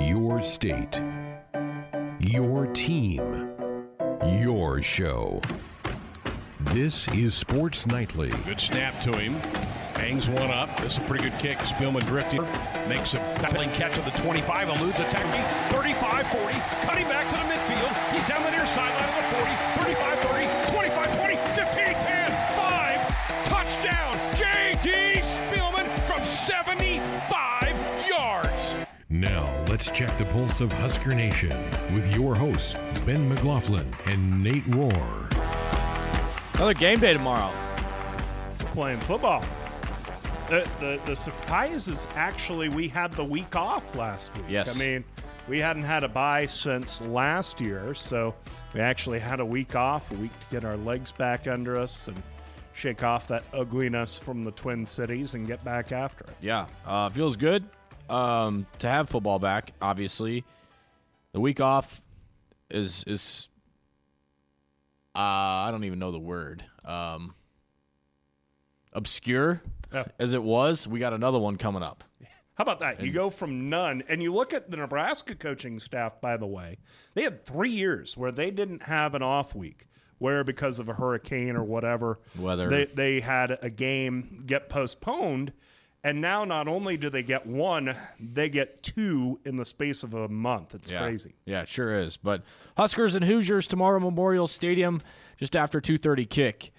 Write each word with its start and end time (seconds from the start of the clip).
Your 0.00 0.40
state. 0.40 1.00
Your 2.18 2.66
team. 2.68 3.50
Your 4.26 4.80
show. 4.80 5.42
This 6.72 7.06
is 7.08 7.34
Sports 7.34 7.86
Nightly. 7.86 8.30
Good 8.46 8.60
snap 8.60 8.98
to 9.02 9.12
him. 9.12 9.34
Hangs 9.94 10.26
one 10.28 10.50
up. 10.50 10.74
This 10.80 10.92
is 10.94 10.98
a 10.98 11.02
pretty 11.02 11.24
good 11.24 11.38
kick. 11.38 11.58
Spielman 11.58 12.06
drifting. 12.06 12.42
Makes 12.88 13.12
a 13.12 13.18
battling 13.42 13.70
catch 13.72 13.98
at 13.98 14.04
the 14.10 14.22
25. 14.22 14.70
Eludes 14.70 14.98
a 14.98 15.04
tackle. 15.04 15.76
35 15.76 16.26
40. 16.28 16.58
Cutting 16.86 17.08
back 17.08 17.28
to 17.30 17.36
the 17.36 17.49
let's 29.80 29.98
check 29.98 30.18
the 30.18 30.26
pulse 30.26 30.60
of 30.60 30.70
Husker 30.72 31.14
Nation 31.14 31.48
with 31.94 32.14
your 32.14 32.34
hosts, 32.34 32.74
Ben 33.06 33.26
McLaughlin 33.30 33.90
and 34.08 34.44
Nate 34.44 34.66
Rohr. 34.66 35.26
Another 36.56 36.74
game 36.74 37.00
day 37.00 37.14
tomorrow. 37.14 37.50
playing 38.58 39.00
football. 39.00 39.42
The, 40.50 40.68
the 40.80 41.00
the 41.06 41.16
surprise 41.16 41.88
is 41.88 42.08
actually 42.14 42.68
we 42.68 42.88
had 42.88 43.10
the 43.12 43.24
week 43.24 43.56
off 43.56 43.94
last 43.94 44.36
week. 44.36 44.44
Yes. 44.50 44.76
I 44.76 44.78
mean, 44.78 45.02
we 45.48 45.58
hadn't 45.60 45.84
had 45.84 46.04
a 46.04 46.08
bye 46.08 46.44
since 46.44 47.00
last 47.00 47.58
year, 47.58 47.94
so 47.94 48.34
we 48.74 48.80
actually 48.80 49.18
had 49.18 49.40
a 49.40 49.46
week 49.46 49.76
off, 49.76 50.12
a 50.12 50.14
week 50.16 50.38
to 50.40 50.46
get 50.48 50.62
our 50.62 50.76
legs 50.76 51.10
back 51.10 51.48
under 51.48 51.78
us 51.78 52.06
and 52.06 52.22
shake 52.74 53.02
off 53.02 53.26
that 53.28 53.44
ugliness 53.54 54.18
from 54.18 54.44
the 54.44 54.50
Twin 54.50 54.84
Cities 54.84 55.32
and 55.32 55.46
get 55.46 55.64
back 55.64 55.90
after 55.90 56.24
it. 56.24 56.36
Yeah, 56.42 56.66
uh, 56.84 57.08
feels 57.08 57.34
good 57.34 57.64
um, 58.10 58.66
to 58.80 58.88
have 58.88 59.08
football 59.08 59.38
back. 59.38 59.72
Obviously, 59.80 60.44
the 61.32 61.40
week 61.40 61.60
off 61.60 62.02
is 62.70 63.04
is 63.06 63.48
uh, 65.14 65.18
I 65.18 65.68
don't 65.70 65.84
even 65.84 65.98
know 65.98 66.12
the 66.12 66.18
word 66.18 66.64
um, 66.84 67.34
obscure 68.92 69.62
as 70.18 70.32
it 70.32 70.42
was. 70.42 70.86
We 70.86 70.98
got 71.00 71.12
another 71.12 71.38
one 71.38 71.56
coming 71.56 71.82
up. 71.82 72.04
How 72.54 72.62
about 72.62 72.80
that? 72.80 73.00
You 73.02 73.10
go 73.10 73.30
from 73.30 73.70
none, 73.70 74.02
and 74.06 74.22
you 74.22 74.34
look 74.34 74.52
at 74.52 74.70
the 74.70 74.76
Nebraska 74.76 75.34
coaching 75.34 75.78
staff, 75.78 76.20
by 76.20 76.36
the 76.36 76.46
way, 76.46 76.76
they 77.14 77.22
had 77.22 77.42
three 77.46 77.70
years 77.70 78.18
where 78.18 78.30
they 78.30 78.50
didn't 78.50 78.82
have 78.82 79.14
an 79.14 79.22
off 79.22 79.54
week, 79.54 79.86
where 80.18 80.44
because 80.44 80.78
of 80.78 80.86
a 80.86 80.92
hurricane 80.92 81.56
or 81.56 81.64
whatever, 81.64 82.20
Weather. 82.38 82.68
they, 82.68 82.84
they 82.84 83.20
had 83.20 83.58
a 83.62 83.70
game 83.70 84.42
get 84.44 84.68
postponed. 84.68 85.54
And 86.02 86.20
now 86.20 86.44
not 86.46 86.66
only 86.66 86.96
do 86.96 87.10
they 87.10 87.22
get 87.22 87.46
one, 87.46 87.94
they 88.18 88.48
get 88.48 88.82
two 88.82 89.38
in 89.44 89.56
the 89.56 89.66
space 89.66 90.02
of 90.02 90.14
a 90.14 90.28
month. 90.28 90.74
It's 90.74 90.90
Yeah. 90.90 91.02
crazy. 91.04 91.34
Yeah, 91.44 91.62
it 91.62 91.68
sure 91.68 91.94
is. 91.98 92.16
But 92.16 92.42
Huskers 92.78 93.14
and 93.14 93.24
Hoosiers 93.24 93.66
tomorrow, 93.66 94.00
Memorial 94.00 94.48
Stadium, 94.48 95.02
just 95.38 95.54
after 95.54 95.80
2:30 95.80 96.24
kick. 96.24 96.72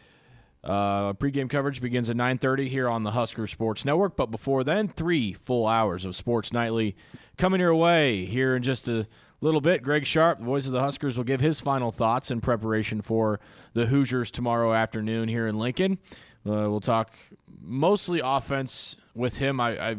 Uh, 0.63 1.13
pregame 1.13 1.49
coverage 1.49 1.81
begins 1.81 2.09
at 2.09 2.15
9:30 2.15 2.67
here 2.69 2.87
on 2.87 3.03
the 3.03 3.11
Husker 3.11 3.47
Sports 3.47 3.83
Network. 3.85 4.15
But 4.15 4.27
before 4.27 4.63
then, 4.63 4.87
three 4.87 5.33
full 5.33 5.67
hours 5.67 6.05
of 6.05 6.15
Sports 6.15 6.51
Nightly 6.53 6.95
coming 7.37 7.59
your 7.61 7.75
way 7.75 8.25
here 8.25 8.55
in 8.55 8.61
just 8.63 8.87
a 8.87 9.07
little 9.39 9.61
bit. 9.61 9.81
Greg 9.81 10.05
Sharp, 10.05 10.37
the 10.39 10.45
voice 10.45 10.67
of 10.67 10.73
the 10.73 10.81
Huskers, 10.81 11.17
will 11.17 11.23
give 11.23 11.41
his 11.41 11.59
final 11.61 11.91
thoughts 11.91 12.29
in 12.29 12.41
preparation 12.41 13.01
for 13.01 13.39
the 13.73 13.87
Hoosiers 13.87 14.29
tomorrow 14.29 14.73
afternoon 14.73 15.29
here 15.29 15.47
in 15.47 15.57
Lincoln. 15.57 15.97
Uh, 16.45 16.69
we'll 16.69 16.79
talk 16.79 17.11
mostly 17.59 18.19
offense 18.23 18.97
with 19.15 19.37
him. 19.37 19.59
I, 19.59 19.91
I 19.91 19.95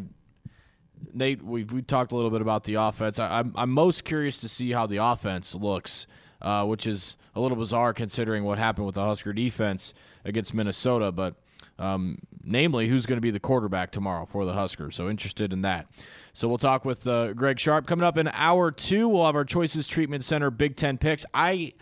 Nate, 1.12 1.42
we've 1.42 1.70
we 1.72 1.82
talked 1.82 2.12
a 2.12 2.16
little 2.16 2.30
bit 2.30 2.40
about 2.40 2.64
the 2.64 2.74
offense. 2.74 3.18
I, 3.18 3.38
I'm 3.38 3.52
I'm 3.56 3.70
most 3.70 4.04
curious 4.04 4.38
to 4.38 4.48
see 4.48 4.72
how 4.72 4.86
the 4.86 4.98
offense 4.98 5.54
looks, 5.54 6.06
uh, 6.40 6.64
which 6.64 6.86
is 6.86 7.16
a 7.34 7.40
little 7.40 7.56
bizarre 7.56 7.92
considering 7.92 8.44
what 8.44 8.58
happened 8.58 8.86
with 8.86 8.94
the 8.94 9.04
Husker 9.04 9.32
defense 9.32 9.94
against 10.24 10.54
Minnesota. 10.54 11.10
But 11.12 11.34
um, 11.78 12.18
namely, 12.44 12.88
who's 12.88 13.06
going 13.06 13.16
to 13.16 13.22
be 13.22 13.30
the 13.30 13.40
quarterback 13.40 13.90
tomorrow 13.90 14.26
for 14.26 14.44
the 14.44 14.52
Huskers? 14.52 14.94
So 14.94 15.08
interested 15.08 15.52
in 15.52 15.62
that. 15.62 15.86
So 16.32 16.48
we'll 16.48 16.58
talk 16.58 16.84
with 16.84 17.06
uh, 17.06 17.32
Greg 17.34 17.58
Sharp 17.58 17.86
coming 17.86 18.04
up 18.04 18.16
in 18.16 18.28
hour 18.28 18.70
two. 18.70 19.08
We'll 19.08 19.26
have 19.26 19.36
our 19.36 19.44
Choices 19.44 19.86
Treatment 19.86 20.24
Center 20.24 20.50
Big 20.50 20.76
Ten 20.76 20.98
picks. 20.98 21.26
I 21.34 21.74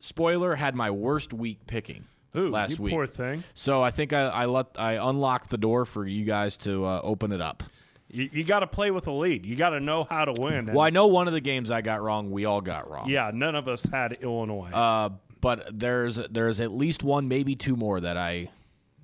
spoiler 0.00 0.56
had 0.56 0.74
my 0.74 0.90
worst 0.90 1.32
week 1.32 1.66
picking 1.66 2.06
Ooh, 2.34 2.50
last 2.50 2.78
you 2.78 2.84
week. 2.84 2.92
poor 2.94 3.06
thing. 3.06 3.44
So 3.54 3.82
I 3.82 3.90
think 3.90 4.12
I, 4.12 4.22
I 4.28 4.44
let 4.46 4.66
I 4.76 4.94
unlocked 4.94 5.50
the 5.50 5.58
door 5.58 5.84
for 5.84 6.06
you 6.06 6.24
guys 6.24 6.56
to 6.58 6.84
uh, 6.84 7.00
open 7.02 7.32
it 7.32 7.40
up. 7.40 7.62
You, 8.08 8.28
you 8.32 8.44
got 8.44 8.60
to 8.60 8.66
play 8.66 8.90
with 8.90 9.06
a 9.06 9.12
lead. 9.12 9.44
You 9.46 9.56
got 9.56 9.70
to 9.70 9.80
know 9.80 10.04
how 10.04 10.24
to 10.26 10.40
win. 10.40 10.66
Well, 10.66 10.80
I 10.80 10.90
know 10.90 11.06
one 11.08 11.26
of 11.26 11.34
the 11.34 11.40
games 11.40 11.70
I 11.70 11.80
got 11.80 12.00
wrong. 12.02 12.30
We 12.30 12.44
all 12.44 12.60
got 12.60 12.88
wrong. 12.90 13.08
yeah, 13.08 13.30
none 13.34 13.54
of 13.54 13.68
us 13.68 13.84
had 13.84 14.12
Illinois. 14.20 14.70
Uh, 14.72 15.10
but 15.40 15.66
there's 15.78 16.16
there's 16.16 16.60
at 16.60 16.72
least 16.72 17.02
one, 17.02 17.28
maybe 17.28 17.56
two 17.56 17.74
more 17.76 18.00
that 18.00 18.16
I 18.16 18.50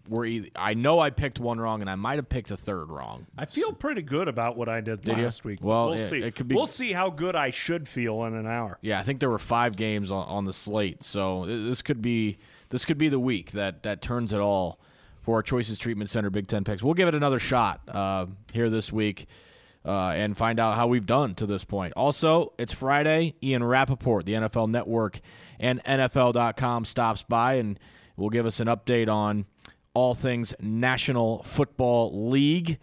were. 0.09 0.25
Either, 0.25 0.49
I 0.57 0.75
know 0.75 0.99
I 1.01 1.11
picked 1.11 1.41
one 1.41 1.59
wrong, 1.61 1.81
and 1.81 1.91
I 1.91 1.95
might 1.95 2.17
have 2.17 2.29
picked 2.29 2.51
a 2.53 2.57
third 2.57 2.91
wrong. 2.91 3.27
I 3.37 3.45
feel 3.45 3.73
pretty 3.73 4.03
good 4.03 4.29
about 4.29 4.57
what 4.57 4.69
I 4.69 4.81
did, 4.81 5.01
Did 5.03 5.17
you? 5.19 5.25
last 5.25 5.45
week. 5.45 5.59
Well, 5.63 5.91
we'll 5.91 5.99
it- 5.99 6.09
see. 6.09 6.19
it 6.19 6.35
could 6.37 6.49
be- 6.49 6.55
We'll 6.55 6.67
see 6.67 6.93
how 6.93 7.11
good 7.11 7.35
I 7.37 7.51
should 7.51 7.87
feel 7.89 8.25
in 8.25 8.35
an 8.35 8.47
hour. 8.47 8.79
Yeah, 8.83 8.99
I 9.01 9.03
think 9.03 9.21
there 9.21 9.31
were 9.31 9.39
five 9.39 9.77
games 9.77 10.11
on, 10.11 10.27
on 10.27 10.45
the 10.45 10.53
slate, 10.53 11.05
so 11.05 11.45
th- 11.47 11.69
this 11.69 11.83
could 11.83 12.01
be 12.03 12.39
this 12.73 12.87
could 12.87 12.99
be 12.99 13.11
the 13.11 13.21
week 13.21 13.53
that 13.53 13.83
that 13.85 14.01
turns 14.01 14.33
it 14.33 14.41
all 14.41 14.81
for 15.21 15.37
our 15.37 15.43
Choices 15.43 15.79
Treatment 15.79 16.11
Center 16.11 16.31
Big 16.31 16.49
Ten 16.49 16.65
picks. 16.65 16.83
We'll 16.83 16.95
give 16.95 17.07
it 17.07 17.15
another 17.15 17.39
shot 17.39 17.83
uh, 17.87 18.27
here 18.53 18.69
this 18.69 18.93
week. 18.93 19.27
Uh, 19.85 20.13
and 20.15 20.37
find 20.37 20.61
out 20.61 20.77
how 20.77 20.87
we've 20.87 21.07
done 21.07 21.35
to 21.35 21.45
this 21.45 21.65
point. 21.65 21.93
Also, 21.97 22.53
it's 22.57 22.73
Friday. 22.73 23.35
Ian 23.43 23.65
Rapoport, 23.65 24.25
the 24.27 24.35
NFL 24.35 24.71
Network, 24.71 25.19
and 25.59 25.83
NFL.com 25.83 26.85
stops 26.85 27.25
by 27.25 27.55
and 27.55 27.81
will 28.17 28.31
give 28.31 28.47
us 28.47 28.61
an 28.61 28.69
update 28.69 29.09
on 29.09 29.45
all 29.93 30.15
things 30.15 30.55
National 30.61 31.43
Football 31.43 32.31
League. 32.31 32.79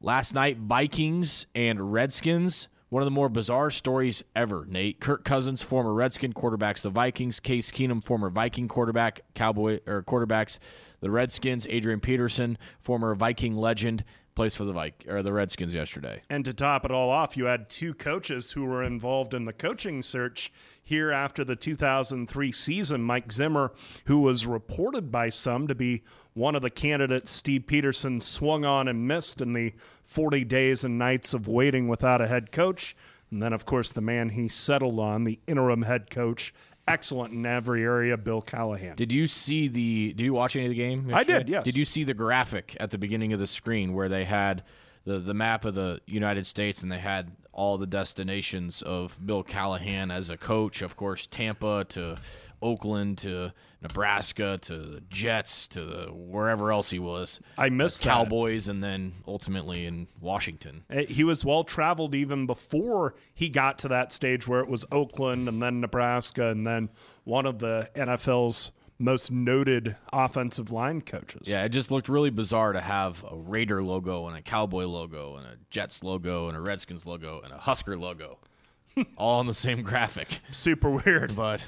Last 0.00 0.34
night, 0.34 0.56
Vikings 0.56 1.46
and 1.54 1.92
Redskins. 1.92 2.68
One 2.90 3.02
of 3.02 3.06
the 3.06 3.10
more 3.10 3.28
bizarre 3.28 3.70
stories 3.70 4.24
ever, 4.34 4.64
Nate. 4.66 4.98
Kirk 4.98 5.22
Cousins, 5.22 5.62
former 5.62 5.92
Redskin, 5.92 6.32
quarterbacks 6.32 6.80
the 6.80 6.88
Vikings. 6.88 7.38
Case 7.38 7.70
Keenum, 7.70 8.02
former 8.02 8.30
Viking 8.30 8.66
quarterback, 8.66 9.20
Cowboy 9.34 9.80
or 9.86 10.02
quarterbacks 10.02 10.58
the 11.00 11.10
Redskins. 11.10 11.66
Adrian 11.68 12.00
Peterson, 12.00 12.56
former 12.80 13.14
Viking 13.14 13.54
legend, 13.54 14.04
plays 14.34 14.54
for 14.54 14.64
the 14.64 14.72
Vik 14.72 15.04
or 15.06 15.22
the 15.22 15.34
Redskins 15.34 15.74
yesterday. 15.74 16.22
And 16.30 16.46
to 16.46 16.54
top 16.54 16.86
it 16.86 16.90
all 16.90 17.10
off, 17.10 17.36
you 17.36 17.44
had 17.44 17.68
two 17.68 17.92
coaches 17.92 18.52
who 18.52 18.64
were 18.64 18.82
involved 18.82 19.34
in 19.34 19.44
the 19.44 19.52
coaching 19.52 20.00
search 20.00 20.50
here 20.88 21.12
after 21.12 21.44
the 21.44 21.54
2003 21.54 22.50
season. 22.50 23.02
Mike 23.02 23.30
Zimmer, 23.30 23.72
who 24.06 24.22
was 24.22 24.46
reported 24.46 25.12
by 25.12 25.28
some 25.28 25.66
to 25.66 25.74
be 25.74 26.02
one 26.32 26.54
of 26.54 26.62
the 26.62 26.70
candidates 26.70 27.30
Steve 27.30 27.64
Pederson 27.66 28.22
swung 28.22 28.64
on 28.64 28.88
and 28.88 29.06
missed 29.06 29.42
in 29.42 29.52
the 29.52 29.74
40 30.04 30.44
days 30.44 30.84
and 30.84 30.98
nights 30.98 31.34
of 31.34 31.46
waiting 31.46 31.88
without 31.88 32.22
a 32.22 32.26
head 32.26 32.52
coach. 32.52 32.96
And 33.30 33.42
then, 33.42 33.52
of 33.52 33.66
course, 33.66 33.92
the 33.92 34.00
man 34.00 34.30
he 34.30 34.48
settled 34.48 34.98
on, 34.98 35.24
the 35.24 35.38
interim 35.46 35.82
head 35.82 36.08
coach, 36.08 36.54
excellent 36.86 37.34
in 37.34 37.44
every 37.44 37.82
area, 37.82 38.16
Bill 38.16 38.40
Callahan. 38.40 38.96
Did 38.96 39.12
you 39.12 39.26
see 39.26 39.68
the? 39.68 40.14
Did 40.14 40.24
you 40.24 40.32
watch 40.32 40.56
any 40.56 40.64
of 40.64 40.70
the 40.70 40.76
game? 40.76 41.10
I 41.12 41.22
did, 41.22 41.50
yes. 41.50 41.64
Did 41.64 41.76
you 41.76 41.84
see 41.84 42.04
the 42.04 42.14
graphic 42.14 42.78
at 42.80 42.90
the 42.92 42.98
beginning 42.98 43.34
of 43.34 43.40
the 43.40 43.46
screen 43.46 43.92
where 43.92 44.08
they 44.08 44.24
had 44.24 44.64
the 45.04 45.18
the 45.18 45.34
map 45.34 45.66
of 45.66 45.74
the 45.74 46.00
United 46.06 46.46
States 46.46 46.82
and 46.82 46.90
they 46.90 46.98
had 46.98 47.30
all 47.58 47.76
the 47.76 47.86
destinations 47.86 48.82
of 48.82 49.18
Bill 49.24 49.42
Callahan 49.42 50.10
as 50.12 50.30
a 50.30 50.36
coach? 50.36 50.80
Of 50.80 50.96
course, 50.96 51.26
Tampa 51.26 51.84
to 51.90 52.16
Oakland 52.62 53.18
to 53.18 53.52
Nebraska 53.82 54.58
to 54.62 54.76
the 54.78 55.00
Jets 55.08 55.66
to 55.68 55.84
the, 55.84 56.06
wherever 56.12 56.70
else 56.72 56.90
he 56.90 56.98
was. 56.98 57.40
I 57.56 57.68
missed 57.68 58.02
that. 58.04 58.10
Cowboys 58.10 58.68
and 58.68 58.82
then 58.82 59.12
ultimately 59.26 59.86
in 59.86 60.06
Washington. 60.20 60.84
Uh, 60.90 61.02
He 61.08 61.24
was 61.24 61.44
well 61.44 61.64
traveled 61.64 62.14
even 62.14 62.46
before 62.46 63.14
he 63.34 63.48
got 63.48 63.78
to 63.80 63.88
that 63.88 64.12
stage 64.12 64.46
where 64.46 64.60
it 64.60 64.68
was 64.68 64.84
Oakland 64.92 65.48
and 65.48 65.60
then 65.60 65.80
Nebraska 65.80 66.48
and 66.48 66.66
then 66.66 66.90
one 67.24 67.46
of 67.46 67.58
the 67.58 67.90
NFL's 67.94 68.72
most 68.98 69.30
noted 69.30 69.96
offensive 70.12 70.70
line 70.70 71.00
coaches. 71.00 71.48
Yeah, 71.48 71.64
it 71.64 71.70
just 71.70 71.90
looked 71.90 72.08
really 72.08 72.30
bizarre 72.30 72.72
to 72.72 72.80
have 72.80 73.24
a 73.30 73.36
Raider 73.36 73.82
logo 73.82 74.26
and 74.26 74.36
a 74.36 74.42
Cowboy 74.42 74.84
logo 74.86 75.36
and 75.36 75.46
a 75.46 75.56
Jets 75.70 76.02
logo 76.02 76.48
and 76.48 76.56
a 76.56 76.60
Redskins 76.60 77.06
logo 77.06 77.40
and 77.42 77.52
a 77.52 77.58
Husker 77.58 77.96
logo, 77.96 78.38
all 79.16 79.38
on 79.38 79.46
the 79.46 79.54
same 79.54 79.82
graphic. 79.82 80.40
Super 80.50 80.90
weird. 80.90 81.36
But 81.36 81.64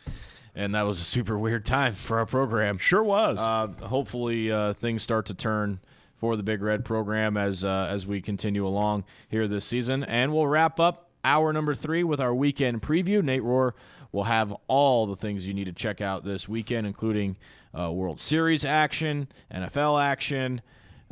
and 0.54 0.74
that 0.74 0.82
was 0.82 1.00
a 1.00 1.04
super 1.04 1.38
weird 1.38 1.64
time 1.64 1.94
for 1.94 2.18
our 2.18 2.26
program. 2.26 2.78
Sure 2.78 3.02
was. 3.02 3.38
Uh, 3.38 3.68
hopefully, 3.86 4.50
uh, 4.52 4.72
things 4.74 5.02
start 5.02 5.26
to 5.26 5.34
turn 5.34 5.80
for 6.16 6.36
the 6.36 6.42
Big 6.42 6.62
Red 6.62 6.84
program 6.84 7.36
as 7.36 7.64
uh, 7.64 7.88
as 7.90 8.06
we 8.06 8.20
continue 8.20 8.66
along 8.66 9.04
here 9.28 9.48
this 9.48 9.64
season, 9.64 10.04
and 10.04 10.32
we'll 10.32 10.46
wrap 10.46 10.78
up 10.78 11.10
hour 11.24 11.52
number 11.52 11.74
three 11.74 12.04
with 12.04 12.20
our 12.20 12.34
weekend 12.34 12.82
preview. 12.82 13.22
Nate 13.22 13.42
Rohr 13.42 13.72
will 14.12 14.24
have 14.24 14.54
all 14.68 15.06
the 15.06 15.16
things 15.16 15.46
you 15.46 15.54
need 15.54 15.66
to 15.66 15.72
check 15.72 16.00
out 16.00 16.24
this 16.24 16.48
weekend, 16.48 16.86
including 16.86 17.36
uh, 17.78 17.90
World 17.92 18.20
Series 18.20 18.64
action, 18.64 19.28
NFL 19.52 20.02
action. 20.02 20.60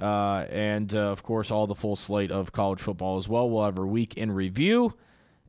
uh, 0.00 0.44
and 0.50 0.94
uh, 0.94 0.98
of 1.10 1.22
course 1.22 1.50
all 1.50 1.66
the 1.66 1.74
full 1.74 1.96
slate 1.96 2.30
of 2.30 2.52
college 2.52 2.80
football 2.80 3.16
as 3.18 3.28
well. 3.28 3.48
We'll 3.48 3.64
have 3.64 3.78
our 3.78 3.86
week 3.86 4.14
in 4.16 4.30
review, 4.32 4.94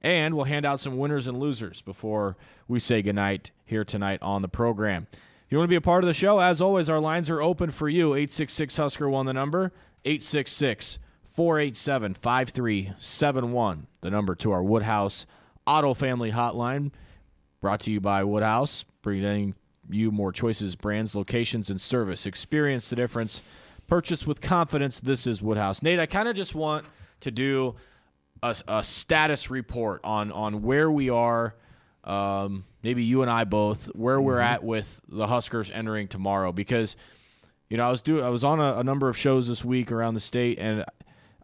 and 0.02 0.36
we'll 0.36 0.46
hand 0.46 0.66
out 0.66 0.80
some 0.80 0.98
winners 0.98 1.28
and 1.28 1.38
losers 1.40 1.82
before 1.82 2.38
we 2.68 2.80
say 2.80 3.02
goodnight 3.02 3.52
here 3.66 3.84
tonight 3.84 4.20
on 4.22 4.42
the 4.42 4.48
program. 4.48 5.08
If 5.12 5.52
you 5.52 5.58
want 5.58 5.68
to 5.68 5.72
be 5.72 5.76
a 5.78 5.82
part 5.82 6.04
of 6.04 6.08
the 6.08 6.14
show, 6.14 6.40
as 6.40 6.60
always, 6.62 6.90
our 6.90 7.00
lines 7.00 7.30
are 7.30 7.42
open 7.42 7.72
for 7.72 7.88
you. 7.90 8.14
866 8.14 8.78
Husker 8.78 9.10
one 9.10 9.26
the 9.26 9.34
number 9.34 9.72
866 10.06 11.00
487 11.24 12.14
5371, 12.16 13.88
the 14.02 14.10
number 14.10 14.36
to 14.36 14.52
our 14.52 14.64
Woodhouse 14.64 15.26
Auto 15.66 15.94
Family 15.94 16.32
Hotline. 16.32 16.92
Brought 17.60 17.80
to 17.82 17.92
you 17.92 18.00
by 18.00 18.24
Woodhouse, 18.24 18.86
bringing 19.02 19.56
you 19.90 20.12
more 20.12 20.32
choices, 20.32 20.76
brands, 20.76 21.16
locations, 21.16 21.70
and 21.70 21.80
service. 21.80 22.26
Experience 22.26 22.90
the 22.90 22.96
difference. 22.96 23.42
Purchase 23.88 24.28
with 24.28 24.42
confidence. 24.42 25.00
This 25.00 25.26
is 25.26 25.42
Woodhouse. 25.42 25.82
Nate, 25.82 26.00
I 26.00 26.06
kind 26.06 26.28
of 26.28 26.36
just 26.36 26.54
want 26.54 26.86
to 27.22 27.32
do 27.32 27.76
a, 28.44 28.56
a, 28.68 28.84
status 28.84 29.50
report 29.50 30.02
on 30.04 30.32
on 30.32 30.62
where 30.62 30.92
we 30.92 31.10
are. 31.10 31.56
Um, 32.04 32.66
maybe 32.84 33.04
you 33.04 33.22
and 33.22 33.32
I 33.32 33.44
both 33.44 33.88
where 33.96 34.22
we're 34.22 34.40
at 34.40 34.64
with 34.64 35.02
the 35.08 35.28
Huskers 35.28 35.72
entering 35.72 36.08
tomorrow 36.08 36.52
because 36.52 36.96
you 37.70 37.78
know 37.78 37.88
I 37.88 37.92
was 37.92 38.02
doing 38.02 38.24
I 38.24 38.30
was 38.30 38.44
on 38.44 38.60
a, 38.60 38.78
a 38.78 38.84
number 38.84 39.10
of 39.10 39.18
shows 39.18 39.48
this 39.48 39.66
week 39.66 39.92
around 39.92 40.14
the 40.14 40.20
state 40.20 40.60
and 40.60 40.86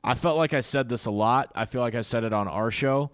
I 0.03 0.15
felt 0.15 0.37
like 0.37 0.53
I 0.53 0.61
said 0.61 0.89
this 0.89 1.05
a 1.05 1.11
lot. 1.11 1.51
I 1.55 1.65
feel 1.65 1.81
like 1.81 1.95
I 1.95 2.01
said 2.01 2.23
it 2.23 2.33
on 2.33 2.47
our 2.47 2.71
show, 2.71 3.11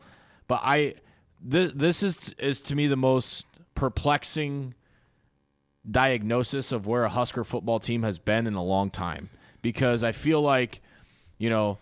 but 0.47 0.59
I 0.63 0.95
this 1.41 1.71
this 1.75 2.03
is 2.03 2.33
is 2.37 2.61
to 2.61 2.75
me 2.75 2.87
the 2.87 2.97
most 2.97 3.45
perplexing 3.75 4.73
diagnosis 5.89 6.71
of 6.71 6.85
where 6.85 7.03
a 7.03 7.09
Husker 7.09 7.43
football 7.43 7.79
team 7.79 8.03
has 8.03 8.19
been 8.19 8.47
in 8.47 8.53
a 8.53 8.63
long 8.63 8.89
time 8.89 9.29
because 9.61 10.03
I 10.03 10.11
feel 10.11 10.41
like 10.41 10.81
you 11.37 11.49
know 11.49 11.77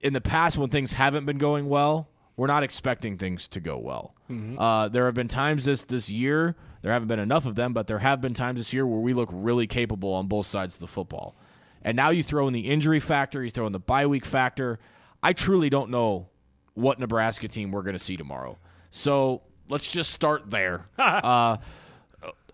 in 0.00 0.12
the 0.12 0.20
past 0.20 0.58
when 0.58 0.68
things 0.68 0.92
haven't 0.92 1.24
been 1.26 1.38
going 1.38 1.68
well, 1.68 2.08
we're 2.36 2.48
not 2.48 2.62
expecting 2.62 3.16
things 3.16 3.48
to 3.48 3.60
go 3.60 3.78
well. 3.78 4.14
Mm-hmm. 4.30 4.58
Uh, 4.58 4.88
there 4.88 5.06
have 5.06 5.14
been 5.14 5.28
times 5.28 5.64
this 5.64 5.82
this 5.82 6.10
year. 6.10 6.56
There 6.82 6.92
haven't 6.92 7.08
been 7.08 7.20
enough 7.20 7.46
of 7.46 7.54
them, 7.54 7.72
but 7.72 7.86
there 7.86 8.00
have 8.00 8.20
been 8.20 8.34
times 8.34 8.58
this 8.58 8.72
year 8.72 8.84
where 8.86 8.98
we 8.98 9.14
look 9.14 9.28
really 9.32 9.68
capable 9.68 10.12
on 10.12 10.26
both 10.26 10.46
sides 10.46 10.74
of 10.74 10.80
the 10.80 10.88
football. 10.88 11.36
And 11.82 11.96
now 11.96 12.10
you 12.10 12.24
throw 12.24 12.48
in 12.48 12.52
the 12.52 12.68
injury 12.68 12.98
factor, 12.98 13.44
you 13.44 13.50
throw 13.50 13.66
in 13.66 13.72
the 13.72 13.78
bye 13.78 14.06
week 14.06 14.24
factor. 14.24 14.80
I 15.22 15.32
truly 15.32 15.70
don't 15.70 15.90
know 15.90 16.28
what 16.74 16.98
Nebraska 16.98 17.48
team 17.48 17.70
we're 17.70 17.82
going 17.82 17.94
to 17.94 18.00
see 18.00 18.16
tomorrow. 18.16 18.58
So 18.90 19.42
let's 19.68 19.90
just 19.90 20.10
start 20.10 20.50
there. 20.50 20.86
uh, 20.98 21.56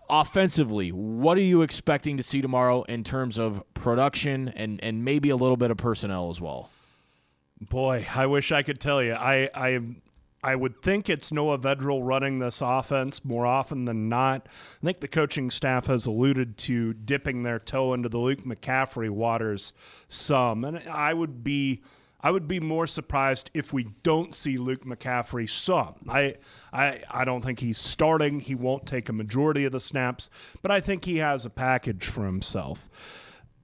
offensively, 0.09 0.91
what 0.91 1.37
are 1.37 1.41
you 1.41 1.61
expecting 1.61 2.17
to 2.17 2.23
see 2.23 2.41
tomorrow 2.41 2.83
in 2.83 3.03
terms 3.03 3.37
of 3.37 3.63
production 3.73 4.49
and, 4.49 4.83
and 4.83 5.05
maybe 5.05 5.29
a 5.29 5.35
little 5.35 5.57
bit 5.57 5.71
of 5.71 5.77
personnel 5.77 6.29
as 6.29 6.41
well? 6.41 6.69
Boy, 7.61 8.07
I 8.15 8.25
wish 8.25 8.51
I 8.51 8.63
could 8.63 8.79
tell 8.79 9.03
you. 9.03 9.13
I 9.13 9.49
I 9.53 9.79
I 10.41 10.55
would 10.55 10.81
think 10.81 11.09
it's 11.09 11.31
Noah 11.31 11.59
Vedral 11.59 11.99
running 12.01 12.39
this 12.39 12.61
offense 12.61 13.25
more 13.25 13.45
often 13.45 13.83
than 13.83 14.07
not. 14.07 14.47
I 14.81 14.85
think 14.85 15.01
the 15.01 15.09
coaching 15.09 15.51
staff 15.51 15.87
has 15.87 16.05
alluded 16.05 16.57
to 16.59 16.93
dipping 16.93 17.43
their 17.43 17.59
toe 17.59 17.93
into 17.93 18.07
the 18.07 18.17
Luke 18.17 18.45
McCaffrey 18.45 19.09
waters 19.09 19.73
some, 20.07 20.63
and 20.63 20.79
I 20.87 21.13
would 21.13 21.43
be 21.43 21.81
I 22.21 22.31
would 22.31 22.47
be 22.47 22.59
more 22.59 22.85
surprised 22.85 23.49
if 23.53 23.71
we 23.71 23.87
don't 24.03 24.35
see 24.35 24.57
Luke 24.57 24.85
McCaffrey 24.85 25.49
some. 25.49 25.95
I, 26.07 26.35
I, 26.73 27.01
I 27.09 27.23
don't 27.23 27.43
think 27.43 27.59
he's 27.59 27.77
starting. 27.77 28.41
He 28.41 28.55
won't 28.55 28.85
take 28.85 29.07
a 29.07 29.13
majority 29.13 29.65
of 29.65 29.71
the 29.71 29.79
snaps, 29.79 30.29
but 30.61 30.71
I 30.71 30.81
think 30.81 31.05
he 31.05 31.17
has 31.17 31.45
a 31.45 31.49
package 31.49 32.05
for 32.05 32.25
himself. 32.25 32.89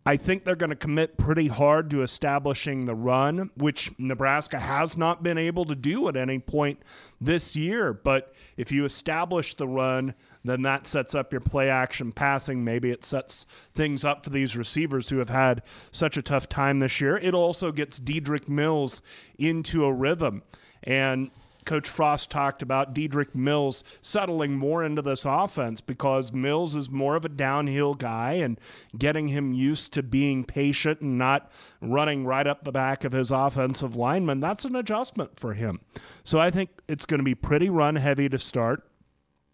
I 0.08 0.18
think 0.18 0.46
they're 0.46 0.56
going 0.56 0.70
to 0.70 0.76
commit 0.76 1.18
pretty 1.18 1.48
hard 1.48 1.90
to 1.90 2.04
establishing 2.04 2.86
the 2.86 2.94
run, 2.94 3.50
which 3.58 3.92
Nebraska 3.98 4.60
has 4.60 4.96
not 4.96 5.24
been 5.24 5.40
able 5.40 5.66
to 5.66 5.74
do 5.74 6.08
at 6.08 6.16
any 6.16 6.38
point 6.38 6.80
this 7.20 7.56
year. 7.56 7.92
But 7.92 8.32
if 8.56 8.72
you 8.72 8.86
establish 8.86 9.56
the 9.56 9.68
run, 9.68 10.14
then 10.50 10.62
that 10.64 10.88
sets 10.88 11.16
up 11.16 11.32
your 11.32 11.42
play 11.42 11.70
action 11.70 12.12
passing. 12.12 12.64
Maybe 12.64 12.92
it 12.92 13.06
sets 13.06 13.46
things 13.74 14.04
up 14.06 14.24
for 14.24 14.30
these 14.30 14.56
receivers 14.56 15.10
who 15.10 15.18
have 15.18 15.30
had 15.30 15.62
such 15.92 16.18
a 16.18 16.22
tough 16.22 16.50
time 16.50 16.80
this 16.80 17.02
year. 17.02 17.18
It 17.18 17.34
also 17.34 17.72
gets 17.72 18.00
Dedrick 18.00 18.48
Mills 18.48 19.02
into 19.38 19.86
a 19.86 19.94
rhythm. 19.94 20.44
And 20.84 21.32
Coach 21.66 21.90
Frost 21.90 22.30
talked 22.30 22.62
about 22.62 22.94
Dedrick 22.94 23.34
Mills 23.34 23.84
settling 24.00 24.56
more 24.56 24.84
into 24.84 25.02
this 25.02 25.26
offense 25.26 25.82
because 25.82 26.32
Mills 26.32 26.76
is 26.76 26.90
more 26.90 27.16
of 27.16 27.26
a 27.26 27.30
downhill 27.30 27.96
guy 27.96 28.34
and 28.34 28.60
getting 28.98 29.30
him 29.30 29.52
used 29.52 29.92
to 29.94 30.04
being 30.04 30.44
patient 30.44 31.02
and 31.02 31.18
not 31.18 31.52
running 31.82 32.26
right 32.26 32.46
up 32.46 32.64
the 32.64 32.72
back 32.72 33.04
of 33.04 33.14
his 33.14 33.32
offensive 33.32 33.96
lineman. 33.96 34.40
That's 34.40 34.66
an 34.66 34.76
adjustment 34.76 35.40
for 35.40 35.54
him. 35.56 35.80
So 36.24 36.40
I 36.40 36.52
think 36.52 36.70
it's 36.88 37.06
going 37.06 37.20
to 37.20 37.24
be 37.24 37.36
pretty 37.36 37.70
run 37.70 37.96
heavy 37.96 38.30
to 38.30 38.38
start, 38.38 38.88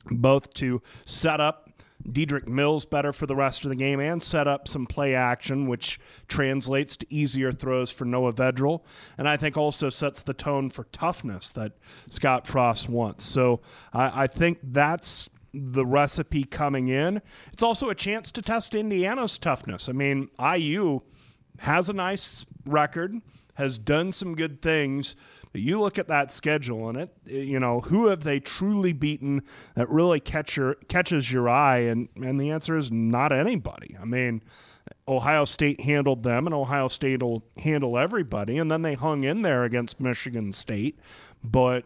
both 0.10 0.54
to 0.56 0.82
set 1.06 1.40
up 1.40 1.70
Dedrick 2.10 2.48
Mills 2.48 2.86
better 2.86 3.14
for 3.14 3.26
the 3.26 3.36
rest 3.36 3.64
of 3.64 3.70
the 3.70 3.76
game 3.76 4.00
and 4.00 4.22
set 4.24 4.48
up 4.48 4.68
some 4.68 4.86
play 4.86 5.14
action, 5.14 5.68
which 5.68 6.00
translates 6.28 6.96
to 6.98 7.14
easier 7.14 7.52
throws 7.52 7.92
for 7.92 8.06
Noah 8.06 8.34
Vedral. 8.34 8.82
And 9.18 9.28
I 9.28 9.38
think 9.38 9.58
also 9.58 9.90
sets 9.90 10.24
the 10.24 10.34
tone 10.34 10.70
for 10.70 10.86
toughness 10.86 11.52
that 11.54 11.74
Scott 12.10 12.48
Frost 12.48 12.90
wants. 12.90 13.26
So 13.26 13.62
I, 13.94 14.24
I 14.24 14.28
think 14.28 14.60
that's 14.64 15.30
the 15.54 15.86
recipe 15.86 16.44
coming 16.44 16.88
in. 16.88 17.22
It's 17.52 17.64
also 17.64 17.90
a 17.90 17.96
chance 17.96 18.32
to 18.32 18.42
test 18.42 18.74
Indiana's 18.74 19.38
toughness. 19.38 19.90
I 19.90 19.92
mean, 19.92 20.30
IU 20.40 21.02
has 21.60 21.90
a 21.90 21.94
nice 21.94 22.46
record, 22.66 23.16
has 23.56 23.78
done 23.78 24.12
some 24.12 24.36
good 24.36 24.62
things 24.62 25.16
you 25.54 25.80
look 25.80 26.00
at 26.00 26.08
that 26.08 26.32
schedule 26.32 26.90
and 26.90 26.98
it, 26.98 27.16
you 27.26 27.60
know, 27.60 27.82
who 27.82 28.08
have 28.08 28.24
they 28.24 28.40
truly 28.40 28.94
beaten 28.94 29.42
that 29.76 29.90
really 29.90 30.20
catch 30.20 30.56
your, 30.56 30.76
catches 30.88 31.32
your 31.32 31.50
eye? 31.50 31.80
And, 31.80 32.10
and 32.16 32.40
the 32.40 32.52
answer 32.52 32.78
is 32.78 32.92
not 32.92 33.32
anybody. 33.32 33.98
I 34.02 34.06
mean, 34.06 34.42
Ohio 35.08 35.46
State 35.46 35.82
handled 35.82 36.24
them, 36.24 36.48
and 36.48 36.54
Ohio 36.54 36.88
State 36.88 37.22
will 37.22 37.44
handle 37.58 37.98
everybody. 37.98 38.58
And 38.58 38.72
then 38.72 38.82
they 38.82 38.94
hung 38.94 39.24
in 39.24 39.42
there 39.42 39.64
against 39.64 40.00
Michigan 40.00 40.52
State, 40.52 41.00
but 41.44 41.86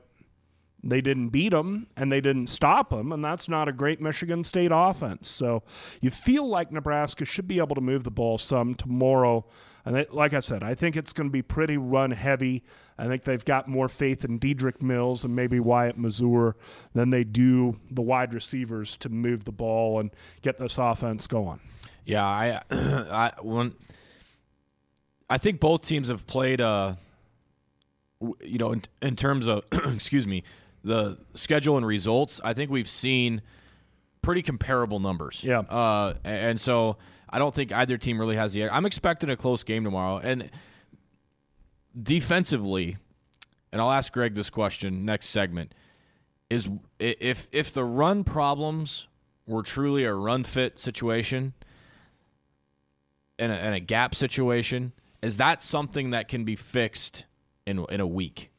they 0.85 1.01
didn't 1.01 1.29
beat 1.29 1.49
them 1.49 1.87
and 1.97 2.11
they 2.11 2.21
didn't 2.21 2.47
stop 2.47 2.91
them, 2.91 3.11
and 3.11 3.23
that's 3.23 3.49
not 3.49 3.67
a 3.67 3.73
great 3.73 3.99
Michigan 3.99 4.43
State 4.43 4.71
offense. 4.73 5.27
So 5.27 5.63
you 6.01 6.11
feel 6.11 6.47
like 6.47 6.71
Nebraska 6.71 7.25
should 7.25 7.47
be 7.47 7.57
able 7.57 7.75
to 7.75 7.81
move 7.81 8.03
the 8.03 8.11
ball 8.11 8.37
some 8.37 8.75
tomorrow 8.75 9.45
and 9.85 9.95
they, 9.95 10.07
like 10.11 10.33
I 10.33 10.39
said, 10.39 10.63
I 10.63 10.73
think 10.73 10.97
it's 10.97 11.13
going 11.13 11.29
to 11.29 11.31
be 11.31 11.43
pretty 11.43 11.77
run 11.77 12.09
heavy. 12.09 12.63
I 12.97 13.07
think 13.07 13.23
they've 13.23 13.45
got 13.45 13.67
more 13.67 13.87
faith 13.87 14.25
in 14.25 14.39
Dedrick 14.39 14.81
Mills 14.81 15.23
and 15.23 15.35
maybe 15.35 15.59
Wyatt 15.59 15.95
Mazour 15.95 16.55
than 16.93 17.11
they 17.11 17.23
do 17.23 17.79
the 17.91 18.01
wide 18.01 18.33
receivers 18.33 18.97
to 18.97 19.09
move 19.09 19.43
the 19.43 19.51
ball 19.51 19.99
and 19.99 20.09
get 20.41 20.57
this 20.57 20.79
offense 20.79 21.27
going. 21.27 21.59
Yeah, 22.03 22.25
I, 22.25 22.61
I 22.71 23.31
when 23.41 23.75
I 25.29 25.37
think 25.37 25.59
both 25.59 25.83
teams 25.83 26.07
have 26.07 26.25
played. 26.25 26.61
Uh, 26.61 26.95
you 28.41 28.57
know, 28.57 28.71
in, 28.71 28.81
in 29.01 29.15
terms 29.15 29.45
of 29.45 29.65
excuse 29.71 30.25
me, 30.25 30.43
the 30.85 31.17
schedule 31.33 31.77
and 31.77 31.85
results, 31.85 32.39
I 32.43 32.53
think 32.53 32.69
we've 32.69 32.89
seen 32.89 33.41
pretty 34.21 34.43
comparable 34.43 34.99
numbers. 34.99 35.43
Yeah, 35.43 35.59
uh, 35.59 36.13
and 36.23 36.59
so 36.59 36.97
I 37.29 37.39
don't 37.39 37.53
think 37.53 37.73
either 37.73 37.97
team 37.97 38.19
really 38.19 38.35
has 38.35 38.53
the. 38.53 38.69
I'm 38.69 38.85
expecting 38.85 39.29
a 39.31 39.35
close 39.35 39.63
game 39.63 39.83
tomorrow, 39.83 40.17
and 40.17 40.49
defensively, 42.01 42.97
and 43.71 43.81
I'll 43.81 43.91
ask 43.91 44.13
Greg 44.13 44.35
this 44.35 44.51
question 44.51 45.05
next 45.05 45.29
segment: 45.29 45.73
is 46.49 46.69
if 46.99 47.47
if 47.51 47.73
the 47.73 47.83
run 47.83 48.23
problems 48.23 49.07
were 49.47 49.63
truly 49.63 50.05
a 50.05 50.13
run 50.13 50.43
fit 50.43 50.79
situation 50.79 51.53
and 53.39 53.51
a, 53.51 53.55
and 53.55 53.75
a 53.75 53.79
gap 53.79 54.13
situation, 54.13 54.93
is 55.23 55.37
that 55.37 55.63
something 55.63 56.11
that 56.11 56.27
can 56.27 56.45
be 56.45 56.55
fixed 56.55 57.25
in 57.65 57.83
in 57.89 57.99
a 57.99 58.07
week? 58.07 58.51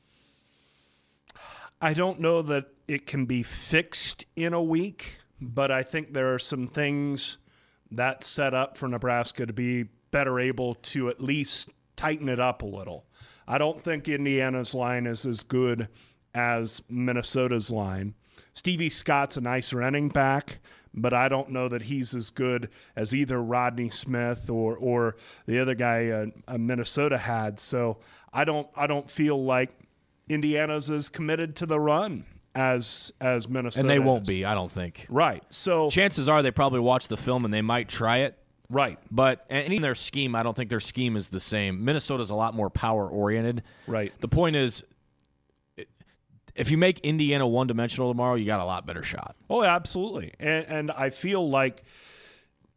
I 1.81 1.93
don't 1.93 2.21
know 2.21 2.43
that 2.43 2.67
it 2.89 3.07
can 3.07 3.27
be 3.27 3.43
fixed 3.43 4.25
in 4.35 4.55
a 4.55 4.63
week, 4.63 5.19
but 5.41 5.71
I 5.71 5.83
think 5.83 6.13
there 6.13 6.33
are 6.35 6.39
some 6.39 6.67
things 6.67 7.39
that 7.91 8.25
set 8.25 8.55
up 8.55 8.77
for 8.77 8.89
Nebraska 8.89 9.47
to 9.47 9.53
be 9.53 9.85
better 10.11 10.41
able 10.41 10.75
to 10.75 11.09
at 11.09 11.21
least 11.21 11.69
tighten 11.95 12.29
it 12.29 12.41
up 12.41 12.63
a 12.63 12.67
little. 12.67 13.05
I 13.47 13.59
don't 13.59 13.83
think 13.83 14.09
Indiana's 14.09 14.75
line 14.75 15.07
is 15.07 15.27
as 15.27 15.43
good 15.43 15.89
as 16.35 16.83
Minnesota's 16.89 17.71
line. 17.71 18.15
Stevie 18.53 18.91
Scott's 18.91 19.37
a 19.37 19.41
nice 19.43 19.73
running 19.73 20.09
back, 20.09 20.61
but 20.95 21.13
I 21.13 21.29
don't 21.29 21.51
know 21.51 21.69
that 21.69 21.83
he's 21.83 22.15
as 22.15 22.31
good 22.31 22.71
as 22.97 23.15
either 23.15 23.43
Rodney 23.43 23.91
Smith 23.91 24.49
or 24.49 24.77
or 24.77 25.17
the 25.45 25.59
other 25.59 25.75
guy 25.75 26.09
uh, 26.09 26.27
uh, 26.49 26.57
Minnesota 26.57 27.19
had. 27.19 27.61
So 27.61 27.99
I 28.33 28.45
don't 28.45 28.69
I 28.75 28.87
don't 28.87 29.11
feel 29.11 29.45
like 29.45 29.71
Indiana's 30.29 30.91
as 30.91 31.09
committed 31.09 31.57
to 31.57 31.67
the 31.67 31.79
run 31.79 32.25
as 32.55 33.13
as 33.21 33.49
Minnesota, 33.49 33.81
and 33.81 33.91
they 33.91 33.99
won't 33.99 34.29
is. 34.29 34.35
be. 34.35 34.45
I 34.45 34.55
don't 34.55 34.73
think. 34.73 35.07
Right. 35.09 35.43
So 35.51 35.91
chances 35.91 36.29
are 36.29 36.43
they 36.43 36.51
probably 36.51 36.81
watch 36.81 37.09
the 37.09 37.17
film 37.17 37.45
and 37.45 37.53
they 37.53 37.63
might 37.63 37.89
try 37.89 38.19
it. 38.19 38.39
Right. 38.69 38.99
But 39.11 39.45
and 39.51 39.73
even 39.73 39.83
their 39.83 39.95
scheme, 39.95 40.35
I 40.35 40.43
don't 40.43 40.57
think 40.57 40.71
their 40.71 40.81
scheme 40.81 41.17
is 41.17 41.29
the 41.29 41.41
same. 41.41 41.85
Minnesota's 41.85 42.31
a 42.31 42.35
lot 42.35 42.55
more 42.55 42.71
power 42.71 43.07
oriented. 43.09 43.63
Right. 43.87 44.13
The 44.21 44.29
point 44.29 44.57
is, 44.57 44.83
if 46.57 46.71
you 46.71 46.79
make 46.79 47.01
Indiana 47.01 47.47
one 47.47 47.67
dimensional 47.67 48.11
tomorrow, 48.11 48.35
you 48.35 48.47
got 48.47 48.61
a 48.61 48.65
lot 48.65 48.87
better 48.87 49.03
shot. 49.03 49.37
Oh, 49.49 49.63
absolutely. 49.63 50.33
And, 50.41 50.67
and 50.67 50.91
I 50.91 51.11
feel 51.11 51.49
like 51.49 51.85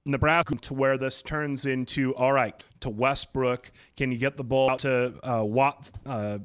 Nebraska 0.06 0.56
to 0.56 0.74
where 0.74 0.98
this 0.98 1.22
turns 1.22 1.66
into 1.66 2.14
all 2.16 2.34
right 2.34 2.62
to 2.82 2.90
Westbrook. 2.90 3.72
Can 3.96 4.12
you 4.12 4.18
get 4.18 4.38
the 4.38 4.44
ball 4.44 4.72
out 4.72 4.80
to 4.80 5.14
uh, 5.24 5.44
Whop, 5.44 5.86
uh, 6.06 6.40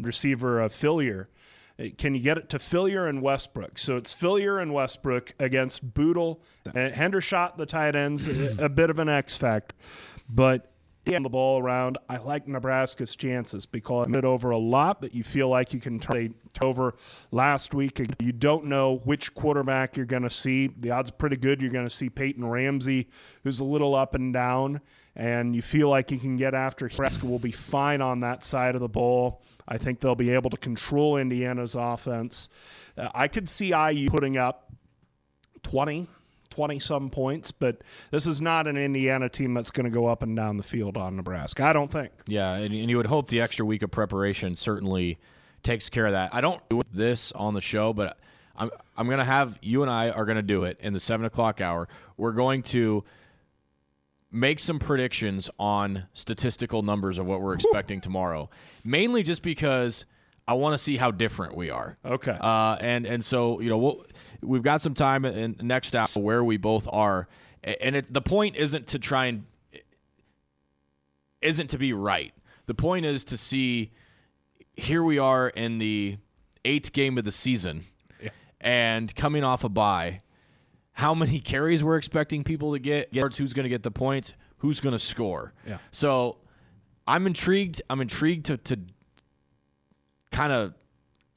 receiver 0.00 0.62
uh, 0.62 0.68
Philyor? 0.68 1.26
Can 1.96 2.14
you 2.14 2.20
get 2.20 2.36
it 2.38 2.48
to 2.48 2.58
Philyor 2.58 3.08
and 3.08 3.22
Westbrook? 3.22 3.78
So 3.78 3.96
it's 3.96 4.12
Philyor 4.12 4.60
and 4.60 4.74
Westbrook 4.74 5.34
against 5.38 5.94
Bootle 5.94 6.42
and 6.74 6.92
Hendershot, 6.92 7.56
the 7.56 7.66
tight 7.66 7.94
ends, 7.94 8.26
a 8.58 8.68
bit 8.68 8.90
of 8.90 8.98
an 8.98 9.08
X 9.08 9.36
factor, 9.36 9.76
but 10.28 10.72
yeah, 11.08 11.18
the 11.20 11.30
ball 11.30 11.58
around. 11.62 11.96
I 12.08 12.18
like 12.18 12.46
Nebraska's 12.46 13.16
chances 13.16 13.64
because 13.64 14.08
it 14.12 14.24
over 14.26 14.50
a 14.50 14.58
lot, 14.58 15.00
but 15.00 15.14
you 15.14 15.24
feel 15.24 15.48
like 15.48 15.72
you 15.72 15.80
can 15.80 15.98
turn 15.98 16.16
it 16.16 16.62
over 16.62 16.94
last 17.30 17.72
week. 17.72 17.98
You 18.20 18.32
don't 18.32 18.66
know 18.66 19.00
which 19.04 19.32
quarterback 19.32 19.96
you're 19.96 20.04
going 20.04 20.24
to 20.24 20.30
see. 20.30 20.66
The 20.66 20.90
odds 20.90 21.08
are 21.08 21.14
pretty 21.14 21.36
good. 21.36 21.62
You're 21.62 21.70
going 21.70 21.86
to 21.86 21.94
see 21.94 22.10
Peyton 22.10 22.44
Ramsey, 22.44 23.08
who's 23.42 23.60
a 23.60 23.64
little 23.64 23.94
up 23.94 24.14
and 24.14 24.34
down, 24.34 24.82
and 25.16 25.56
you 25.56 25.62
feel 25.62 25.88
like 25.88 26.10
you 26.10 26.18
can 26.18 26.36
get 26.36 26.54
after. 26.54 26.88
Nebraska 26.88 27.26
will 27.26 27.38
be 27.38 27.52
fine 27.52 28.02
on 28.02 28.20
that 28.20 28.44
side 28.44 28.74
of 28.74 28.82
the 28.82 28.88
ball. 28.88 29.40
I 29.68 29.78
think 29.78 30.00
they'll 30.00 30.14
be 30.14 30.30
able 30.30 30.50
to 30.50 30.56
control 30.56 31.16
Indiana's 31.16 31.74
offense. 31.74 32.48
Uh, 32.96 33.10
I 33.14 33.28
could 33.28 33.48
see 33.48 33.68
IU 33.68 34.08
putting 34.08 34.36
up 34.36 34.72
20 35.62 36.08
20 36.50 36.78
some 36.80 37.10
points, 37.10 37.52
but 37.52 37.82
this 38.10 38.26
is 38.26 38.40
not 38.40 38.66
an 38.66 38.76
Indiana 38.76 39.28
team 39.28 39.54
that's 39.54 39.70
going 39.70 39.84
to 39.84 39.90
go 39.90 40.06
up 40.06 40.22
and 40.22 40.34
down 40.34 40.56
the 40.56 40.62
field 40.62 40.96
on 40.96 41.14
Nebraska. 41.14 41.62
I 41.62 41.72
don't 41.72 41.92
think. 41.92 42.10
Yeah, 42.26 42.54
and, 42.54 42.74
and 42.74 42.90
you 42.90 42.96
would 42.96 43.06
hope 43.06 43.28
the 43.28 43.40
extra 43.40 43.64
week 43.64 43.82
of 43.82 43.90
preparation 43.90 44.56
certainly 44.56 45.18
takes 45.62 45.88
care 45.88 46.06
of 46.06 46.12
that. 46.12 46.34
I 46.34 46.40
don't 46.40 46.66
do 46.68 46.82
this 46.92 47.30
on 47.32 47.54
the 47.54 47.60
show, 47.60 47.92
but 47.92 48.18
I'm 48.56 48.70
I'm 48.96 49.06
going 49.06 49.18
to 49.18 49.24
have 49.24 49.58
you 49.62 49.82
and 49.82 49.90
I 49.90 50.10
are 50.10 50.24
going 50.24 50.36
to 50.36 50.42
do 50.42 50.64
it 50.64 50.78
in 50.80 50.92
the 50.92 51.00
seven 51.00 51.26
o'clock 51.26 51.60
hour. 51.60 51.88
We're 52.16 52.32
going 52.32 52.62
to 52.64 53.04
make 54.30 54.58
some 54.60 54.78
predictions 54.78 55.48
on 55.58 56.06
statistical 56.14 56.82
numbers 56.82 57.18
of 57.18 57.26
what 57.26 57.40
we're 57.40 57.54
expecting 57.54 58.00
tomorrow, 58.00 58.50
mainly 58.84 59.22
just 59.22 59.42
because 59.42 60.04
I 60.46 60.54
want 60.54 60.74
to 60.74 60.78
see 60.78 60.96
how 60.96 61.10
different 61.10 61.56
we 61.56 61.70
are. 61.70 61.96
Okay. 62.04 62.36
Uh, 62.40 62.76
and 62.80 63.06
and 63.06 63.24
so 63.24 63.60
you 63.60 63.68
know 63.68 63.78
we'll, 63.78 64.06
we've 64.42 64.62
got 64.62 64.82
some 64.82 64.94
time 64.94 65.24
in 65.24 65.56
next 65.62 65.94
hour 65.96 66.06
where 66.18 66.42
we 66.44 66.56
both 66.56 66.88
are, 66.90 67.28
and 67.64 67.96
it, 67.96 68.12
the 68.12 68.22
point 68.22 68.56
isn't 68.56 68.86
to 68.88 68.98
try 68.98 69.26
and 69.26 69.44
isn't 71.40 71.68
to 71.70 71.78
be 71.78 71.92
right. 71.92 72.32
The 72.66 72.74
point 72.74 73.06
is 73.06 73.24
to 73.26 73.36
see 73.36 73.92
here 74.76 75.02
we 75.02 75.18
are 75.18 75.48
in 75.48 75.78
the 75.78 76.18
eighth 76.64 76.92
game 76.92 77.18
of 77.18 77.24
the 77.24 77.32
season, 77.32 77.84
Yeah. 78.22 78.30
and 78.60 79.14
coming 79.14 79.44
off 79.44 79.64
a 79.64 79.68
bye. 79.68 80.22
How 80.98 81.14
many 81.14 81.38
carries 81.38 81.84
we're 81.84 81.96
expecting 81.96 82.42
people 82.42 82.72
to 82.72 82.80
get? 82.80 83.14
who's 83.38 83.52
going 83.52 83.62
to 83.62 83.68
get 83.68 83.84
the 83.84 83.90
points? 83.92 84.34
Who's 84.56 84.80
going 84.80 84.94
to 84.94 84.98
score? 84.98 85.52
Yeah. 85.64 85.78
So 85.92 86.38
I'm 87.06 87.24
intrigued. 87.28 87.80
I'm 87.88 88.00
intrigued 88.00 88.46
to 88.46 88.56
to 88.56 88.80
kind 90.32 90.52
of 90.52 90.74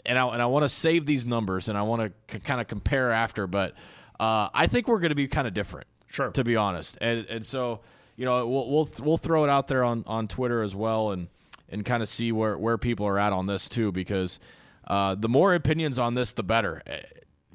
and 0.03 0.17
I 0.17 0.25
and 0.29 0.41
I 0.41 0.47
want 0.47 0.63
to 0.63 0.69
save 0.69 1.05
these 1.05 1.27
numbers 1.27 1.69
and 1.69 1.77
I 1.77 1.83
want 1.83 2.01
to 2.01 2.33
c- 2.33 2.39
kind 2.39 2.59
of 2.59 2.67
compare 2.67 3.11
after, 3.11 3.45
but 3.45 3.75
uh, 4.19 4.49
I 4.51 4.65
think 4.65 4.87
we're 4.87 4.97
going 4.97 5.09
to 5.09 5.15
be 5.15 5.27
kind 5.27 5.47
of 5.47 5.53
different. 5.53 5.85
Sure. 6.07 6.31
To 6.31 6.43
be 6.43 6.55
honest, 6.55 6.97
and 6.99 7.27
and 7.27 7.45
so 7.45 7.81
you 8.15 8.25
know 8.25 8.47
we'll 8.47 8.67
we'll 8.67 8.89
we'll 8.99 9.17
throw 9.17 9.43
it 9.43 9.51
out 9.51 9.67
there 9.67 9.83
on 9.83 10.03
on 10.07 10.27
Twitter 10.27 10.63
as 10.63 10.75
well 10.75 11.11
and 11.11 11.27
and 11.69 11.85
kind 11.85 12.01
of 12.01 12.09
see 12.09 12.31
where 12.31 12.57
where 12.57 12.79
people 12.79 13.05
are 13.05 13.19
at 13.19 13.31
on 13.31 13.45
this 13.45 13.69
too 13.69 13.91
because 13.91 14.39
uh, 14.87 15.13
the 15.13 15.29
more 15.29 15.53
opinions 15.53 15.99
on 15.99 16.15
this 16.15 16.33
the 16.33 16.41
better 16.41 16.81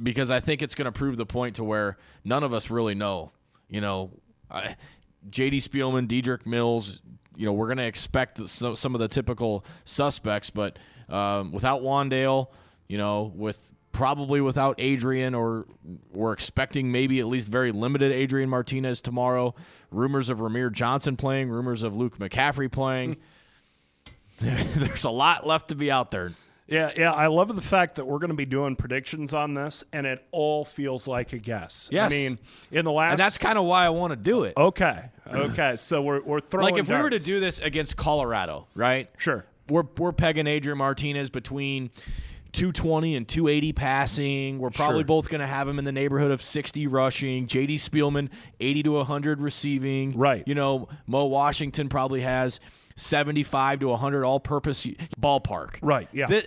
because 0.02 0.30
I 0.30 0.40
think 0.40 0.62
it's 0.62 0.74
going 0.74 0.86
to 0.86 0.92
prove 0.92 1.16
the 1.16 1.26
point 1.26 1.56
to 1.56 1.64
where 1.64 1.96
none 2.24 2.42
of 2.42 2.52
us 2.52 2.70
really 2.70 2.94
know. 2.94 3.32
You 3.68 3.80
know, 3.80 4.10
I, 4.50 4.76
J.D. 5.30 5.60
Spielman, 5.60 6.06
Dedrick 6.06 6.46
Mills. 6.46 7.00
You 7.36 7.46
know, 7.46 7.52
we're 7.52 7.66
going 7.66 7.78
to 7.78 7.84
expect 7.84 8.48
some 8.48 8.94
of 8.94 8.98
the 9.00 9.08
typical 9.08 9.64
suspects, 9.84 10.48
but 10.48 10.78
um, 11.08 11.52
without 11.52 11.82
Wan'Dale, 11.82 12.48
you 12.88 12.96
know, 12.96 13.30
with 13.34 13.74
probably 13.92 14.40
without 14.40 14.76
Adrian, 14.78 15.34
or 15.34 15.66
we're 16.12 16.32
expecting 16.32 16.92
maybe 16.92 17.18
at 17.20 17.26
least 17.26 17.48
very 17.48 17.72
limited 17.72 18.12
Adrian 18.12 18.48
Martinez 18.48 19.00
tomorrow. 19.00 19.54
Rumors 19.90 20.28
of 20.28 20.38
Rahmir 20.38 20.70
Johnson 20.72 21.16
playing, 21.16 21.48
rumors 21.48 21.82
of 21.82 21.96
Luke 21.96 22.18
McCaffrey 22.18 22.70
playing. 22.70 23.16
There's 24.40 25.04
a 25.04 25.10
lot 25.10 25.46
left 25.46 25.68
to 25.68 25.74
be 25.74 25.90
out 25.90 26.10
there. 26.10 26.32
Yeah, 26.68 26.90
yeah. 26.96 27.12
I 27.12 27.28
love 27.28 27.54
the 27.54 27.62
fact 27.62 27.94
that 27.94 28.06
we're 28.06 28.18
going 28.18 28.30
to 28.30 28.37
be 28.37 28.44
doing 28.44 28.75
predictions 28.75 29.32
on 29.32 29.54
this, 29.54 29.85
and 29.92 30.04
it 30.06 30.26
all 30.32 30.64
feels 30.64 31.06
like 31.06 31.32
a 31.32 31.38
guess. 31.38 31.88
Yes. 31.92 32.06
I 32.06 32.08
mean, 32.14 32.38
in 32.73 32.85
the 32.85 32.90
last. 32.90 33.12
And 33.12 33.20
that's 33.20 33.38
kind 33.38 33.56
of 33.56 33.64
why 33.64 33.87
I 33.87 33.90
want 33.90 34.11
to 34.12 34.16
do 34.16 34.42
it. 34.44 34.54
okay. 34.56 35.11
Okay. 35.32 35.76
So 35.76 36.02
we're 36.02 36.23
we're 36.23 36.40
throwing. 36.40 36.73
like 36.75 36.80
if 36.80 36.88
we 36.88 36.96
were 36.96 37.11
to 37.11 37.18
do 37.18 37.38
this 37.40 37.61
against 37.61 37.96
Colorado, 37.96 38.66
right? 38.75 39.08
Sure. 39.16 39.44
We're 39.68 39.85
we're 39.96 40.12
pegging 40.12 40.46
Adrian 40.46 40.78
Martinez 40.78 41.30
between 41.30 41.90
220 42.52 43.16
and 43.16 43.28
280 43.28 43.73
passing. 43.73 44.58
We're 44.58 44.70
probably 44.70 45.00
Sure. 45.00 45.04
both 45.04 45.28
going 45.28 45.40
to 45.40 45.46
have 45.46 45.68
him 45.68 45.78
in 45.78 45.85
the 45.85 45.92
neighborhood 45.92 46.30
of 46.30 46.40
60 46.42 46.87
rushing. 46.87 47.46
JD 47.46 47.75
Spielman 47.75 48.28
80 48.61 48.82
to 48.85 48.92
100 48.92 49.40
receiving. 49.40 50.16
Right. 50.16 50.42
You 50.46 50.54
know, 50.54 50.88
Mo 51.06 51.26
Washington 51.26 51.88
probably 51.88 52.23
has 52.23 52.61
75 52.96 53.80
to 53.80 53.88
100 53.88 54.24
all-purpose 54.24 54.86
ballpark. 55.20 55.76
Right, 55.80 56.08
yeah. 56.12 56.40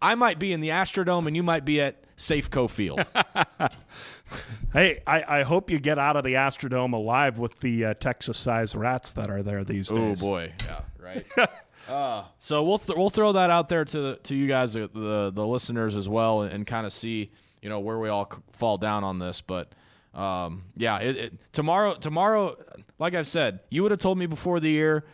I 0.00 0.14
might 0.16 0.38
be 0.38 0.52
in 0.52 0.60
the 0.60 0.70
Astrodome 0.70 1.26
and 1.26 1.36
you 1.36 1.42
might 1.42 1.64
be 1.64 1.80
at 1.80 2.16
Safeco 2.16 2.68
Field. 2.68 3.04
Hey, 4.72 5.02
I, 5.06 5.40
I 5.40 5.42
hope 5.42 5.70
you 5.70 5.78
get 5.78 5.98
out 5.98 6.16
of 6.16 6.24
the 6.24 6.34
Astrodome 6.34 6.94
alive 6.94 7.38
with 7.38 7.60
the 7.60 7.86
uh, 7.86 7.94
Texas-sized 7.94 8.74
rats 8.74 9.12
that 9.12 9.30
are 9.30 9.42
there 9.42 9.64
these 9.64 9.88
days. 9.88 10.22
Oh 10.22 10.26
boy, 10.26 10.52
yeah, 10.64 10.80
right. 10.98 11.26
uh, 11.88 12.24
so 12.40 12.62
we'll 12.62 12.78
th- 12.78 12.96
we'll 12.96 13.10
throw 13.10 13.32
that 13.32 13.50
out 13.50 13.68
there 13.68 13.84
to 13.84 14.16
to 14.16 14.34
you 14.34 14.46
guys, 14.46 14.74
uh, 14.74 14.88
the 14.94 15.30
the 15.34 15.46
listeners 15.46 15.94
as 15.94 16.08
well, 16.08 16.42
and, 16.42 16.52
and 16.52 16.66
kind 16.66 16.86
of 16.86 16.92
see 16.92 17.30
you 17.60 17.68
know 17.68 17.80
where 17.80 17.98
we 17.98 18.08
all 18.08 18.28
c- 18.32 18.40
fall 18.52 18.78
down 18.78 19.04
on 19.04 19.18
this. 19.18 19.42
But 19.42 19.72
um, 20.14 20.64
yeah, 20.74 20.98
it, 20.98 21.16
it, 21.16 21.52
tomorrow 21.52 21.94
tomorrow, 21.94 22.56
like 22.98 23.14
I've 23.14 23.28
said, 23.28 23.60
you 23.68 23.82
would 23.82 23.90
have 23.90 24.00
told 24.00 24.16
me 24.16 24.24
before 24.24 24.58
the 24.58 24.70
year, 24.70 25.04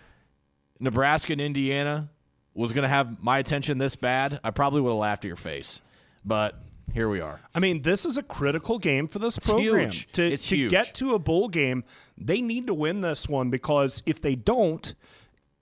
Nebraska 0.80 1.32
and 1.32 1.40
Indiana 1.40 2.08
was 2.54 2.72
going 2.72 2.82
to 2.82 2.88
have 2.88 3.22
my 3.22 3.38
attention 3.38 3.78
this 3.78 3.96
bad. 3.96 4.40
I 4.42 4.50
probably 4.50 4.80
would 4.80 4.90
have 4.90 4.98
laughed 4.98 5.24
at 5.24 5.28
your 5.28 5.36
face, 5.36 5.80
but 6.24 6.60
here 6.92 7.08
we 7.08 7.20
are. 7.20 7.40
I 7.54 7.58
mean, 7.60 7.82
this 7.82 8.04
is 8.06 8.16
a 8.16 8.22
critical 8.22 8.78
game 8.78 9.06
for 9.08 9.18
this 9.18 9.38
program. 9.38 9.90
huge. 9.90 10.10
To, 10.12 10.22
It's 10.32 10.48
to 10.48 10.56
huge. 10.56 10.70
get 10.70 10.94
to 10.96 11.14
a 11.14 11.18
bowl 11.18 11.48
game, 11.48 11.84
they 12.16 12.40
need 12.40 12.66
to 12.66 12.74
win 12.74 13.00
this 13.02 13.28
one 13.28 13.50
because 13.50 14.02
if 14.06 14.20
they 14.20 14.34
don't, 14.34 14.94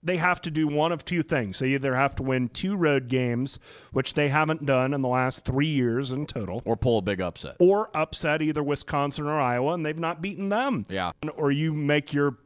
they 0.01 0.17
have 0.17 0.39
to 0.43 0.51
do 0.51 0.67
one 0.67 0.91
of 0.91 1.03
two 1.03 1.21
things. 1.23 1.59
They 1.59 1.69
either 1.69 1.95
have 1.95 2.15
to 2.15 2.23
win 2.23 2.47
two 2.49 2.75
road 2.77 3.07
games, 3.09 3.59
which 3.91 4.13
they 4.13 4.29
haven't 4.29 4.65
done 4.65 4.93
in 4.93 5.01
the 5.01 5.07
last 5.09 5.43
three 5.43 5.67
years 5.67 6.11
in 6.13 6.27
total, 6.27 6.61
Or 6.65 6.77
pull 6.77 6.99
a 6.99 7.01
big 7.01 7.19
upset. 7.19 7.57
or 7.59 7.89
upset 7.95 8.41
either 8.41 8.63
Wisconsin 8.63 9.25
or 9.27 9.39
Iowa, 9.39 9.73
and 9.73 9.85
they've 9.85 9.97
not 9.97 10.21
beaten 10.21 10.49
them. 10.49 10.85
Yeah. 10.87 11.11
Or 11.35 11.51
you 11.51 11.73
make 11.73 12.13
your 12.13 12.37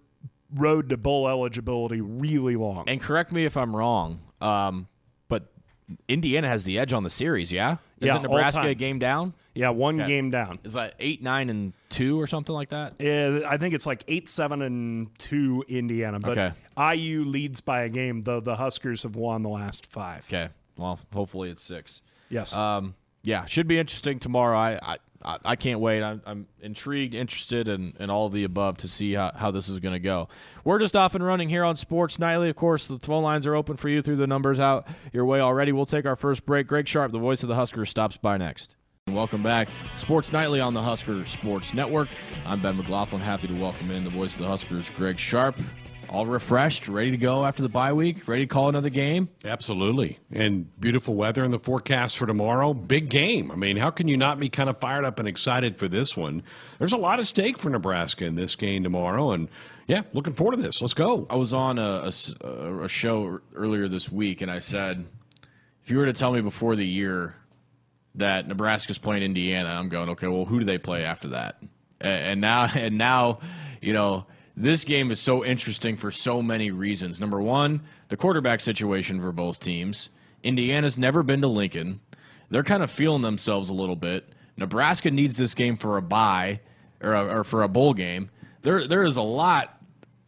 road 0.54 0.90
to 0.90 0.98
bowl 0.98 1.28
eligibility 1.28 2.02
really 2.02 2.56
long. 2.56 2.86
And 2.88 3.00
correct 3.02 3.32
me 3.32 3.46
if 3.46 3.56
I'm 3.58 3.76
wrong, 3.76 4.20
um, 4.42 4.88
but 5.28 5.52
Indiana 6.08 6.48
has 6.48 6.64
the 6.66 6.78
edge 6.80 6.94
on 6.94 7.04
the 7.04 7.10
series. 7.10 7.52
Yeah, 7.52 7.78
is 8.00 8.08
Yeah, 8.08 8.18
it 8.18 8.22
Nebraska 8.24 8.68
a 8.68 8.76
game 8.76 9.00
down? 9.00 9.34
yeah, 9.56 9.70
one 9.70 9.98
game 9.98 10.30
down. 10.32 10.60
Is 10.64 10.74
that 10.74 10.96
eight, 11.00 11.22
nine, 11.22 11.50
and 11.50 11.74
two 11.90 12.20
or 12.20 12.28
something 12.28 12.54
like 12.56 12.70
that? 12.70 12.94
Yeah, 13.00 13.42
I 13.48 13.58
think 13.58 13.74
it's 13.74 13.86
like 13.86 14.04
eight, 14.08 14.28
seven, 14.30 14.62
and 14.62 15.08
two 15.20 15.64
Indiana, 15.68 16.20
but 16.20 16.38
Okay. 16.38 16.54
IU 16.96 17.26
leads 17.26 17.62
by 17.62 17.82
a 17.84 17.90
game. 17.90 18.22
Though 18.22 18.40
the 18.40 18.56
Huskers 18.56 19.04
have 19.04 19.16
won 19.16 19.44
the 19.44 19.50
last 19.50 19.86
five. 19.86 20.26
Okay, 20.28 20.50
well, 20.78 21.00
hopefully 21.14 21.50
it's 21.50 21.62
six. 21.64 22.02
Yes. 22.30 22.56
Um, 22.56 22.96
yeah, 23.24 23.46
should 23.46 23.68
be 23.68 23.80
interesting 23.80 24.20
tomorrow. 24.20 24.58
I 24.58 24.98
I, 25.24 25.38
I, 25.46 25.56
can't 25.56 25.80
wait. 25.80 26.02
I'm, 26.02 26.22
I'm 26.26 26.48
intrigued, 26.62 27.14
interested, 27.14 27.70
and 27.70 27.96
in, 27.96 28.04
in 28.04 28.10
all 28.10 28.26
of 28.26 28.34
the 28.34 28.44
above 28.44 28.78
to 28.78 28.88
see 28.88 29.14
how, 29.14 29.32
how 29.36 29.52
this 29.52 29.70
is 29.70 29.80
going 29.80 29.94
to 29.94 30.00
go. 30.00 30.30
We're 30.64 30.80
just 30.80 30.96
off 30.96 31.16
and 31.16 31.24
running 31.24 31.50
here 31.50 31.64
on 31.64 31.76
Sports 31.76 32.20
Nightly. 32.20 32.50
Of 32.50 32.56
course, 32.56 32.88
the 32.88 33.00
phone 33.00 33.24
lines 33.24 33.46
are 33.46 33.56
open 33.56 33.78
for 33.78 33.90
you 33.90 34.02
through 34.02 34.16
the 34.18 34.28
numbers 34.28 34.60
out 34.60 34.88
your 35.14 35.26
way 35.26 35.40
already. 35.40 35.72
We'll 35.72 35.86
take 35.86 36.06
our 36.06 36.16
first 36.16 36.46
break. 36.46 36.68
Greg 36.68 36.88
Sharp, 36.88 37.12
the 37.12 37.20
voice 37.20 37.44
of 37.44 37.50
the 37.50 37.56
Huskers, 37.56 37.90
stops 37.90 38.18
by 38.18 38.38
next. 38.38 38.76
Welcome 39.08 39.44
back. 39.44 39.68
Sports 39.98 40.32
Nightly 40.32 40.60
on 40.60 40.74
the 40.74 40.82
Husker 40.82 41.26
Sports 41.26 41.74
Network. 41.74 42.08
I'm 42.46 42.60
Ben 42.60 42.78
McLaughlin. 42.78 43.22
Happy 43.22 43.48
to 43.48 43.54
welcome 43.54 43.92
in 43.92 44.04
the 44.04 44.10
voice 44.10 44.34
of 44.34 44.40
the 44.40 44.48
Huskers, 44.48 44.90
Greg 44.96 45.20
Sharp. 45.20 45.56
All 46.12 46.26
refreshed, 46.26 46.90
ready 46.90 47.12
to 47.12 47.18
go 47.18 47.46
after 47.46 47.64
the 47.64 47.70
bye 47.70 47.94
week, 47.94 48.28
ready 48.28 48.44
to 48.44 48.48
call 48.48 48.68
another 48.68 48.90
game. 48.90 49.30
Absolutely. 49.46 50.20
And 50.32 50.68
beautiful 50.80 51.16
weather 51.16 51.46
in 51.46 51.52
the 51.52 51.60
forecast 51.60 52.18
for 52.18 52.28
tomorrow. 52.28 52.74
Big 52.74 53.10
game. 53.10 53.50
I 53.50 53.56
mean, 53.56 53.78
how 53.78 53.92
can 53.92 54.10
you 54.10 54.18
not 54.18 54.38
be 54.38 54.50
kind 54.50 54.70
of 54.70 54.78
fired 54.78 55.06
up 55.06 55.20
and 55.20 55.28
excited 55.28 55.78
for 55.78 55.88
this 55.88 56.18
one? 56.18 56.44
There's 56.80 56.92
a 56.92 56.98
lot 56.98 57.20
of 57.20 57.28
stake 57.28 57.58
for 57.58 57.70
Nebraska 57.70 58.26
in 58.26 58.36
this 58.36 58.58
game 58.58 58.84
tomorrow. 58.84 59.32
And 59.32 59.48
yeah, 59.88 60.02
looking 60.12 60.34
forward 60.34 60.58
to 60.58 60.62
this. 60.62 60.82
Let's 60.82 60.94
go. 60.94 61.26
I 61.30 61.38
was 61.38 61.54
on 61.54 61.80
a, 61.80 62.12
a, 62.42 62.84
a 62.84 62.88
show 62.90 63.40
earlier 63.56 63.88
this 63.88 64.12
week, 64.12 64.42
and 64.42 64.52
I 64.52 64.60
said, 64.60 65.06
if 65.84 65.90
you 65.90 65.98
were 65.98 66.06
to 66.06 66.14
tell 66.14 66.34
me 66.34 66.42
before 66.42 66.76
the 66.76 66.86
year 66.86 67.36
that 68.16 68.48
Nebraska's 68.48 68.98
playing 68.98 69.24
Indiana, 69.24 69.70
I'm 69.70 69.88
going, 69.88 70.10
okay, 70.10 70.28
well, 70.28 70.44
who 70.44 70.60
do 70.60 70.66
they 70.66 70.78
play 70.78 71.06
after 71.06 71.30
that? 71.30 71.62
And 72.02 72.42
now, 72.42 72.70
and 72.76 72.98
now, 72.98 73.40
you 73.82 73.94
know, 73.94 74.26
this 74.62 74.84
game 74.84 75.12
is 75.12 75.20
so 75.20 75.44
interesting 75.44 75.96
for 75.96 76.12
so 76.12 76.42
many 76.42 76.72
reasons. 76.72 77.20
Number 77.20 77.42
one, 77.42 77.82
the 78.10 78.18
quarterback 78.18 78.62
situation 78.62 79.22
for 79.22 79.32
both 79.32 79.60
teams. 79.60 80.10
Indiana's 80.44 80.98
never 80.98 81.24
been 81.24 81.42
to 81.42 81.48
Lincoln. 81.48 82.00
They're 82.50 82.64
kind 82.64 82.84
of 82.84 82.92
feeling 82.92 83.22
themselves 83.22 83.70
a 83.70 83.74
little 83.74 83.96
bit. 83.96 84.28
Nebraska 84.58 85.10
needs 85.10 85.38
this 85.38 85.56
game 85.56 85.78
for 85.78 85.98
a 85.98 86.02
bye 86.02 86.60
or, 87.02 87.16
or 87.16 87.44
for 87.44 87.64
a 87.64 87.68
bowl 87.68 87.94
game. 87.94 88.30
There, 88.62 88.88
there 88.88 89.04
is 89.04 89.18
a 89.18 89.22
lot 89.22 89.82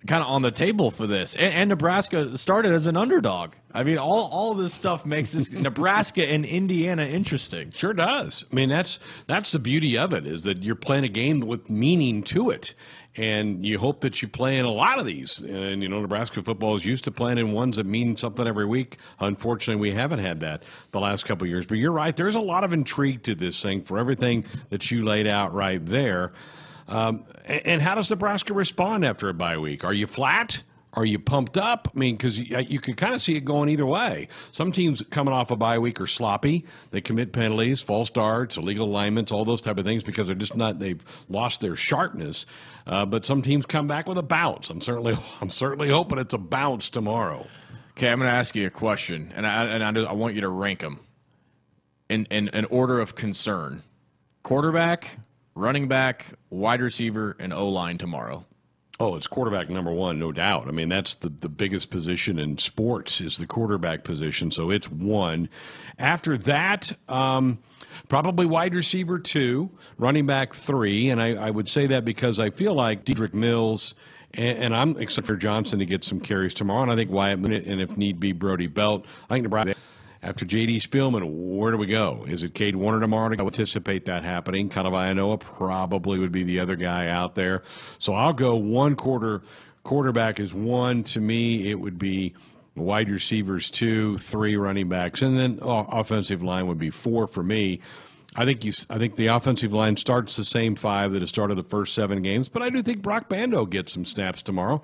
kind 0.08 0.24
of 0.24 0.30
on 0.30 0.42
the 0.42 0.52
table 0.52 0.92
for 0.92 1.08
this. 1.08 1.36
And, 1.36 1.54
and, 1.54 1.70
Nebraska 1.70 2.38
started 2.38 2.74
as 2.74 2.88
an 2.88 2.98
underdog. 2.98 3.54
I 3.74 3.84
mean, 3.84 3.98
all 3.98 4.28
all 4.32 4.54
this 4.54 4.74
stuff 4.74 5.06
makes 5.06 5.32
this 5.32 5.52
Nebraska 5.52 6.24
and 6.24 6.46
Indiana 6.46 7.06
interesting. 7.06 7.72
Sure 7.72 7.94
does. 7.94 8.46
I 8.52 8.56
mean, 8.56 8.70
that's 8.70 9.00
that's 9.28 9.52
the 9.52 9.60
beauty 9.60 9.98
of 9.98 10.14
it 10.14 10.28
is 10.28 10.44
that 10.44 10.64
you're 10.64 10.76
playing 10.76 11.06
a 11.06 11.10
game 11.10 11.40
with 11.40 11.70
meaning 11.70 12.24
to 12.24 12.50
it. 12.50 12.74
And 13.16 13.64
you 13.64 13.78
hope 13.78 14.02
that 14.02 14.24
you 14.24 14.28
play 14.28 14.58
in 14.58 14.66
a 14.66 14.72
lot 14.72 14.98
of 14.98 15.06
these. 15.06 15.40
And, 15.40 15.84
you 15.84 15.90
know, 15.90 16.02
Nebraska 16.02 16.42
football 16.42 16.76
is 16.76 16.84
used 16.84 17.04
to 17.04 17.12
playing 17.12 17.38
in 17.38 17.52
ones 17.52 17.78
that 17.78 17.86
mean 17.86 18.16
something 18.18 18.48
every 18.48 18.66
week. 18.66 18.98
Unfortunately, 19.20 19.80
we 19.80 19.96
haven't 19.96 20.20
had 20.20 20.40
that 20.40 20.64
the 20.92 21.00
last 21.00 21.26
couple 21.26 21.46
years. 21.48 21.68
But 21.68 21.78
you're 21.78 21.92
right. 21.92 22.16
There's 22.16 22.36
a 22.36 22.42
lot 22.42 22.64
of 22.64 22.74
intrigue 22.74 23.22
to 23.24 23.36
this 23.36 23.62
thing 23.62 23.84
for 23.84 24.00
everything 24.00 24.46
that 24.70 24.90
you 24.90 25.06
laid 25.06 25.28
out 25.28 25.54
right 25.54 25.86
there. 25.86 26.34
Um, 26.88 27.26
and 27.46 27.82
how 27.82 27.96
does 27.96 28.10
Nebraska 28.10 28.54
respond 28.54 29.06
after 29.06 29.30
a 29.30 29.34
bye 29.34 29.58
week? 29.58 29.84
Are 29.84 29.94
you 29.94 30.08
flat? 30.08 30.64
Are 30.96 31.06
you 31.06 31.18
pumped 31.18 31.58
up? 31.58 31.92
I 31.94 31.98
mean, 31.98 32.16
because 32.16 32.40
you, 32.40 32.60
you 32.60 32.80
can 32.80 32.94
kind 32.94 33.16
of 33.16 33.22
see 33.22 33.36
it 33.36 33.42
going 33.46 33.70
either 33.70 33.86
way. 33.86 34.28
Some 34.52 34.72
teams 34.72 35.02
coming 35.10 35.34
off 35.34 35.50
a 35.50 35.56
bye 35.56 35.80
week 35.80 36.00
are 36.00 36.08
sloppy. 36.08 36.66
They 36.92 37.02
commit 37.02 37.34
penalties, 37.34 37.82
false 37.82 38.10
starts, 38.10 38.58
illegal 38.58 38.88
alignments, 38.88 39.32
all 39.32 39.44
those 39.44 39.62
type 39.62 39.78
of 39.78 39.86
things 39.86 40.04
because 40.04 40.28
they're 40.28 40.36
just 40.36 40.56
not. 40.56 40.80
They've 40.80 41.04
lost 41.30 41.62
their 41.62 41.76
sharpness. 41.76 42.46
Uh, 42.86 43.06
but 43.06 43.26
some 43.26 43.42
teams 43.42 43.66
come 43.66 43.88
back 43.88 44.08
with 44.08 44.18
a 44.18 44.24
bounce. 44.24 44.70
I'm 44.70 44.82
certainly, 44.82 45.16
I'm 45.42 45.50
certainly 45.50 45.90
hoping 45.90 46.18
it's 46.20 46.34
a 46.34 46.38
bounce 46.38 46.90
tomorrow. 46.90 47.48
Okay, 47.92 48.10
I'm 48.10 48.20
going 48.20 48.30
to 48.30 48.36
ask 48.36 48.56
you 48.56 48.66
a 48.66 48.72
question, 48.72 49.32
and 49.36 49.46
I 49.46 49.66
and 49.66 50.00
I, 50.00 50.04
I 50.04 50.14
want 50.14 50.34
you 50.34 50.42
to 50.42 50.50
rank 50.50 50.80
them 50.80 51.00
in, 52.10 52.26
in 52.26 52.50
an 52.50 52.66
order 52.66 53.00
of 53.00 53.14
concern: 53.14 53.84
quarterback, 54.42 55.20
running 55.54 55.88
back, 55.88 56.34
wide 56.50 56.82
receiver, 56.82 57.36
and 57.40 57.54
O 57.54 57.70
line 57.70 58.00
tomorrow. 58.00 58.46
Oh, 59.04 59.18
it's 59.18 59.28
quarterback 59.28 59.70
number 59.70 59.92
one, 59.92 60.18
no 60.18 60.32
doubt. 60.32 60.70
I 60.70 60.72
mean, 60.72 60.88
that's 60.88 61.16
the, 61.16 61.28
the 61.28 61.50
biggest 61.50 61.90
position 61.90 62.40
in 62.40 62.58
sports 62.58 63.20
is 63.20 63.36
the 63.36 63.46
quarterback 63.46 64.06
position, 64.06 64.50
so 64.50 64.70
it's 64.70 64.90
one. 64.90 65.50
After 66.00 66.38
that, 66.38 66.94
um, 67.10 67.60
probably 68.08 68.46
wide 68.46 68.74
receiver 68.74 69.20
two, 69.20 69.70
running 69.98 70.26
back 70.26 70.54
three, 70.54 71.10
and 71.10 71.22
I, 71.22 71.34
I, 71.34 71.52
would 71.52 71.68
say 71.68 71.86
that 71.88 72.06
because 72.06 72.40
I 72.40 72.50
feel 72.50 72.76
like 72.76 73.04
Dedrick 73.04 73.34
Mills 73.34 73.94
and, 74.36 74.74
I'm 74.74 74.96
except 74.96 75.28
for 75.28 75.36
Johnson 75.36 75.80
to 75.80 75.86
get 75.86 76.06
some 76.06 76.22
carries 76.22 76.54
tomorrow, 76.54 76.84
and 76.84 76.92
I 76.92 76.96
think 76.96 77.12
Wyatt 77.12 77.40
and 77.40 77.82
if 77.82 77.98
need 77.98 78.22
be, 78.22 78.32
Brody 78.32 78.68
Belt. 78.68 79.06
I 79.30 79.34
think 79.34 79.44
Nebraska 79.44 79.76
after 80.24 80.46
J.D. 80.46 80.80
Spielman, 80.80 81.30
where 81.58 81.72
do 81.72 81.78
we 81.78 81.86
go? 81.86 82.24
Is 82.28 82.44
it 82.44 82.54
Cade 82.54 82.78
Warner 82.78 83.02
tomorrow? 83.02 83.36
I 83.38 83.44
anticipate 83.44 84.06
that 84.06 84.24
happening. 84.24 84.70
Kanawai 84.70 85.40
probably 85.42 86.18
would 86.18 86.32
be 86.32 86.44
the 86.44 86.62
other 86.62 86.78
guy 86.78 87.10
out 87.10 87.36
there. 87.36 87.64
So 87.98 88.14
I'll 88.14 88.34
go 88.34 88.56
one 88.56 88.96
quarter. 88.96 89.42
Quarterback 89.84 90.40
is 90.40 90.54
one. 90.54 91.04
To 91.04 91.20
me, 91.20 91.70
it 91.70 91.76
would 91.76 92.00
be 92.00 92.34
wide 92.76 93.10
receivers 93.10 93.70
two, 93.70 94.18
three 94.18 94.56
running 94.56 94.88
backs, 94.88 95.22
and 95.22 95.38
then 95.38 95.60
oh, 95.62 95.80
offensive 95.90 96.42
line 96.42 96.68
would 96.68 96.80
be 96.80 96.90
four 96.90 97.28
for 97.28 97.44
me. 97.44 97.82
I 98.36 98.46
think 98.46 98.64
you, 98.64 98.72
I 98.90 98.98
think 98.98 99.18
the 99.18 99.28
offensive 99.28 99.74
line 99.74 99.98
starts 99.98 100.38
the 100.38 100.46
same 100.46 100.76
five 100.76 101.12
that 101.12 101.22
has 101.22 101.30
started 101.30 101.56
the 101.56 101.64
first 101.64 101.94
seven 101.94 102.22
games, 102.22 102.50
but 102.50 102.64
I 102.64 102.70
do 102.70 102.82
think 102.82 103.02
Broc 103.02 103.30
Bando 103.30 103.66
gets 103.66 103.94
some 103.94 104.06
snaps 104.06 104.42
tomorrow 104.42 104.82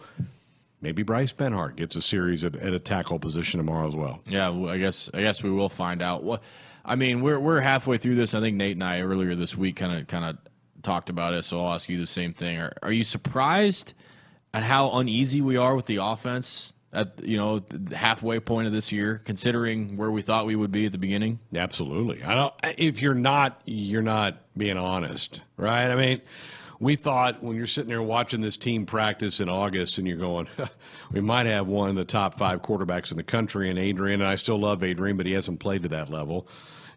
maybe 0.81 1.03
Bryce 1.03 1.33
Benhart 1.33 1.75
gets 1.75 1.95
a 1.95 2.01
series 2.01 2.43
at, 2.43 2.55
at, 2.55 2.73
a 2.73 2.79
tackle 2.79 3.19
position 3.19 3.59
tomorrow 3.59 3.87
as 3.87 3.95
well. 3.95 4.21
Yeah, 4.27 4.51
I 4.51 4.77
guess 4.77 5.09
I 5.13 5.21
guess 5.21 5.43
we 5.43 5.51
will 5.51 5.69
find 5.69 6.01
out. 6.01 6.23
What 6.23 6.41
I 6.85 6.95
mean, 6.95 7.21
we're 7.21 7.39
we're 7.39 7.61
halfway 7.61 7.97
through 7.97 8.15
this. 8.15 8.33
I 8.33 8.39
think 8.39 8.57
Nate 8.57 8.75
and 8.75 8.83
I 8.83 9.01
earlier 9.01 9.35
this 9.35 9.57
week 9.57 9.77
kind 9.77 9.99
of 9.99 10.07
kind 10.07 10.25
of 10.25 10.37
talked 10.83 11.09
about 11.09 11.33
it. 11.33 11.43
So 11.43 11.59
I'll 11.59 11.73
ask 11.73 11.89
you 11.89 11.99
the 11.99 12.07
same 12.07 12.33
thing. 12.33 12.57
Are, 12.57 12.73
are 12.81 12.91
you 12.91 13.03
surprised 13.03 13.93
at 14.53 14.63
how 14.63 14.97
uneasy 14.97 15.41
we 15.41 15.57
are 15.57 15.75
with 15.75 15.85
the 15.85 15.97
offense? 15.97 16.73
At 16.91 17.23
you 17.23 17.37
know 17.37 17.59
the 17.59 17.95
halfway 17.95 18.39
point 18.39 18.65
of 18.65 18.73
this 18.73 18.91
year, 18.91 19.21
considering 19.23 19.95
where 19.95 20.09
we 20.09 20.23
thought 20.23 20.47
we 20.47 20.55
would 20.55 20.71
be 20.71 20.87
at 20.87 20.91
the 20.91 20.97
beginning. 20.97 21.37
Absolutely. 21.53 22.23
I 22.23 22.33
don't. 22.33 22.53
If 22.79 23.03
you're 23.03 23.13
not, 23.13 23.61
you're 23.65 24.01
not 24.01 24.37
being 24.57 24.77
honest, 24.77 25.43
right? 25.55 25.91
I 25.91 25.95
mean, 25.95 26.21
we 26.79 26.95
thought 26.95 27.43
when 27.43 27.57
you're 27.57 27.67
sitting 27.67 27.89
there 27.89 28.01
watching 28.01 28.41
this 28.41 28.55
team 28.55 28.85
practice 28.85 29.39
in 29.39 29.49
August 29.49 29.97
and 29.97 30.07
you're 30.07 30.17
going, 30.17 30.47
we 31.11 31.19
might 31.19 31.45
have 31.45 31.67
one 31.67 31.89
of 31.89 31.95
the 31.95 32.05
top 32.05 32.35
five 32.35 32.61
quarterbacks 32.61 33.11
in 33.11 33.17
the 33.17 33.23
country 33.23 33.69
in 33.69 33.77
Adrian, 33.77 34.21
and 34.21 34.29
I 34.29 34.35
still 34.35 34.59
love 34.59 34.83
Adrian, 34.83 35.17
but 35.17 35.25
he 35.25 35.33
hasn't 35.33 35.59
played 35.59 35.83
to 35.83 35.89
that 35.89 36.09
level. 36.09 36.47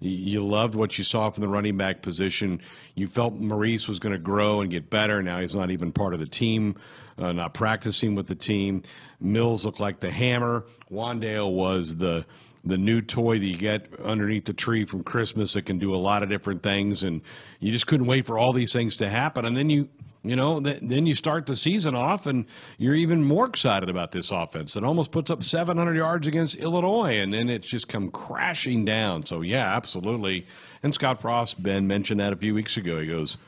You 0.01 0.45
loved 0.45 0.75
what 0.75 0.99
you 0.99 1.05
saw 1.05 1.31
from 1.31 1.43
the 1.43 1.49
running 1.49 1.77
back 1.77 2.03
position. 2.03 2.61
You 2.95 3.07
felt 3.07 3.35
Maurice 3.35 3.87
was 3.87 4.01
going 4.01 4.13
to 4.13 4.19
grow 4.19 4.61
and 4.61 4.71
get 4.71 4.91
better. 4.91 5.23
Now 5.23 5.41
he's 5.41 5.55
not 5.55 5.71
even 5.71 5.93
part 5.93 6.13
of 6.13 6.21
the 6.21 6.27
team, 6.27 6.77
uh, 7.19 7.33
not 7.33 7.55
practicing 7.55 8.17
with 8.17 8.27
the 8.27 8.35
team. 8.35 8.83
Mills 9.21 9.65
looked 9.65 9.79
like 9.79 10.01
the 10.01 10.11
hammer. 10.11 10.65
Wan'Dale 10.91 11.53
was 11.53 11.97
the 11.97 12.27
the 12.65 12.79
new 12.79 13.01
toy 13.01 13.39
that 13.39 13.45
you 13.45 13.57
get 13.57 13.89
underneath 14.05 14.45
the 14.45 14.53
tree 14.53 14.85
from 14.85 15.03
Christmas 15.03 15.55
that 15.55 15.67
can 15.67 15.79
do 15.79 15.95
a 15.95 15.97
lot 15.97 16.23
of 16.23 16.29
different 16.29 16.63
things, 16.63 17.03
and 17.03 17.21
you 17.61 17.73
just 17.73 17.87
couldn't 17.87 18.07
wait 18.07 18.27
for 18.27 18.39
all 18.39 18.53
these 18.53 18.73
things 18.73 18.97
to 18.97 19.09
happen. 19.09 19.45
And 19.45 19.57
then 19.57 19.69
you, 19.69 19.89
you 20.23 20.37
know, 20.37 20.61
th- 20.61 20.79
then 20.83 21.07
you 21.07 21.15
start 21.15 21.47
the 21.47 21.57
season 21.57 21.97
off, 21.97 22.27
and 22.27 22.47
you're 22.79 22.95
even 22.95 23.25
more 23.25 23.47
excited 23.47 23.89
about 23.89 24.13
this 24.13 24.31
offense 24.31 24.75
that 24.75 24.85
almost 24.85 25.11
puts 25.11 25.31
up 25.31 25.43
700 25.43 25.97
yards 25.97 26.27
against 26.27 26.55
Illinois, 26.55 27.19
and 27.19 27.35
then 27.35 27.51
it's 27.51 27.69
just 27.69 27.89
come 27.89 28.11
crashing 28.11 28.85
down. 28.85 29.27
So 29.27 29.41
yeah, 29.41 29.75
absolutely. 29.75 30.47
And 30.85 30.95
Scott 30.95 31.21
Frost, 31.21 31.63
Ben 31.63 31.87
mentioned 31.87 32.21
that 32.21 32.33
a 32.33 32.37
few 32.37 32.55
weeks 32.55 32.77
ago. 32.77 33.01
He 33.01 33.09
goes 33.09 33.39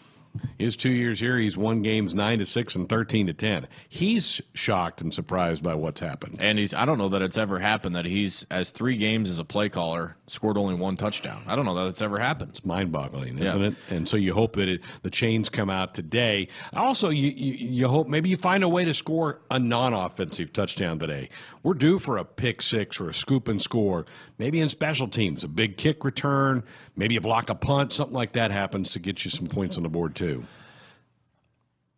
his 0.58 0.76
two 0.76 0.90
years 0.90 1.20
here, 1.20 1.38
he's 1.38 1.56
won 1.56 1.82
games 1.82 2.14
nine 2.14 2.38
to 2.38 2.46
six 2.46 2.74
and 2.74 2.88
thirteen 2.88 3.26
to 3.26 3.34
ten. 3.34 3.66
He's 3.88 4.40
shocked 4.52 5.00
and 5.00 5.12
surprised 5.12 5.62
by 5.62 5.74
what's 5.74 6.00
happened. 6.00 6.38
And 6.40 6.58
he's 6.58 6.74
I 6.74 6.84
don't 6.84 6.98
know 6.98 7.08
that 7.10 7.22
it's 7.22 7.36
ever 7.36 7.58
happened 7.58 7.96
that 7.96 8.04
he's 8.04 8.46
as 8.50 8.70
three 8.70 8.96
games 8.96 9.28
as 9.28 9.38
a 9.38 9.44
play 9.44 9.68
caller 9.68 10.16
scored 10.26 10.56
only 10.56 10.74
one 10.74 10.96
touchdown. 10.96 11.42
I 11.46 11.56
don't 11.56 11.64
know 11.64 11.74
that 11.74 11.88
it's 11.88 12.02
ever 12.02 12.18
happened. 12.18 12.50
It's 12.50 12.64
mind 12.64 12.92
boggling, 12.92 13.38
isn't 13.38 13.60
yeah. 13.60 13.68
it? 13.68 13.74
And 13.90 14.08
so 14.08 14.16
you 14.16 14.32
hope 14.32 14.56
that 14.56 14.68
it, 14.68 14.82
the 15.02 15.10
chains 15.10 15.48
come 15.48 15.70
out 15.70 15.94
today. 15.94 16.48
Also, 16.72 17.10
you, 17.10 17.30
you 17.30 17.52
you 17.54 17.88
hope 17.88 18.08
maybe 18.08 18.28
you 18.28 18.36
find 18.36 18.64
a 18.64 18.68
way 18.68 18.84
to 18.84 18.94
score 18.94 19.40
a 19.50 19.58
non 19.58 19.92
offensive 19.92 20.52
touchdown 20.52 20.98
today. 20.98 21.28
We're 21.62 21.74
due 21.74 21.98
for 21.98 22.18
a 22.18 22.24
pick 22.24 22.62
six 22.62 23.00
or 23.00 23.08
a 23.08 23.14
scoop 23.14 23.48
and 23.48 23.60
score. 23.60 24.06
Maybe 24.38 24.60
in 24.60 24.68
special 24.68 25.08
teams, 25.08 25.44
a 25.44 25.48
big 25.48 25.76
kick 25.76 26.04
return, 26.04 26.64
maybe 26.96 27.16
a 27.16 27.20
block 27.20 27.50
a 27.50 27.54
punt, 27.54 27.92
something 27.92 28.14
like 28.14 28.32
that 28.32 28.50
happens 28.50 28.92
to 28.92 28.98
get 28.98 29.24
you 29.24 29.30
some 29.30 29.46
points 29.46 29.76
on 29.76 29.82
the 29.82 29.88
board 29.88 30.14
too. 30.14 30.44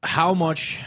How 0.03 0.35
much? 0.35 0.79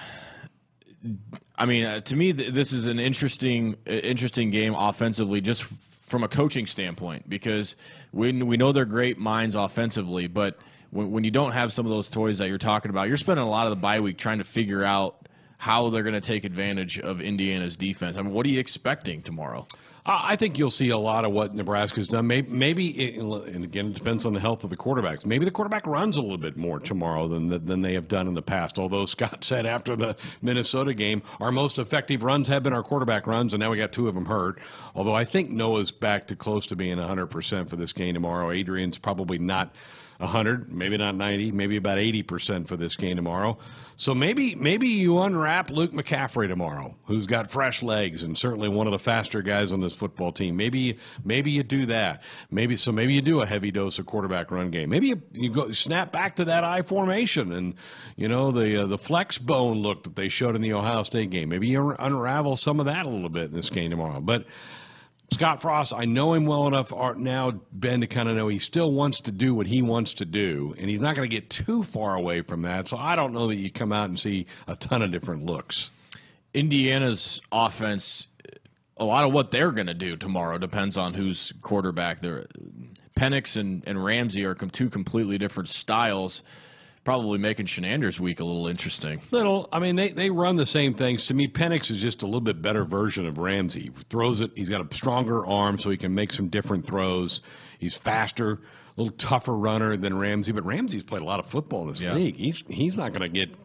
I 1.57 1.65
mean, 1.65 1.85
uh, 1.85 2.01
to 2.01 2.15
me, 2.15 2.33
th- 2.33 2.53
this 2.53 2.73
is 2.73 2.85
an 2.85 2.99
interesting, 2.99 3.75
uh, 3.87 3.91
interesting 3.91 4.49
game 4.49 4.73
offensively, 4.75 5.41
just 5.41 5.63
f- 5.63 5.67
from 5.69 6.23
a 6.23 6.27
coaching 6.27 6.67
standpoint, 6.67 7.29
because 7.29 7.75
we 8.11 8.31
we 8.43 8.57
know 8.57 8.71
they're 8.71 8.85
great 8.85 9.17
minds 9.17 9.55
offensively, 9.55 10.27
but 10.27 10.59
when, 10.91 11.11
when 11.11 11.23
you 11.23 11.31
don't 11.31 11.51
have 11.51 11.71
some 11.73 11.85
of 11.85 11.89
those 11.89 12.09
toys 12.09 12.37
that 12.39 12.47
you're 12.47 12.57
talking 12.57 12.89
about, 12.89 13.07
you're 13.07 13.17
spending 13.17 13.45
a 13.45 13.49
lot 13.49 13.67
of 13.67 13.71
the 13.71 13.75
bye 13.77 13.99
week 13.99 14.17
trying 14.17 14.39
to 14.39 14.43
figure 14.43 14.83
out 14.83 15.27
how 15.57 15.89
they're 15.89 16.03
going 16.03 16.13
to 16.13 16.21
take 16.21 16.45
advantage 16.45 16.97
of 16.99 17.19
Indiana's 17.19 17.75
defense. 17.75 18.15
I 18.17 18.21
mean, 18.21 18.33
what 18.33 18.45
are 18.45 18.49
you 18.49 18.59
expecting 18.59 19.21
tomorrow? 19.21 19.67
I 20.11 20.35
think 20.35 20.57
you'll 20.57 20.71
see 20.71 20.89
a 20.89 20.97
lot 20.97 21.23
of 21.23 21.31
what 21.31 21.53
Nebraska's 21.53 22.07
done. 22.07 22.25
Maybe, 22.25 22.49
maybe 22.49 22.87
it, 22.87 23.21
and 23.21 23.63
again, 23.63 23.87
it 23.87 23.93
depends 23.93 24.25
on 24.25 24.33
the 24.33 24.39
health 24.39 24.63
of 24.63 24.71
the 24.71 24.77
quarterbacks. 24.77 25.25
Maybe 25.25 25.45
the 25.45 25.51
quarterback 25.51 25.85
runs 25.85 26.17
a 26.17 26.21
little 26.21 26.37
bit 26.37 26.57
more 26.57 26.79
tomorrow 26.79 27.27
than 27.27 27.49
than 27.65 27.81
they 27.81 27.93
have 27.93 28.07
done 28.07 28.27
in 28.27 28.33
the 28.33 28.41
past. 28.41 28.79
Although 28.79 29.05
Scott 29.05 29.43
said 29.43 29.65
after 29.65 29.95
the 29.95 30.15
Minnesota 30.41 30.93
game, 30.93 31.21
our 31.39 31.51
most 31.51 31.77
effective 31.77 32.23
runs 32.23 32.47
have 32.47 32.63
been 32.63 32.73
our 32.73 32.83
quarterback 32.83 33.27
runs, 33.27 33.53
and 33.53 33.61
now 33.61 33.69
we 33.69 33.77
got 33.77 33.91
two 33.91 34.07
of 34.07 34.15
them 34.15 34.25
hurt. 34.25 34.59
Although 34.95 35.15
I 35.15 35.25
think 35.25 35.51
Noah's 35.51 35.91
back 35.91 36.27
to 36.27 36.35
close 36.35 36.65
to 36.67 36.75
being 36.75 36.97
100 36.97 37.27
percent 37.27 37.69
for 37.69 37.75
this 37.75 37.93
game 37.93 38.15
tomorrow. 38.15 38.51
Adrian's 38.51 38.97
probably 38.97 39.37
not 39.37 39.75
100, 40.19 40.71
maybe 40.71 40.97
not 40.97 41.15
90, 41.15 41.53
maybe 41.53 41.77
about 41.77 41.97
80% 41.97 42.67
for 42.67 42.75
this 42.75 42.95
game 42.95 43.15
tomorrow. 43.15 43.57
So 43.95 44.13
maybe 44.13 44.55
maybe 44.55 44.87
you 44.87 45.19
unwrap 45.19 45.69
Luke 45.69 45.91
McCaffrey 45.91 46.47
tomorrow, 46.47 46.95
who's 47.05 47.25
got 47.25 47.51
fresh 47.51 47.83
legs 47.83 48.23
and 48.23 48.37
certainly 48.37 48.69
one 48.69 48.87
of 48.87 48.91
the 48.91 48.99
faster 48.99 49.41
guys 49.41 49.73
on 49.73 49.81
this 49.81 49.93
football 49.93 50.31
team. 50.31 50.55
Maybe 50.55 50.97
maybe 51.25 51.51
you 51.51 51.63
do 51.63 51.85
that. 51.87 52.23
Maybe 52.49 52.77
so 52.77 52.93
maybe 52.93 53.13
you 53.13 53.21
do 53.21 53.41
a 53.41 53.45
heavy 53.45 53.71
dose 53.71 53.99
of 53.99 54.05
quarterback 54.05 54.51
run 54.51 54.71
game. 54.71 54.89
Maybe 54.89 55.07
you, 55.07 55.21
you 55.33 55.49
go 55.49 55.71
snap 55.71 56.13
back 56.13 56.37
to 56.37 56.45
that 56.45 56.63
I 56.63 56.81
formation 56.81 57.51
and 57.51 57.75
you 58.15 58.29
know 58.29 58.51
the 58.51 58.83
uh, 58.83 58.87
the 58.87 58.97
flex 58.97 59.37
bone 59.37 59.79
look 59.79 60.03
that 60.03 60.15
they 60.15 60.29
showed 60.29 60.55
in 60.55 60.61
the 60.61 60.71
Ohio 60.73 61.03
State 61.03 61.29
game. 61.29 61.49
Maybe 61.49 61.67
you 61.67 61.95
unravel 61.99 62.55
some 62.55 62.79
of 62.79 62.85
that 62.85 63.05
a 63.05 63.09
little 63.09 63.29
bit 63.29 63.45
in 63.45 63.51
this 63.51 63.69
game 63.69 63.89
tomorrow. 63.89 64.21
But 64.21 64.45
Scott 65.31 65.61
Frost, 65.61 65.93
I 65.93 66.05
know 66.05 66.33
him 66.33 66.45
well 66.45 66.67
enough 66.67 66.91
now, 67.17 67.51
Ben, 67.71 68.01
to 68.01 68.07
kind 68.07 68.29
of 68.29 68.35
know 68.35 68.47
he 68.47 68.59
still 68.59 68.91
wants 68.91 69.21
to 69.21 69.31
do 69.31 69.53
what 69.53 69.67
he 69.67 69.81
wants 69.81 70.13
to 70.15 70.25
do, 70.25 70.73
and 70.77 70.89
he's 70.89 70.99
not 70.99 71.15
going 71.15 71.29
to 71.29 71.33
get 71.33 71.49
too 71.49 71.83
far 71.83 72.15
away 72.15 72.41
from 72.41 72.63
that. 72.63 72.87
So 72.87 72.97
I 72.97 73.15
don't 73.15 73.33
know 73.33 73.47
that 73.47 73.55
you 73.55 73.71
come 73.71 73.91
out 73.91 74.09
and 74.09 74.19
see 74.19 74.47
a 74.67 74.75
ton 74.75 75.01
of 75.01 75.11
different 75.11 75.45
looks. 75.45 75.91
Indiana's 76.53 77.41
offense, 77.51 78.27
a 78.97 79.05
lot 79.05 79.23
of 79.23 79.31
what 79.31 79.51
they're 79.51 79.71
going 79.71 79.87
to 79.87 79.93
do 79.93 80.17
tomorrow 80.17 80.57
depends 80.57 80.97
on 80.97 81.13
who's 81.13 81.53
quarterback. 81.61 82.21
They're, 82.21 82.47
Penix 83.15 83.55
and, 83.55 83.83
and 83.85 84.03
Ramsey 84.03 84.45
are 84.45 84.55
two 84.55 84.89
completely 84.89 85.37
different 85.37 85.69
styles 85.69 86.41
probably 87.03 87.37
making 87.37 87.65
Chinander's 87.65 88.19
week 88.19 88.39
a 88.39 88.43
little 88.43 88.67
interesting. 88.67 89.21
Little, 89.31 89.67
I 89.71 89.79
mean, 89.79 89.95
they, 89.95 90.09
they 90.09 90.29
run 90.29 90.55
the 90.55 90.65
same 90.65 90.93
things. 90.93 91.25
To 91.27 91.33
me, 91.33 91.47
Penix 91.47 91.89
is 91.89 92.01
just 92.01 92.21
a 92.23 92.25
little 92.25 92.41
bit 92.41 92.61
better 92.61 92.83
version 92.83 93.25
of 93.25 93.37
Ramsey. 93.37 93.91
Throws 94.09 94.41
it, 94.41 94.51
he's 94.55 94.69
got 94.69 94.81
a 94.81 94.95
stronger 94.95 95.45
arm, 95.45 95.77
so 95.77 95.89
he 95.89 95.97
can 95.97 96.13
make 96.13 96.31
some 96.33 96.49
different 96.49 96.85
throws. 96.85 97.41
He's 97.79 97.95
faster, 97.95 98.53
a 98.53 99.01
little 99.01 99.15
tougher 99.17 99.55
runner 99.55 99.95
than 99.97 100.17
Ramsey, 100.17 100.51
but 100.51 100.65
Ramsey's 100.65 101.03
played 101.03 101.21
a 101.21 101.25
lot 101.25 101.39
of 101.39 101.45
football 101.45 101.83
in 101.83 101.87
this 101.89 102.01
yeah. 102.01 102.13
league. 102.13 102.35
He's 102.35 102.63
he's 102.67 102.97
not 102.97 103.13
going 103.13 103.21
to 103.21 103.29
get 103.29 103.55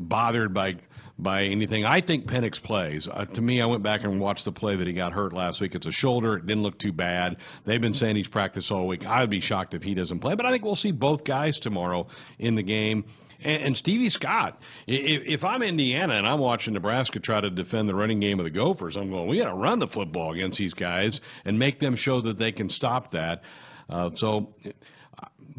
bothered 0.00 0.52
by 0.52 0.76
by 1.18 1.44
anything. 1.44 1.84
I 1.84 2.00
think 2.00 2.26
Penix 2.26 2.62
plays. 2.62 3.06
Uh, 3.06 3.26
to 3.26 3.42
me, 3.42 3.60
I 3.60 3.66
went 3.66 3.82
back 3.82 4.04
and 4.04 4.18
watched 4.20 4.46
the 4.46 4.52
play 4.52 4.74
that 4.74 4.86
he 4.86 4.94
got 4.94 5.12
hurt 5.12 5.34
last 5.34 5.60
week. 5.60 5.74
It's 5.74 5.86
a 5.86 5.92
shoulder. 5.92 6.36
It 6.36 6.46
didn't 6.46 6.62
look 6.62 6.78
too 6.78 6.92
bad. 6.92 7.36
They've 7.66 7.80
been 7.80 7.94
saying 7.94 8.16
he's 8.16 8.28
practiced 8.28 8.72
all 8.72 8.86
week. 8.86 9.06
I 9.06 9.20
would 9.20 9.30
be 9.30 9.40
shocked 9.40 9.74
if 9.74 9.82
he 9.82 9.94
doesn't 9.94 10.20
play. 10.20 10.34
But 10.34 10.46
I 10.46 10.50
think 10.50 10.64
we'll 10.64 10.76
see 10.76 10.92
both 10.92 11.24
guys 11.24 11.58
tomorrow 11.58 12.06
in 12.38 12.54
the 12.54 12.62
game. 12.62 13.04
And, 13.42 13.62
and 13.62 13.76
Stevie 13.76 14.08
Scott, 14.08 14.60
if, 14.86 15.26
if, 15.26 15.44
I'm 15.44 15.62
Indiana 15.62 16.14
and 16.14 16.26
I'm 16.26 16.38
watching 16.38 16.74
Nebraska 16.74 17.20
try 17.20 17.40
to 17.40 17.50
defend 17.50 17.88
the 17.88 17.94
running 17.94 18.20
game 18.20 18.38
of 18.38 18.44
the 18.44 18.50
Gophers, 18.50 18.96
I'm 18.96 19.10
going, 19.10 19.28
we 19.28 19.38
got 19.38 19.50
to 19.50 19.54
run 19.54 19.78
the 19.78 19.88
football 19.88 20.32
against 20.32 20.58
these 20.58 20.74
guys 20.74 21.20
and 21.44 21.58
make 21.58 21.78
them 21.78 21.96
show 21.96 22.20
that 22.22 22.38
they 22.38 22.52
can 22.52 22.70
stop 22.70 23.12
that. 23.12 23.42
Uh, 23.88 24.10
so 24.14 24.54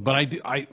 but 0.04 0.16
I, 0.16 0.26
do, 0.26 0.42
I, 0.44 0.68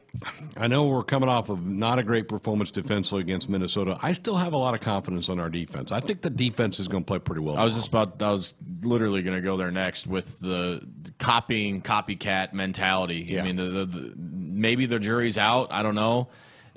I 0.56 0.66
know 0.68 0.86
we're 0.86 1.02
coming 1.02 1.28
off 1.28 1.50
of 1.50 1.64
not 1.64 1.98
a 1.98 2.02
great 2.02 2.28
performance 2.28 2.70
defensively 2.70 3.20
against 3.20 3.48
Minnesota. 3.48 3.98
I 4.00 4.12
still 4.12 4.36
have 4.36 4.52
a 4.52 4.56
lot 4.56 4.74
of 4.74 4.80
confidence 4.80 5.28
on 5.28 5.38
our 5.38 5.50
defense. 5.50 5.92
I 5.92 6.00
think 6.00 6.22
the 6.22 6.30
defense 6.30 6.80
is 6.80 6.88
going 6.88 7.04
to 7.04 7.06
play 7.06 7.18
pretty 7.18 7.42
well. 7.42 7.56
I 7.56 7.64
was 7.64 7.74
just 7.74 7.88
about, 7.88 8.22
I 8.22 8.30
was 8.30 8.54
literally 8.82 9.22
going 9.22 9.36
to 9.36 9.42
go 9.42 9.56
there 9.56 9.70
next 9.70 10.06
with 10.06 10.40
the 10.40 10.86
copying 11.18 11.82
copycat 11.82 12.52
mentality. 12.52 13.26
Yeah. 13.28 13.42
I 13.42 13.44
mean, 13.44 13.56
the, 13.56 13.64
the, 13.64 13.84
the, 13.84 14.14
maybe 14.16 14.86
the 14.86 14.98
jury's 14.98 15.38
out. 15.38 15.68
I 15.70 15.82
don't 15.82 15.94
know 15.94 16.28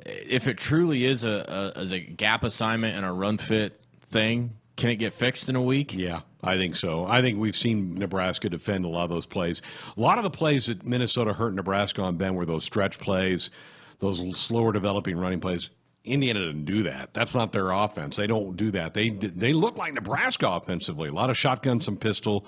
if 0.05 0.47
it 0.47 0.57
truly 0.57 1.05
is 1.05 1.23
a, 1.23 1.73
a 1.75 1.79
as 1.79 1.91
a 1.91 1.99
gap 1.99 2.43
assignment 2.43 2.95
and 2.95 3.05
a 3.05 3.11
run 3.11 3.37
fit 3.37 3.79
thing. 4.07 4.55
Can 4.81 4.89
it 4.89 4.95
get 4.95 5.13
fixed 5.13 5.47
in 5.47 5.55
a 5.55 5.61
week? 5.61 5.93
Yeah. 5.93 6.21
I 6.43 6.57
think 6.57 6.75
so. 6.75 7.05
I 7.05 7.21
think 7.21 7.37
we've 7.37 7.55
seen 7.55 7.93
Nebraska 7.93 8.49
defend 8.49 8.83
a 8.83 8.87
lot 8.87 9.03
of 9.03 9.11
those 9.11 9.27
plays. 9.27 9.61
A 9.95 10.01
lot 10.01 10.17
of 10.17 10.23
the 10.23 10.31
plays 10.31 10.65
that 10.65 10.83
Minnesota 10.83 11.33
hurt 11.33 11.53
Nebraska 11.53 12.01
on 12.01 12.17
Ben 12.17 12.33
were 12.33 12.47
those 12.47 12.63
stretch 12.63 12.97
plays, 12.99 13.51
those 13.99 14.39
slower 14.39 14.71
developing 14.71 15.17
running 15.17 15.39
plays. 15.39 15.69
Indiana 16.03 16.39
didn't 16.39 16.65
do 16.65 16.81
that. 16.83 17.13
That's 17.13 17.35
not 17.35 17.51
their 17.51 17.69
offense. 17.69 18.15
They 18.15 18.25
don't 18.25 18.57
do 18.57 18.71
that. 18.71 18.95
They 18.95 19.09
they 19.09 19.53
look 19.53 19.77
like 19.77 19.93
Nebraska 19.93 20.49
offensively. 20.49 21.09
A 21.09 21.13
lot 21.13 21.29
of 21.29 21.37
shotgun, 21.37 21.79
some 21.79 21.95
pistol, 21.95 22.47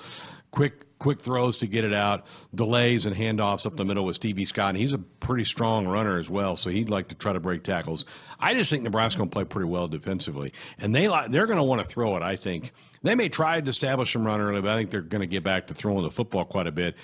quick 0.50 0.86
quick 1.04 1.20
throws 1.20 1.58
to 1.58 1.68
get 1.68 1.84
it 1.84 1.94
out, 1.94 2.26
delays 2.56 3.06
and 3.06 3.14
handoffs 3.14 3.66
up 3.66 3.76
the 3.76 3.84
middle 3.84 4.06
with 4.06 4.16
Stevie 4.16 4.46
Scott. 4.46 4.70
And 4.70 4.78
he's 4.78 4.94
a 4.94 4.98
pretty 4.98 5.44
strong 5.44 5.86
runner 5.86 6.18
as 6.18 6.30
well, 6.30 6.56
so 6.56 6.70
he'd 6.70 6.90
like 6.90 7.10
to 7.10 7.16
try 7.16 7.34
to 7.34 7.42
break 7.42 7.64
tackles. 7.64 8.06
I 8.40 8.54
just 8.54 8.70
think 8.70 8.84
Nebraska 8.84 9.22
will 9.22 9.28
play 9.28 9.44
pretty 9.44 9.68
well 9.68 9.90
defensively, 9.90 10.54
and 10.80 10.96
they 10.96 11.08
they're 11.30 11.46
going 11.46 11.58
to 11.58 11.64
want 11.64 11.82
to 11.82 11.86
throw 11.86 12.16
it. 12.16 12.24
I 12.24 12.38
think 12.38 12.72
they 13.02 13.16
may 13.16 13.28
try 13.28 13.60
to 13.60 13.70
establish 13.70 14.14
some 14.14 14.26
run 14.26 14.40
early, 14.40 14.62
but 14.62 14.72
I 14.72 14.78
think 14.78 14.92
they're 14.92 15.02
going 15.02 15.20
to 15.20 15.28
get 15.28 15.44
back 15.44 15.68
to 15.68 15.74
throwing 15.74 16.04
the 16.04 16.10
football 16.10 16.46
quite 16.46 16.68
a 16.68 16.72
bit. 16.72 16.96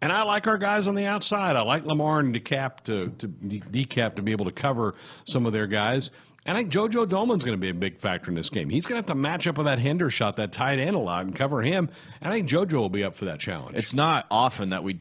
And 0.00 0.10
I 0.10 0.22
like 0.22 0.46
our 0.46 0.58
guys 0.58 0.88
on 0.88 0.94
the 0.94 1.04
outside. 1.04 1.54
I 1.54 1.62
like 1.62 1.84
Lamar 1.84 2.20
and 2.20 2.34
DeCap 2.34 2.80
to, 2.84 3.10
to 3.18 3.28
DeCap 3.28 4.16
to 4.16 4.22
be 4.22 4.32
able 4.32 4.46
to 4.46 4.52
cover 4.52 4.94
some 5.26 5.44
of 5.44 5.52
their 5.52 5.66
guys. 5.66 6.10
And 6.44 6.58
I 6.58 6.60
think 6.60 6.72
JoJo 6.72 7.06
Domann's 7.06 7.44
going 7.44 7.56
to 7.56 7.60
be 7.60 7.68
a 7.68 7.74
big 7.74 7.98
factor 7.98 8.30
in 8.30 8.34
this 8.34 8.50
game. 8.50 8.68
He's 8.68 8.84
going 8.84 9.00
to 9.00 9.06
have 9.06 9.14
to 9.14 9.20
match 9.20 9.46
up 9.46 9.56
with 9.56 9.66
that 9.66 9.78
Hendershot, 9.78 10.36
that 10.36 10.50
tight 10.50 10.80
end 10.80 10.96
a 10.96 10.98
lot, 10.98 11.24
and 11.24 11.34
cover 11.34 11.62
him. 11.62 11.88
And 12.20 12.32
I 12.32 12.36
think 12.36 12.48
JoJo 12.48 12.74
will 12.74 12.88
be 12.88 13.04
up 13.04 13.14
for 13.14 13.26
that 13.26 13.38
challenge. 13.38 13.76
It's 13.76 13.94
not 13.94 14.26
often 14.28 14.70
that 14.70 14.82
we 14.82 14.98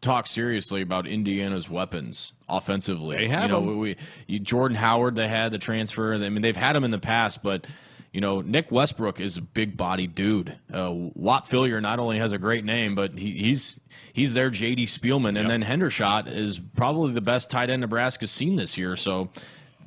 talk 0.00 0.26
seriously 0.26 0.80
about 0.80 1.06
Indiana's 1.06 1.68
weapons 1.68 2.32
offensively. 2.48 3.16
They 3.16 3.28
have 3.28 3.44
you 3.44 3.48
know, 3.48 3.66
them. 3.66 3.78
We, 3.78 3.96
we, 4.28 4.38
Jordan 4.38 4.76
Howard, 4.76 5.14
they 5.14 5.28
had 5.28 5.52
the 5.52 5.58
transfer. 5.58 6.14
I 6.14 6.28
mean, 6.28 6.42
they've 6.42 6.56
had 6.56 6.74
him 6.74 6.84
in 6.84 6.90
the 6.90 6.98
past, 6.98 7.42
but 7.42 7.66
you 8.12 8.20
know, 8.20 8.42
Nick 8.42 8.70
Westbrook 8.70 9.20
is 9.20 9.38
a 9.38 9.42
big 9.42 9.76
body 9.76 10.06
dude. 10.06 10.58
Uh, 10.70 10.90
Whop 10.90 11.48
Philyor 11.48 11.80
not 11.80 11.98
only 11.98 12.18
has 12.18 12.32
a 12.32 12.38
great 12.38 12.64
name, 12.64 12.94
but 12.94 13.18
he, 13.18 13.32
he's 13.32 13.80
he's 14.12 14.34
their 14.34 14.50
J.D. 14.50 14.84
Spielman, 14.86 15.38
and 15.38 15.48
then 15.48 15.62
Hendershot 15.62 16.30
is 16.30 16.60
probably 16.76 17.12
the 17.12 17.22
best 17.22 17.50
tight 17.50 17.70
end 17.70 17.80
Nebraska's 17.80 18.30
seen 18.30 18.56
this 18.56 18.76
year. 18.76 18.96
So 18.96 19.30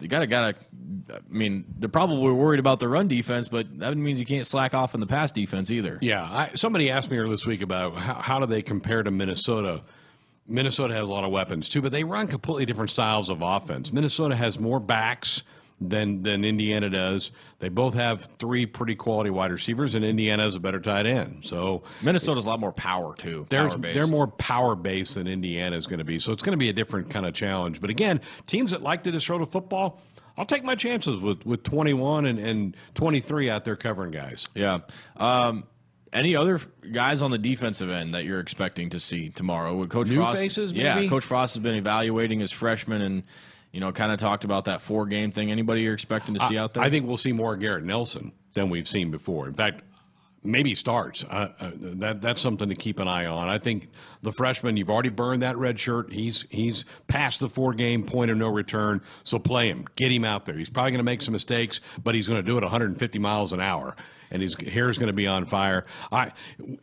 you 0.05 0.09
gotta 0.09 0.27
gotta. 0.27 0.55
I 1.11 1.19
mean, 1.29 1.65
they're 1.79 1.89
probably 1.89 2.31
worried 2.31 2.59
about 2.59 2.79
the 2.79 2.87
run 2.87 3.07
defense, 3.07 3.47
but 3.47 3.79
that 3.79 3.97
means 3.97 4.19
you 4.19 4.25
can't 4.25 4.45
slack 4.45 4.75
off 4.75 4.93
in 4.93 4.99
the 4.99 5.07
pass 5.07 5.31
defense 5.31 5.71
either. 5.71 5.97
Yeah, 5.99 6.21
I, 6.23 6.51
somebody 6.53 6.91
asked 6.91 7.09
me 7.09 7.17
earlier 7.17 7.31
this 7.31 7.47
week 7.47 7.63
about 7.63 7.95
how, 7.95 8.13
how 8.13 8.39
do 8.39 8.45
they 8.45 8.61
compare 8.61 9.01
to 9.01 9.09
Minnesota. 9.09 9.81
Minnesota 10.47 10.93
has 10.93 11.09
a 11.09 11.11
lot 11.11 11.23
of 11.23 11.31
weapons 11.31 11.69
too, 11.69 11.81
but 11.81 11.91
they 11.91 12.03
run 12.03 12.27
completely 12.27 12.65
different 12.65 12.91
styles 12.91 13.31
of 13.31 13.41
offense. 13.41 13.91
Minnesota 13.91 14.35
has 14.35 14.59
more 14.59 14.79
backs 14.79 15.41
than 15.81 16.23
than 16.23 16.45
Indiana 16.45 16.89
does. 16.89 17.31
They 17.59 17.69
both 17.69 17.93
have 17.95 18.29
three 18.39 18.65
pretty 18.65 18.95
quality 18.95 19.29
wide 19.29 19.51
receivers, 19.51 19.95
and 19.95 20.05
Indiana 20.05 20.43
has 20.43 20.55
a 20.55 20.59
better 20.59 20.79
tight 20.79 21.05
end. 21.05 21.45
So 21.45 21.83
Minnesota's 22.01 22.45
a 22.45 22.49
lot 22.49 22.59
more 22.59 22.71
power 22.71 23.15
too. 23.15 23.45
They're 23.49 23.69
they're 23.69 24.07
more 24.07 24.27
power 24.27 24.75
based 24.75 25.15
than 25.15 25.27
Indiana 25.27 25.75
is 25.75 25.87
going 25.87 25.99
to 25.99 26.05
be. 26.05 26.19
So 26.19 26.31
it's 26.31 26.43
going 26.43 26.53
to 26.53 26.57
be 26.57 26.69
a 26.69 26.73
different 26.73 27.09
kind 27.09 27.25
of 27.25 27.33
challenge. 27.33 27.81
But 27.81 27.89
again, 27.89 28.21
teams 28.45 28.71
that 28.71 28.81
like 28.81 29.03
to 29.03 29.11
destroy 29.11 29.39
the 29.39 29.45
football. 29.45 30.01
I'll 30.37 30.45
take 30.45 30.65
my 30.65 30.75
chances 30.75 31.21
with, 31.21 31.45
with 31.45 31.63
21 31.63 32.25
and, 32.25 32.37
and 32.37 32.77
23 32.95 33.49
out 33.49 33.63
there 33.63 33.77
covering 33.77 34.11
guys. 34.11 34.49
Yeah. 34.53 34.79
Um, 35.15 35.63
any 36.11 36.35
other 36.35 36.59
guys 36.91 37.21
on 37.21 37.31
the 37.31 37.37
defensive 37.37 37.89
end 37.89 38.15
that 38.15 38.25
you're 38.25 38.41
expecting 38.41 38.89
to 38.89 38.99
see 38.99 39.29
tomorrow? 39.29 39.73
With 39.77 39.89
Coach 39.91 40.09
New 40.09 40.17
Frost, 40.17 40.41
faces, 40.41 40.73
maybe? 40.73 40.83
Yeah, 40.83 41.07
Coach 41.07 41.23
Frost 41.23 41.55
has 41.55 41.63
been 41.63 41.75
evaluating 41.75 42.41
his 42.41 42.51
freshmen 42.51 43.01
and– 43.01 43.23
you 43.75 43.81
know, 43.81 43.91
kind 43.91 44.09
of 44.13 44.17
talked 44.17 44.45
about 44.45 44.65
that 44.65 44.81
four 44.81 45.05
game 45.05 45.33
thing. 45.33 45.51
Anybody 45.51 45.81
you're 45.81 45.93
expecting 45.93 46.33
to 46.35 46.39
see 46.47 46.57
I, 46.57 46.61
out 46.61 46.73
there? 46.73 46.81
I 46.81 46.89
think 46.89 47.05
we'll 47.05 47.17
see 47.17 47.33
more 47.33 47.57
Garrett 47.57 47.83
Nelson 47.83 48.31
than 48.53 48.69
we've 48.69 48.87
seen 48.87 49.11
before. 49.11 49.49
In 49.49 49.53
fact, 49.53 49.83
maybe 50.45 50.73
starts. 50.75 51.25
Uh, 51.25 51.51
uh, 51.59 51.71
that 51.75 52.21
that's 52.21 52.41
something 52.41 52.69
to 52.69 52.75
keep 52.75 52.99
an 52.99 53.09
eye 53.09 53.25
on. 53.25 53.49
I 53.49 53.57
think 53.57 53.89
the 54.21 54.31
freshman, 54.31 54.77
you've 54.77 54.89
already 54.89 55.09
burned 55.09 55.41
that 55.41 55.57
red 55.57 55.77
shirt. 55.77 56.13
He's 56.13 56.45
he's 56.49 56.85
past 57.07 57.41
the 57.41 57.49
four 57.49 57.73
game 57.73 58.05
point 58.05 58.31
of 58.31 58.37
no 58.37 58.47
return. 58.47 59.01
So 59.25 59.39
play 59.39 59.67
him, 59.67 59.85
get 59.97 60.09
him 60.09 60.23
out 60.23 60.45
there. 60.45 60.57
He's 60.57 60.69
probably 60.69 60.91
going 60.91 60.99
to 60.99 61.03
make 61.03 61.21
some 61.21 61.33
mistakes, 61.33 61.81
but 62.01 62.15
he's 62.15 62.29
going 62.29 62.39
to 62.39 62.49
do 62.49 62.57
it 62.57 62.61
150 62.61 63.19
miles 63.19 63.51
an 63.51 63.59
hour 63.59 63.93
and 64.31 64.41
his 64.41 64.55
hair 64.55 64.89
is 64.89 64.97
going 64.97 65.07
to 65.07 65.13
be 65.13 65.27
on 65.27 65.45
fire. 65.45 65.85
I, 66.11 66.31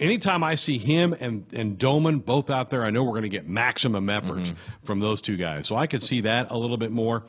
anytime 0.01 0.43
I 0.45 0.55
see 0.55 0.79
him 0.79 1.15
and 1.19 1.47
and 1.53 1.79
Domann 1.79 2.25
both 2.25 2.51
out 2.51 2.71
there, 2.71 2.85
I 2.85 2.91
know 2.91 3.05
we're 3.05 3.11
going 3.11 3.23
to 3.23 3.29
get 3.29 3.49
maximum 3.49 4.09
effort 4.09 4.39
mm-hmm. 4.39 4.85
from 4.85 5.01
those 5.01 5.21
two 5.21 5.37
guys. 5.37 5.67
So 5.67 5.77
I 5.77 5.87
could 5.87 6.03
see 6.03 6.23
that 6.23 6.51
a 6.51 6.57
little 6.57 6.77
bit 6.77 6.91
more. 6.91 7.25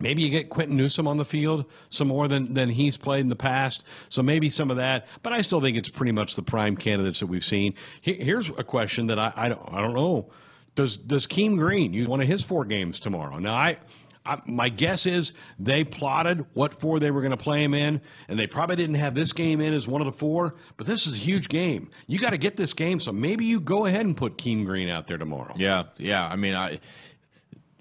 Maybe 0.00 0.22
you 0.22 0.28
get 0.28 0.50
Quinton 0.50 0.76
Newsome 0.76 1.06
on 1.06 1.16
the 1.16 1.24
field 1.24 1.66
some 1.88 2.08
more 2.08 2.28
than, 2.28 2.54
than 2.54 2.68
he's 2.68 2.96
played 2.96 3.20
in 3.20 3.28
the 3.28 3.36
past. 3.36 3.84
So 4.08 4.22
maybe 4.22 4.50
some 4.50 4.70
of 4.70 4.76
that. 4.78 5.06
But 5.22 5.32
I 5.32 5.42
still 5.42 5.60
think 5.60 5.76
it's 5.76 5.88
pretty 5.88 6.12
much 6.12 6.36
the 6.36 6.42
prime 6.42 6.76
candidates 6.76 7.20
that 7.20 7.26
we've 7.26 7.44
seen. 7.44 7.74
Here's 8.00 8.50
a 8.50 8.64
question 8.64 9.06
that 9.06 9.18
I, 9.18 9.32
I, 9.36 9.48
don't, 9.48 9.62
I 9.72 9.80
don't 9.80 9.94
know. 9.94 10.30
Does, 10.74 10.96
does 10.96 11.26
Keem 11.26 11.56
Green 11.56 11.92
use 11.92 12.08
one 12.08 12.20
of 12.20 12.26
his 12.26 12.42
four 12.42 12.64
games 12.64 12.98
tomorrow? 12.98 13.38
Now, 13.38 13.54
I, 13.54 13.78
I, 14.26 14.40
my 14.46 14.70
guess 14.70 15.06
is 15.06 15.34
they 15.58 15.84
plotted 15.84 16.46
what 16.54 16.80
four 16.80 16.98
they 16.98 17.10
were 17.10 17.20
going 17.20 17.32
to 17.32 17.36
play 17.36 17.62
him 17.62 17.74
in, 17.74 18.00
and 18.28 18.38
they 18.38 18.46
probably 18.46 18.76
didn't 18.76 18.96
have 18.96 19.14
this 19.14 19.32
game 19.32 19.60
in 19.60 19.74
as 19.74 19.86
one 19.86 20.00
of 20.00 20.06
the 20.06 20.12
four. 20.12 20.54
But 20.76 20.86
this 20.86 21.06
is 21.06 21.14
a 21.14 21.18
huge 21.18 21.48
game. 21.48 21.90
You 22.06 22.18
got 22.18 22.30
to 22.30 22.38
get 22.38 22.56
this 22.56 22.72
game, 22.72 23.00
so 23.00 23.12
maybe 23.12 23.44
you 23.44 23.60
go 23.60 23.84
ahead 23.84 24.06
and 24.06 24.16
put 24.16 24.38
Keem 24.38 24.64
Green 24.64 24.88
out 24.88 25.06
there 25.06 25.18
tomorrow. 25.18 25.54
Yeah, 25.56 25.84
yeah. 25.98 26.26
I 26.26 26.36
mean, 26.36 26.54
I. 26.54 26.80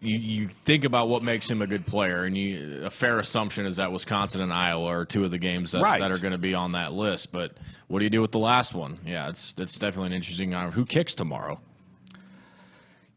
You, 0.02 0.18
you 0.18 0.50
think 0.66 0.84
about 0.84 1.08
what 1.08 1.24
makes 1.24 1.50
him 1.50 1.62
a 1.62 1.68
good 1.68 1.86
player, 1.86 2.26
and 2.26 2.38
you, 2.38 2.82
a 2.84 2.90
fair 2.90 3.20
assumption 3.20 3.66
is 3.66 3.78
that 3.78 3.94
Wisconsin 3.94 4.42
and 4.42 4.52
Iowa 4.52 4.88
are 4.88 5.06
two 5.06 5.24
of 5.24 5.32
the 5.32 5.38
games 5.38 5.72
that, 5.72 5.82
right. 5.82 6.02
that 6.02 6.14
are 6.14 6.20
going 6.20 6.34
to 6.34 6.38
be 6.38 6.54
on 6.54 6.74
that 6.74 6.92
list. 6.92 7.32
But 7.32 7.56
what 7.88 8.00
do 8.00 8.04
you 8.04 8.10
do 8.10 8.20
with 8.20 8.34
the 8.34 8.40
last 8.40 8.74
one? 8.74 9.00
Yeah, 9.06 9.30
it's 9.30 9.56
it's 9.58 9.80
definitely 9.80 10.08
an 10.08 10.14
interesting. 10.14 10.54
Uh, 10.54 10.72
who 10.72 10.86
kicks 10.86 11.16
tomorrow? 11.16 11.62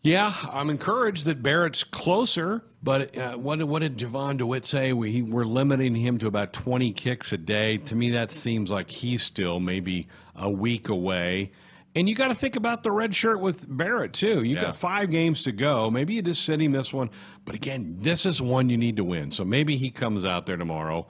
Yeah, 0.07 0.33
I'm 0.53 0.71
encouraged 0.71 1.25
that 1.25 1.43
Barrett's 1.43 1.83
closer, 1.83 2.63
but 2.81 3.19
uh, 3.19 3.33
what, 3.37 3.61
what 3.65 3.81
did 3.83 3.97
Jovan 3.99 4.37
Dewitt 4.37 4.65
say? 4.65 4.93
We, 4.93 5.21
we're 5.21 5.45
limiting 5.45 5.97
him 5.97 6.19
to 6.19 6.29
about 6.29 6.53
20 6.53 6.93
kicks 6.93 7.33
a 7.33 7.37
day. 7.37 7.79
To 7.79 7.97
me, 7.97 8.13
that 8.13 8.31
seems 8.31 8.71
like 8.71 8.89
he's 8.89 9.25
still 9.25 9.59
maybe 9.59 10.07
a 10.37 10.49
week 10.49 10.91
away. 10.91 11.51
And 11.97 12.09
you 12.09 12.15
got 12.15 12.29
to 12.29 12.37
think 12.37 12.55
about 12.55 12.85
the 12.85 12.93
red 12.93 13.17
shirt 13.17 13.41
with 13.41 13.67
Barrett, 13.69 14.13
too. 14.13 14.45
You 14.45 14.55
Yeah. 14.55 14.63
got 14.67 14.77
five 14.77 15.11
games 15.11 15.43
to 15.43 15.51
go. 15.51 15.91
Maybe 15.91 16.15
you 16.15 16.23
just 16.23 16.45
sit 16.45 16.61
him 16.61 16.71
this 16.71 16.93
one. 16.93 17.11
But 17.45 17.57
again, 17.57 17.97
this 18.01 18.27
is 18.27 18.41
one 18.41 18.69
you 18.69 18.77
need 18.77 18.99
to 18.99 19.05
win. 19.05 19.33
So 19.33 19.45
maybe 19.45 19.77
he 19.77 19.91
comes 19.91 20.25
out 20.25 20.47
there 20.47 20.57
tomorrow. 20.57 21.09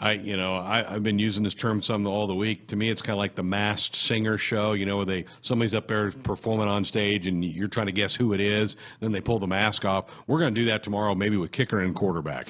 I, 0.00 0.12
you 0.12 0.36
know, 0.36 0.56
I, 0.56 0.94
I've 0.94 1.02
been 1.02 1.18
using 1.18 1.44
this 1.44 1.54
term 1.54 1.82
some 1.82 2.06
all 2.06 2.26
the 2.26 2.34
week. 2.34 2.68
To 2.68 2.76
me, 2.76 2.88
it's 2.88 3.02
kind 3.02 3.14
of 3.14 3.18
like 3.18 3.34
the 3.34 3.42
masked 3.42 3.94
singer 3.94 4.38
show. 4.38 4.72
You 4.72 4.86
know, 4.86 4.96
where 4.96 5.06
they 5.06 5.26
somebody's 5.42 5.74
up 5.74 5.88
there 5.88 6.10
performing 6.10 6.68
on 6.68 6.84
stage, 6.84 7.26
and 7.26 7.44
you're 7.44 7.68
trying 7.68 7.86
to 7.86 7.92
guess 7.92 8.14
who 8.14 8.32
it 8.32 8.40
is. 8.40 8.76
Then 9.00 9.12
they 9.12 9.20
pull 9.20 9.38
the 9.38 9.46
mask 9.46 9.84
off. 9.84 10.06
We're 10.26 10.40
going 10.40 10.54
to 10.54 10.60
do 10.60 10.66
that 10.68 10.82
tomorrow, 10.82 11.14
maybe 11.14 11.36
with 11.36 11.52
kicker 11.52 11.80
and 11.80 11.94
quarterback. 11.94 12.48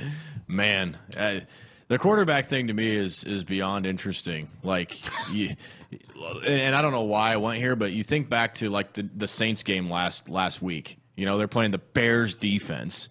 Man, 0.46 0.98
uh, 1.16 1.40
the 1.88 1.98
quarterback 1.98 2.50
thing 2.50 2.66
to 2.66 2.74
me 2.74 2.94
is 2.94 3.24
is 3.24 3.44
beyond 3.44 3.86
interesting. 3.86 4.50
Like, 4.62 5.00
you, 5.32 5.56
and 6.46 6.76
I 6.76 6.82
don't 6.82 6.92
know 6.92 7.02
why 7.02 7.32
I 7.32 7.38
went 7.38 7.58
here, 7.60 7.76
but 7.76 7.92
you 7.92 8.04
think 8.04 8.28
back 8.28 8.54
to 8.56 8.68
like 8.68 8.92
the, 8.92 9.08
the 9.16 9.26
Saints 9.28 9.62
game 9.62 9.88
last 9.88 10.28
last 10.28 10.60
week. 10.60 10.98
You 11.16 11.24
know, 11.24 11.38
they're 11.38 11.48
playing 11.48 11.70
the 11.70 11.78
Bears 11.78 12.34
defense, 12.34 13.08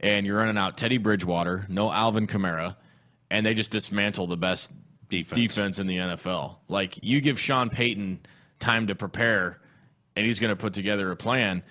and 0.00 0.26
you're 0.26 0.38
running 0.38 0.58
out 0.58 0.76
Teddy 0.76 0.98
Bridgewater, 0.98 1.66
no 1.68 1.92
Alvin 1.92 2.26
Kamara, 2.26 2.74
and 3.30 3.44
they 3.44 3.54
just 3.54 3.70
dismantle 3.70 4.26
the 4.26 4.36
best 4.36 4.70
Defense. 5.08 5.38
defense 5.38 5.78
in 5.78 5.86
the 5.86 5.96
NFL. 5.96 6.56
Like, 6.68 7.02
you 7.02 7.20
give 7.20 7.40
Sean 7.40 7.70
Payton 7.70 8.20
time 8.60 8.88
to 8.88 8.94
prepare, 8.94 9.58
and 10.16 10.26
he's 10.26 10.38
going 10.38 10.50
to 10.50 10.56
put 10.56 10.74
together 10.74 11.10
a 11.10 11.16
plan. 11.16 11.62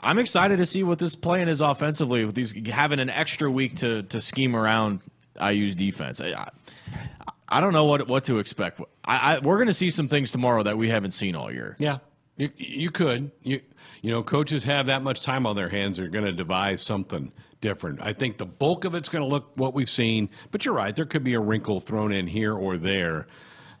I'm 0.00 0.18
excited 0.18 0.58
to 0.58 0.66
see 0.66 0.82
what 0.82 0.98
this 0.98 1.16
plan 1.16 1.48
is 1.48 1.60
offensively 1.60 2.24
with 2.24 2.34
these 2.34 2.52
having 2.68 3.00
an 3.00 3.10
extra 3.10 3.50
week 3.50 3.76
to 3.76 4.02
to 4.04 4.20
scheme 4.20 4.54
around 4.54 5.00
IU's 5.42 5.74
defense. 5.74 6.20
I, 6.20 6.28
I, 6.28 6.50
I 7.48 7.60
don't 7.60 7.72
know 7.72 7.84
what 7.84 8.06
what 8.06 8.24
to 8.24 8.38
expect. 8.38 8.80
I, 9.04 9.36
I 9.36 9.38
we're 9.40 9.56
going 9.56 9.66
to 9.68 9.74
see 9.74 9.90
some 9.90 10.06
things 10.06 10.30
tomorrow 10.30 10.62
that 10.62 10.78
we 10.78 10.88
haven't 10.88 11.12
seen 11.12 11.34
all 11.34 11.52
year. 11.52 11.74
Yeah, 11.78 11.98
you, 12.36 12.50
you 12.56 12.90
could. 12.90 13.32
You 13.42 13.60
you 14.02 14.10
know, 14.12 14.22
coaches 14.22 14.62
have 14.64 14.86
that 14.86 15.02
much 15.02 15.22
time 15.22 15.46
on 15.46 15.56
their 15.56 15.68
hands. 15.68 15.98
They're 15.98 16.08
going 16.08 16.24
to 16.24 16.32
devise 16.32 16.80
something 16.82 17.32
different. 17.60 18.00
I 18.02 18.12
think 18.12 18.38
the 18.38 18.46
bulk 18.46 18.84
of 18.84 18.94
it's 18.94 19.08
going 19.08 19.22
to 19.22 19.28
look 19.28 19.50
what 19.54 19.74
we've 19.74 19.90
seen. 19.90 20.30
But 20.50 20.64
you're 20.64 20.74
right. 20.74 20.94
There 20.94 21.06
could 21.06 21.24
be 21.24 21.34
a 21.34 21.40
wrinkle 21.40 21.80
thrown 21.80 22.12
in 22.12 22.26
here 22.26 22.54
or 22.54 22.76
there. 22.76 23.26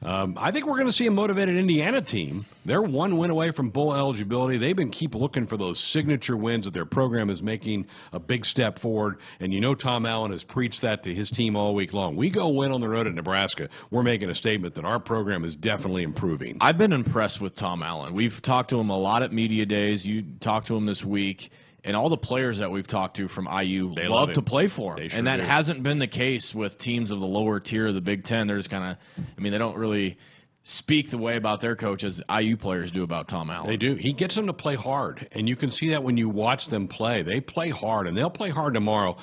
Um, 0.00 0.36
I 0.38 0.52
think 0.52 0.66
we're 0.66 0.76
going 0.76 0.86
to 0.86 0.92
see 0.92 1.06
a 1.06 1.10
motivated 1.10 1.56
Indiana 1.56 2.00
team. 2.00 2.46
They're 2.64 2.82
one 2.82 3.18
win 3.18 3.30
away 3.30 3.50
from 3.50 3.70
bowl 3.70 3.92
eligibility. 3.94 4.56
They've 4.56 4.76
been 4.76 4.90
keep 4.90 5.12
looking 5.12 5.48
for 5.48 5.56
those 5.56 5.80
signature 5.80 6.36
wins 6.36 6.66
that 6.66 6.74
their 6.74 6.84
program 6.84 7.30
is 7.30 7.42
making 7.42 7.86
a 8.12 8.20
big 8.20 8.46
step 8.46 8.78
forward. 8.78 9.18
And 9.40 9.52
you 9.52 9.60
know, 9.60 9.74
Tom 9.74 10.06
Allen 10.06 10.30
has 10.30 10.44
preached 10.44 10.82
that 10.82 11.02
to 11.02 11.14
his 11.14 11.30
team 11.30 11.56
all 11.56 11.74
week 11.74 11.92
long. 11.92 12.14
We 12.14 12.30
go 12.30 12.48
win 12.48 12.70
on 12.70 12.80
the 12.80 12.88
road 12.88 13.08
at 13.08 13.14
Nebraska. 13.14 13.70
We're 13.90 14.04
making 14.04 14.30
a 14.30 14.34
statement 14.34 14.76
that 14.76 14.84
our 14.84 15.00
program 15.00 15.44
is 15.44 15.56
definitely 15.56 16.04
improving. 16.04 16.58
I've 16.60 16.78
been 16.78 16.92
impressed 16.92 17.40
with 17.40 17.56
Tom 17.56 17.82
Allen. 17.82 18.14
We've 18.14 18.40
talked 18.40 18.70
to 18.70 18.78
him 18.78 18.90
a 18.90 18.98
lot 18.98 19.24
at 19.24 19.32
media 19.32 19.66
days. 19.66 20.06
You 20.06 20.22
talked 20.38 20.68
to 20.68 20.76
him 20.76 20.86
this 20.86 21.04
week, 21.04 21.50
and 21.84 21.96
all 21.96 22.08
the 22.08 22.16
players 22.16 22.58
that 22.58 22.70
we've 22.70 22.86
talked 22.86 23.16
to 23.16 23.28
from 23.28 23.46
IU 23.46 23.94
They 23.94 24.08
love 24.08 24.28
love 24.28 24.32
to 24.34 24.42
play 24.42 24.66
for 24.66 24.98
him. 24.98 25.08
Sure 25.08 25.18
and 25.18 25.26
that 25.26 25.36
do. 25.36 25.42
hasn't 25.42 25.82
been 25.82 25.98
the 25.98 26.06
case 26.06 26.54
with 26.54 26.78
teams 26.78 27.10
of 27.10 27.20
the 27.20 27.26
lower 27.26 27.60
tier 27.60 27.86
of 27.86 27.94
the 27.94 28.00
Big 28.00 28.24
Ten. 28.24 28.46
They're 28.46 28.56
just 28.56 28.70
kind 28.70 28.92
of, 28.92 29.24
I 29.36 29.40
mean, 29.40 29.52
they 29.52 29.58
don't 29.58 29.76
really 29.76 30.18
speak 30.64 31.10
the 31.10 31.18
way 31.18 31.36
about 31.36 31.60
their 31.60 31.76
coach 31.76 32.04
as 32.04 32.22
IU 32.30 32.56
players 32.56 32.92
do 32.92 33.02
about 33.02 33.26
Tom 33.28 33.50
Allen. 33.50 33.68
They 33.68 33.76
do. 33.76 33.94
He 33.94 34.12
gets 34.12 34.34
them 34.34 34.46
to 34.48 34.52
play 34.52 34.74
hard, 34.74 35.26
and 35.32 35.48
you 35.48 35.56
can 35.56 35.70
see 35.70 35.90
that 35.90 36.02
when 36.02 36.16
you 36.16 36.28
watch 36.28 36.66
them 36.66 36.88
play. 36.88 37.22
They 37.22 37.40
play 37.40 37.70
hard, 37.70 38.06
and 38.06 38.16
they'll 38.16 38.28
play 38.28 38.50
hard 38.50 38.74
tomorrow. 38.74 39.16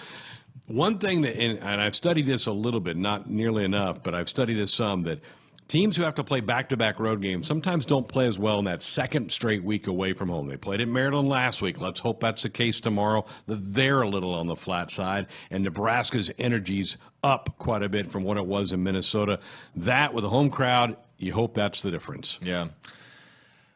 One 0.68 0.98
thing 0.98 1.22
that, 1.22 1.38
and, 1.38 1.60
and 1.60 1.80
I've 1.80 1.94
studied 1.94 2.26
this 2.26 2.48
a 2.48 2.52
little 2.52 2.80
bit, 2.80 2.98
not 2.98 3.30
nearly 3.30 3.64
enough, 3.64 4.02
but 4.02 4.16
I've 4.16 4.30
studied 4.30 4.56
this 4.56 4.74
some 4.74 5.04
that 5.04 5.20
teams 5.68 5.96
who 5.96 6.04
have 6.04 6.16
to 6.16 6.24
play 6.24 6.40
back-to-back 6.42 7.00
road 7.00 7.22
games 7.22 7.48
sometimes 7.48 7.86
don't 7.86 8.08
play 8.08 8.28
as 8.28 8.38
well 8.38 8.60
in 8.60 8.66
that 8.66 8.82
second 8.82 9.32
straight 9.32 9.64
week 9.64 9.88
away 9.88 10.14
from 10.14 10.30
home. 10.30 10.48
They 10.48 10.58
played 10.58 10.82
at 10.82 10.88
Maryland 10.88 11.30
last 11.30 11.62
week. 11.62 11.82
Let's 11.82 12.00
hope 12.00 12.20
that's 12.20 12.44
the 12.44 12.50
case 12.50 12.80
tomorrow. 12.80 13.26
They're 13.48 14.02
a 14.02 14.08
little 14.08 14.34
on 14.34 14.48
the 14.48 14.56
flat 14.56 14.92
side, 14.92 15.28
and 15.50 15.64
Nebraska's 15.64 16.32
energy's 16.38 16.98
up 17.24 17.58
quite 17.58 17.84
a 17.84 17.90
bit 17.90 18.12
from 18.12 18.24
what 18.24 18.38
it 18.38 18.46
was 18.46 18.74
in 18.74 18.84
Minnesota. 18.84 19.40
That 19.76 20.14
with 20.14 20.26
a 20.26 20.30
home 20.30 20.50
crowd, 20.50 20.98
you 21.18 21.34
hope 21.34 21.56
that's 21.56 21.82
the 21.82 21.92
difference. 21.92 22.40
Yeah. 22.44 22.68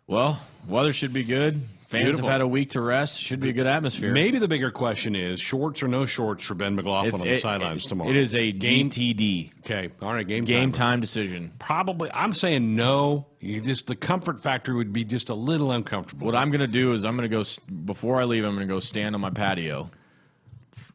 Well, 0.06 0.42
weather 0.68 0.94
should 0.94 1.14
be 1.14 1.24
good. 1.24 1.62
Fans 1.90 2.04
Beautiful. 2.04 2.28
have 2.28 2.34
had 2.34 2.42
a 2.42 2.48
week 2.48 2.70
to 2.72 2.82
rest. 2.82 3.20
Should 3.20 3.40
be 3.40 3.50
a 3.50 3.52
good 3.52 3.66
atmosphere. 3.66 4.12
Maybe 4.14 4.38
the 4.38 4.48
bigger 4.48 4.70
question 4.70 5.16
is 5.16 5.40
shorts 5.40 5.82
or 5.82 5.88
no 5.88 6.06
shorts 6.06 6.46
for 6.46 6.54
Ben 6.54 6.76
McLaughlin 6.76 7.08
It's- 7.08 7.22
on 7.22 7.28
the 7.28 7.34
it- 7.34 7.42
sidelines 7.42 7.84
it- 7.86 7.90
tomorrow. 7.90 8.12
It 8.12 8.16
is 8.16 8.36
a 8.36 8.52
game. 8.52 8.92
TD. 8.92 9.50
Okay, 9.62 9.90
all 10.00 10.14
right, 10.14 10.28
game 10.28 10.46
game 10.46 10.72
time. 10.72 10.92
time 10.92 11.02
decision. 11.02 11.52
Probably, 11.58 12.12
I'm 12.14 12.32
saying 12.34 12.76
no. 12.76 13.26
You 13.40 13.60
just 13.60 13.88
the 13.88 13.96
comfort 13.96 14.40
factor 14.40 14.76
would 14.76 14.94
be 14.94 15.04
just 15.04 15.30
a 15.32 15.34
little 15.34 15.72
uncomfortable. 15.72 16.26
What 16.28 16.36
I'm 16.36 16.52
going 16.52 16.62
to 16.62 16.68
do 16.68 16.94
is 16.94 17.04
I'm 17.06 17.18
going 17.18 17.28
to 17.28 17.36
go 17.36 17.44
before 17.86 18.20
I 18.20 18.26
leave. 18.26 18.44
I'm 18.46 18.54
going 18.56 18.68
to 18.68 18.72
go 18.72 18.80
stand 18.80 19.16
on 19.16 19.22
my 19.22 19.32
patio 19.32 19.90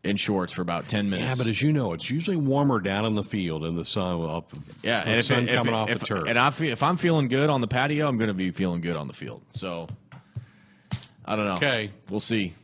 in 0.05 0.17
shorts 0.17 0.53
for 0.53 0.63
about 0.63 0.87
ten 0.87 1.09
minutes. 1.11 1.27
yeah, 1.27 1.35
but 1.45 1.49
as 1.51 1.61
you 1.63 1.73
know, 1.73 1.93
it's 1.93 2.11
usually 2.11 2.37
warmer 2.37 2.79
down 2.79 3.05
in 3.07 3.15
the 3.15 3.25
field 3.25 3.65
in 3.65 3.75
the 3.75 3.85
sun. 3.85 4.21
Off 4.21 4.51
the, 4.51 4.59
yeah, 4.83 5.01
and 5.01 5.09
the 5.15 5.17
if, 5.17 5.25
sun 5.25 5.49
if- 5.49 5.55
coming 5.57 5.73
if- 5.73 5.79
off 5.79 5.91
if- 5.91 5.99
the 6.01 6.07
turf. 6.07 6.25
and 6.29 6.39
I 6.39 6.51
feel, 6.51 6.71
if 6.71 6.83
I'm 6.83 6.97
feeling 6.99 7.29
good 7.29 7.49
on 7.51 7.61
the 7.63 7.67
patio, 7.69 8.07
I'm 8.07 8.17
going 8.19 8.29
to 8.29 8.35
be 8.35 8.51
feeling 8.51 8.81
good 8.83 8.97
on 8.97 9.07
the 9.09 9.15
field. 9.15 9.43
So 9.51 9.89
I 11.25 11.37
don't 11.37 11.47
know. 11.47 11.55
Okay. 11.55 11.91
we'll 12.11 12.21
see. 12.21 12.55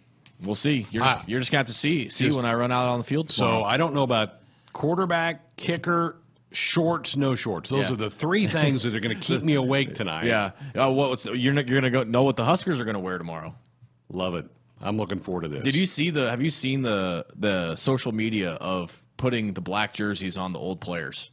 We'll 0.42 0.54
see. 0.54 0.86
You're 0.90 1.04
just, 1.04 1.28
you're 1.28 1.38
just 1.40 1.50
going 1.52 1.64
to 1.64 1.68
have 1.70 1.74
to 1.74 1.78
see 1.78 2.08
see 2.08 2.24
Just- 2.26 2.36
when 2.36 2.46
I 2.46 2.54
run 2.54 2.72
out 2.72 2.86
on 2.88 2.98
the 2.98 3.04
field. 3.04 3.30
so. 3.30 3.62
I 3.64 3.76
don't 3.76 3.94
know 3.94 4.02
about 4.02 4.34
quarterback, 4.72 5.56
kicker, 5.56 6.16
shorts, 6.52 7.16
no 7.16 7.34
shorts. 7.34 7.70
Those 7.70 7.88
Yeah. 7.88 7.92
are 7.92 7.96
the 7.96 8.10
three 8.10 8.46
things 8.58 8.82
that 8.84 8.94
are 8.94 9.00
going 9.00 9.16
to 9.16 9.22
keep 9.22 9.42
me 9.42 9.54
awake 9.54 9.94
tonight. 9.94 10.24
yeah. 10.26 10.52
Uh, 10.74 10.90
what's 10.90 11.26
you're 11.26 11.52
not, 11.52 11.68
you're 11.68 11.80
going 11.80 11.92
to 11.92 11.98
go 11.98 12.04
know 12.04 12.22
what 12.22 12.36
the 12.36 12.44
Huskers 12.44 12.80
are 12.80 12.84
going 12.84 12.94
to 12.94 13.00
wear 13.00 13.18
tomorrow. 13.18 13.54
love 14.10 14.34
it. 14.34 14.46
I'm 14.80 14.96
looking 14.96 15.18
forward 15.18 15.42
to 15.42 15.48
this. 15.48 15.62
Did 15.62 15.74
you 15.76 15.84
see 15.84 16.08
the? 16.08 16.30
Have 16.30 16.40
you 16.40 16.48
seen 16.48 16.80
the 16.80 17.26
the 17.36 17.76
social 17.76 18.12
media 18.12 18.52
of 18.52 19.02
putting 19.18 19.52
the 19.52 19.60
black 19.60 19.92
jerseys 19.92 20.38
on 20.38 20.54
the 20.54 20.58
old 20.58 20.80
players? 20.80 21.30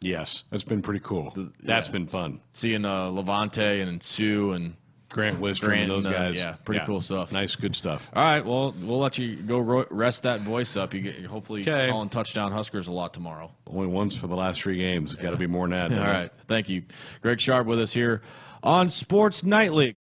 Yes, 0.00 0.44
that's 0.50 0.62
been 0.62 0.80
pretty 0.82 1.00
cool. 1.00 1.32
That's 1.60 1.88
yeah. 1.88 1.92
been 1.92 2.06
fun. 2.06 2.40
Seeing 2.52 2.84
uh, 2.84 3.06
Lavonte 3.06 3.82
and 3.82 4.00
Suh 4.00 4.52
and 4.52 4.76
Grant 5.14 5.40
Wistrom 5.40 5.66
Grant 5.66 5.82
and 5.82 5.90
those 5.92 6.04
and, 6.06 6.14
uh, 6.14 6.18
guys. 6.18 6.38
yeah, 6.38 6.56
pretty 6.64 6.84
cool 6.84 7.00
stuff. 7.00 7.30
Nice, 7.30 7.54
good 7.54 7.76
stuff. 7.76 8.10
All 8.16 8.22
right, 8.24 8.44
well, 8.44 8.74
we'll 8.82 8.98
let 8.98 9.16
you 9.16 9.36
go 9.36 9.60
ro- 9.60 9.86
rest 9.90 10.24
that 10.24 10.40
voice 10.40 10.76
up. 10.76 10.92
You 10.92 11.02
get 11.02 11.24
hopefully 11.24 11.60
Okay. 11.60 11.88
calling 11.88 12.08
touchdown 12.08 12.50
Huskers 12.50 12.88
a 12.88 12.92
lot 12.92 13.14
tomorrow. 13.14 13.52
Only 13.68 13.86
once 13.86 14.16
for 14.16 14.26
the 14.26 14.34
last 14.34 14.60
three 14.60 14.76
games. 14.76 15.14
Got 15.14 15.30
to 15.30 15.36
be 15.36 15.46
more 15.46 15.68
than 15.68 15.70
that. 15.70 15.82
All 15.84 15.88
doesn't 15.90 16.04
it? 16.04 16.18
right, 16.18 16.30
thank 16.48 16.68
you, 16.68 16.82
Greg 17.22 17.40
Sharp, 17.40 17.66
with 17.68 17.78
us 17.78 17.92
here 17.92 18.22
on 18.64 18.90
Sports 18.90 19.44
Nightly. 19.44 19.94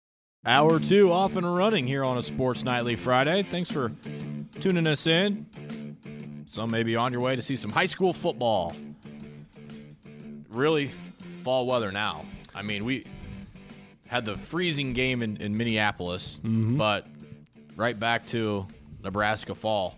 Hour 0.47 0.81
two 0.81 1.13
off 1.13 1.37
and 1.37 1.55
running 1.55 1.87
here 1.87 2.03
on 2.05 2.17
a 2.17 2.23
Sports 2.23 2.65
Nightly 2.65 2.97
Friday. 2.97 3.43
Thanks 3.43 3.71
for 3.71 3.93
tuning 4.61 4.87
us 4.87 5.07
in. 5.07 5.47
Some 6.47 6.71
may 6.71 6.83
be 6.85 6.97
on 6.97 7.13
your 7.13 7.21
way 7.21 7.37
to 7.37 7.43
see 7.43 7.55
some 7.57 7.71
high 7.71 7.87
school 7.87 8.13
football. 8.15 8.75
Really, 10.51 10.89
fall 11.45 11.67
weather 11.67 11.93
now. 11.93 12.25
I 12.55 12.63
mean, 12.63 12.85
we 12.85 13.05
had 14.13 14.27
the 14.27 14.37
freezing 14.37 14.93
game 14.93 15.23
in, 15.23 15.39
in 15.39 15.57
Minneapolis, 15.57 16.39
mm-hmm. 16.45 16.77
but 16.77 17.07
right 17.77 17.99
back 17.99 18.27
to 18.27 18.67
Nebraska 19.03 19.55
fall, 19.55 19.97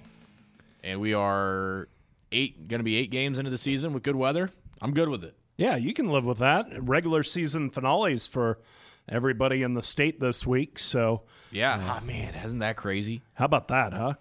and 0.84 1.00
we 1.00 1.14
are 1.14 1.88
eight 2.30 2.68
going 2.68 2.78
to 2.78 2.84
be 2.84 2.94
eight 2.94 3.10
games 3.10 3.38
into 3.38 3.50
the 3.50 3.58
season 3.58 3.92
with 3.92 4.04
good 4.04 4.14
weather. 4.14 4.50
I'm 4.80 4.94
good 4.94 5.08
with 5.08 5.24
it. 5.24 5.34
Yeah, 5.56 5.74
you 5.74 5.92
can 5.92 6.06
live 6.06 6.24
with 6.24 6.38
that. 6.38 6.68
Regular 6.80 7.24
season 7.24 7.70
finales 7.70 8.28
for 8.28 8.60
everybody 9.08 9.64
in 9.64 9.74
the 9.74 9.82
state 9.82 10.20
this 10.20 10.46
week. 10.46 10.78
So, 10.78 11.22
Yeah. 11.50 11.98
Oh, 12.00 12.06
man, 12.06 12.36
isn't 12.36 12.60
that 12.60 12.76
crazy? 12.76 13.20
how 13.34 13.46
about 13.46 13.66
that, 13.66 13.92
huh? 13.92 14.14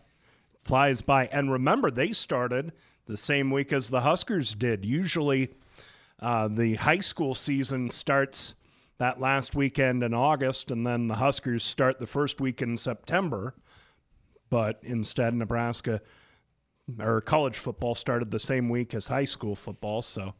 Flies 0.63 1.03
by. 1.03 1.27
And 1.27 1.51
remember, 1.51 1.91
they 1.91 2.13
started 2.13 2.71
the 3.05 3.17
same 3.17 3.51
week 3.51 3.71
as 3.71 3.91
the 3.91 4.01
Huskers 4.01 4.55
did. 4.55 4.85
Usually, 4.85 5.53
uh, 6.19 6.47
the 6.47 6.75
high 6.77 6.97
school 6.97 7.35
season 7.35 7.91
starts 7.91 8.55
that 9.03 9.19
last 9.19 9.53
weekend 9.53 10.01
in 10.01 10.13
August, 10.13 10.71
and 10.71 10.87
then 10.87 11.09
the 11.09 11.15
Huskers 11.15 11.61
start 11.61 11.99
the 11.99 12.07
first 12.07 12.39
week 12.39 12.61
in 12.61 12.77
September. 12.77 13.53
But 14.49 14.79
instead, 14.81 15.33
Nebraska 15.33 16.01
or 16.97 17.19
college 17.19 17.57
football 17.57 17.95
started 17.95 18.31
the 18.31 18.39
same 18.39 18.69
week 18.69 18.93
as 18.93 19.07
high 19.07 19.25
school 19.25 19.57
football. 19.57 20.01
So 20.01 20.35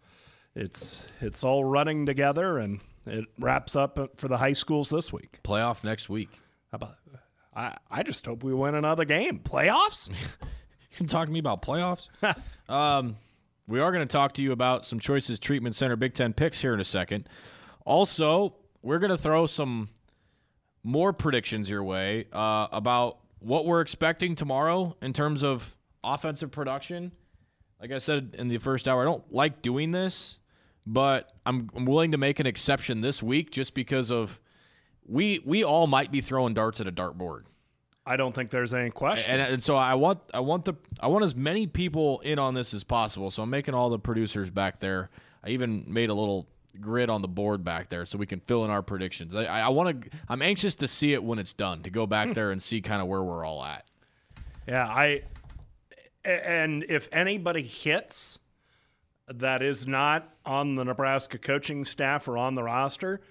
it's 0.56 1.06
it's 1.20 1.44
all 1.44 1.66
running 1.66 2.06
together, 2.06 2.58
and 2.58 2.80
it 3.06 3.26
wraps 3.38 3.76
up 3.76 4.00
for 4.16 4.30
the 4.30 4.38
high 4.38 4.54
schools 4.54 4.90
this 4.90 5.12
week. 5.12 5.40
Playoff 5.44 5.84
next 5.84 6.08
week. 6.08 6.30
How 6.72 6.78
about? 6.78 6.96
I 7.54 7.76
I 7.92 8.04
just 8.04 8.26
hope 8.26 8.46
we 8.46 8.54
win 8.54 8.76
another 8.76 9.04
game. 9.04 9.40
Playoffs. 9.40 10.10
You 10.92 10.98
can 10.98 11.08
talk 11.08 11.26
to 11.26 11.34
me 11.34 11.40
about 11.40 11.64
playoffs. 11.64 12.08
um, 12.70 13.18
we 13.68 13.80
are 13.80 13.92
going 13.92 14.08
to 14.08 14.12
talk 14.12 14.34
to 14.34 14.44
you 14.44 14.52
about 14.52 14.86
some 14.86 15.00
Choices 15.00 15.40
Treatment 15.40 15.74
Center 15.74 15.96
Big 15.96 16.14
Ten 16.14 16.34
picks 16.34 16.62
here 16.62 16.76
in 16.76 16.80
a 16.80 16.86
second. 16.86 17.28
Also, 17.86 18.56
we're 18.82 19.00
going 19.00 19.12
to 19.12 19.18
throw 19.18 19.46
some 19.46 19.90
more 20.84 21.14
predictions 21.14 21.70
your 21.70 21.84
way 21.84 22.28
uh, 22.32 22.68
about 22.72 23.20
what 23.40 23.66
we're 23.66 23.82
expecting 23.82 24.36
tomorrow 24.36 24.96
in 25.02 25.14
terms 25.14 25.44
of 25.44 25.76
offensive 26.04 26.52
production. 26.52 27.12
Like 27.80 27.92
I 27.92 27.98
said 27.98 28.36
in 28.38 28.48
the 28.48 28.58
first 28.58 28.88
hour, 28.88 29.02
I 29.02 29.06
don't 29.06 29.34
like 29.34 29.62
doing 29.62 29.92
this, 29.92 30.40
but 30.86 31.32
I'm, 31.46 31.70
I'm 31.76 31.86
willing 31.86 32.12
to 32.12 32.18
make 32.18 32.40
an 32.40 32.46
exception 32.46 33.02
this 33.02 33.22
week 33.22 33.52
just 33.52 33.74
because 33.74 34.12
of 34.12 34.40
we 35.06 35.42
we 35.46 35.66
all 35.66 35.88
might 35.88 36.12
be 36.12 36.22
throwing 36.22 36.54
darts 36.54 36.80
at 36.80 36.88
a 36.88 36.92
dartboard. 36.92 37.44
I 38.06 38.16
don't 38.18 38.34
think 38.34 38.50
there's 38.50 38.74
any 38.74 38.90
question. 38.90 39.32
And, 39.32 39.54
and 39.54 39.64
so 39.64 39.76
I 39.76 39.96
want 39.96 40.20
I 40.34 40.40
want 40.42 40.66
the 40.66 40.76
I 41.00 41.08
want 41.08 41.24
as 41.24 41.36
many 41.36 41.68
people 41.68 42.20
in 42.22 42.40
on 42.40 42.54
this 42.54 42.74
as 42.74 42.84
possible. 42.84 43.32
So 43.32 43.44
I'm 43.44 43.50
making 43.50 43.74
all 43.74 43.90
the 43.90 44.00
producers 44.00 44.50
back 44.50 44.80
there. 44.80 45.10
I 45.44 45.50
even 45.50 45.86
made 45.88 46.10
a 46.10 46.14
little 46.14 46.48
grid 46.80 47.10
on 47.10 47.22
the 47.22 47.28
board 47.28 47.64
back 47.64 47.90
there 47.90 48.06
so 48.06 48.18
we 48.18 48.26
can 48.26 48.40
fill 48.40 48.66
in 48.66 48.72
our 48.72 48.82
predictions. 48.82 49.36
I, 49.36 49.46
I 49.46 49.70
want 49.70 50.02
to. 50.04 50.10
I'm 50.28 50.42
anxious 50.42 50.76
to 50.76 50.88
see 50.88 51.14
it 51.14 51.24
when 51.24 51.40
it's 51.40 51.54
done 51.54 51.82
to 51.84 51.90
go 51.90 52.06
back 52.06 52.28
hmm. 52.28 52.34
there 52.34 52.52
and 52.52 52.62
see 52.62 52.82
kind 52.82 53.02
of 53.02 53.08
where 53.08 53.24
we're 53.24 53.46
all 53.46 53.64
at. 53.64 53.86
Yeah, 54.68 54.88
I 54.88 55.24
and 56.26 56.84
if 56.88 57.10
anybody 57.12 57.64
hits 57.64 58.40
that 59.28 59.62
is 59.62 59.88
not 59.88 60.30
on 60.46 60.76
the 60.76 60.86
Nebraska 60.86 61.38
coaching 61.38 61.86
staff 61.86 62.28
or 62.28 62.38
on 62.38 62.56
the 62.56 62.64
roster, 62.64 63.22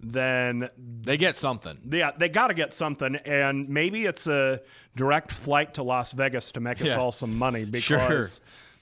then 0.00 0.68
They 1.02 1.16
get 1.16 1.36
something. 1.36 1.78
yeah, 1.90 2.12
they 2.16 2.28
got 2.28 2.48
to 2.48 2.54
get 2.54 2.74
something, 2.74 3.16
and 3.16 3.68
maybe 3.68 4.04
it's 4.04 4.26
a 4.26 4.60
direct 4.96 5.30
flight 5.30 5.74
to 5.74 5.82
Las 5.82 6.12
Vegas 6.12 6.52
to 6.52 6.60
make 6.60 6.80
us 6.82 6.88
Yeah. 6.88 6.96
all 6.96 7.12
some 7.12 7.36
money 7.36 7.64
Sure. 7.80 8.24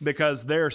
Because 0.02 0.46
they're 0.46 0.70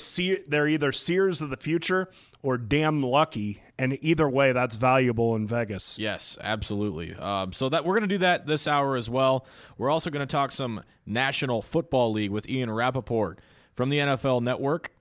they're 0.48 0.68
either 0.68 0.92
seers 0.92 1.42
of 1.42 1.50
the 1.50 1.58
future 1.58 2.10
or 2.42 2.58
damn 2.58 3.04
lucky, 3.04 3.62
and 3.78 3.98
either 4.02 4.30
way, 4.30 4.52
that's 4.52 4.76
valuable 4.76 5.36
in 5.36 5.48
Vegas. 5.48 6.00
Yes, 6.00 6.38
absolutely. 6.42 7.13
Um, 7.16 7.52
so 7.52 7.70
that 7.70 7.84
we're 7.84 7.94
going 8.00 8.10
to 8.10 8.16
do 8.16 8.20
that 8.20 8.46
this 8.46 8.68
hour 8.68 8.96
as 8.96 9.10
well. 9.10 9.46
We're 9.78 9.90
also 9.90 10.10
going 10.10 10.26
to 10.26 10.32
talk 10.32 10.52
some 10.52 10.84
National 11.06 11.62
Football 11.62 12.13
League 12.13 12.32
with 12.32 12.48
Ian 12.50 12.72
Rapoport 12.72 13.40
from 13.74 13.90
the 13.90 14.00
NFL 14.00 14.42
Network 14.44 14.92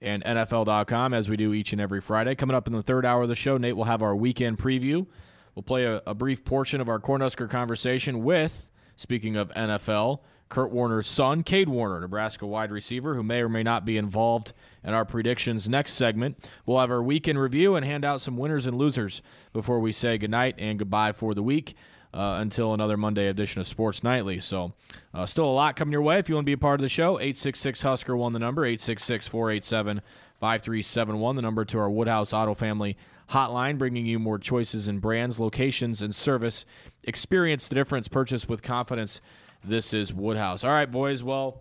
and 0.00 0.22
NFL.com 0.24 1.14
as 1.14 1.28
we 1.28 1.36
do 1.36 1.52
each 1.52 1.72
and 1.72 1.80
every 1.80 2.00
Friday. 2.00 2.34
Coming 2.34 2.56
up 2.56 2.66
in 2.66 2.72
the 2.72 2.82
third 2.82 3.04
hour 3.06 3.22
of 3.22 3.28
the 3.28 3.34
show, 3.34 3.56
Nate 3.56 3.76
will 3.76 3.84
have 3.84 4.02
our 4.02 4.14
weekend 4.14 4.58
preview. 4.58 5.06
We'll 5.54 5.62
play 5.62 5.84
a, 5.84 6.02
a 6.06 6.14
brief 6.14 6.44
portion 6.44 6.80
of 6.80 6.88
our 6.88 6.98
Cornhusker 6.98 7.48
conversation 7.48 8.22
with, 8.24 8.68
speaking 8.96 9.36
of 9.36 9.48
NFL, 9.54 10.20
Kurt 10.48 10.70
Warner's 10.70 11.08
son, 11.08 11.42
Cade 11.42 11.68
Warner, 11.68 12.00
Nebraska 12.00 12.46
wide 12.46 12.70
receiver, 12.70 13.14
who 13.14 13.22
may 13.22 13.40
or 13.40 13.48
may 13.48 13.62
not 13.62 13.84
be 13.84 13.96
involved 13.96 14.52
in 14.84 14.94
our 14.94 15.04
predictions 15.04 15.68
next 15.68 15.92
segment. 15.92 16.36
We'll 16.64 16.78
have 16.78 16.90
our 16.90 17.02
weekend 17.02 17.40
review 17.40 17.74
and 17.74 17.84
hand 17.84 18.04
out 18.04 18.20
some 18.20 18.36
winners 18.36 18.66
and 18.66 18.78
losers 18.78 19.22
before 19.52 19.80
we 19.80 19.92
say 19.92 20.18
goodnight 20.18 20.54
and 20.58 20.78
goodbye 20.78 21.12
for 21.12 21.34
the 21.34 21.42
week. 21.42 21.74
Uh, 22.14 22.38
until 22.40 22.72
another 22.72 22.96
Monday 22.96 23.28
edition 23.28 23.60
of 23.60 23.66
Sports 23.66 24.02
Nightly. 24.02 24.40
So, 24.40 24.72
uh, 25.12 25.26
still 25.26 25.44
a 25.44 25.52
lot 25.52 25.76
coming 25.76 25.92
your 25.92 26.00
way. 26.00 26.18
If 26.18 26.30
you 26.30 26.34
want 26.36 26.46
to 26.46 26.48
be 26.48 26.54
a 26.54 26.56
part 26.56 26.80
of 26.80 26.82
the 26.82 26.88
show, 26.88 27.18
866 27.18 27.82
Husker 27.82 28.16
won 28.16 28.32
the 28.32 28.38
number, 28.38 28.64
866 28.64 29.28
487 29.28 30.00
5371, 30.40 31.36
the 31.36 31.42
number 31.42 31.66
to 31.66 31.78
our 31.78 31.90
Woodhouse 31.90 32.32
Auto 32.32 32.54
Family 32.54 32.96
hotline, 33.30 33.76
bringing 33.76 34.06
you 34.06 34.18
more 34.18 34.38
choices 34.38 34.88
in 34.88 34.98
brands, 34.98 35.38
locations, 35.38 36.00
and 36.00 36.14
service. 36.14 36.64
Experience 37.04 37.68
the 37.68 37.74
difference. 37.74 38.08
Purchase 38.08 38.48
with 38.48 38.62
confidence. 38.62 39.20
This 39.66 39.92
is 39.92 40.12
Woodhouse. 40.12 40.62
All 40.64 40.70
right, 40.70 40.90
boys. 40.90 41.22
Well, 41.22 41.60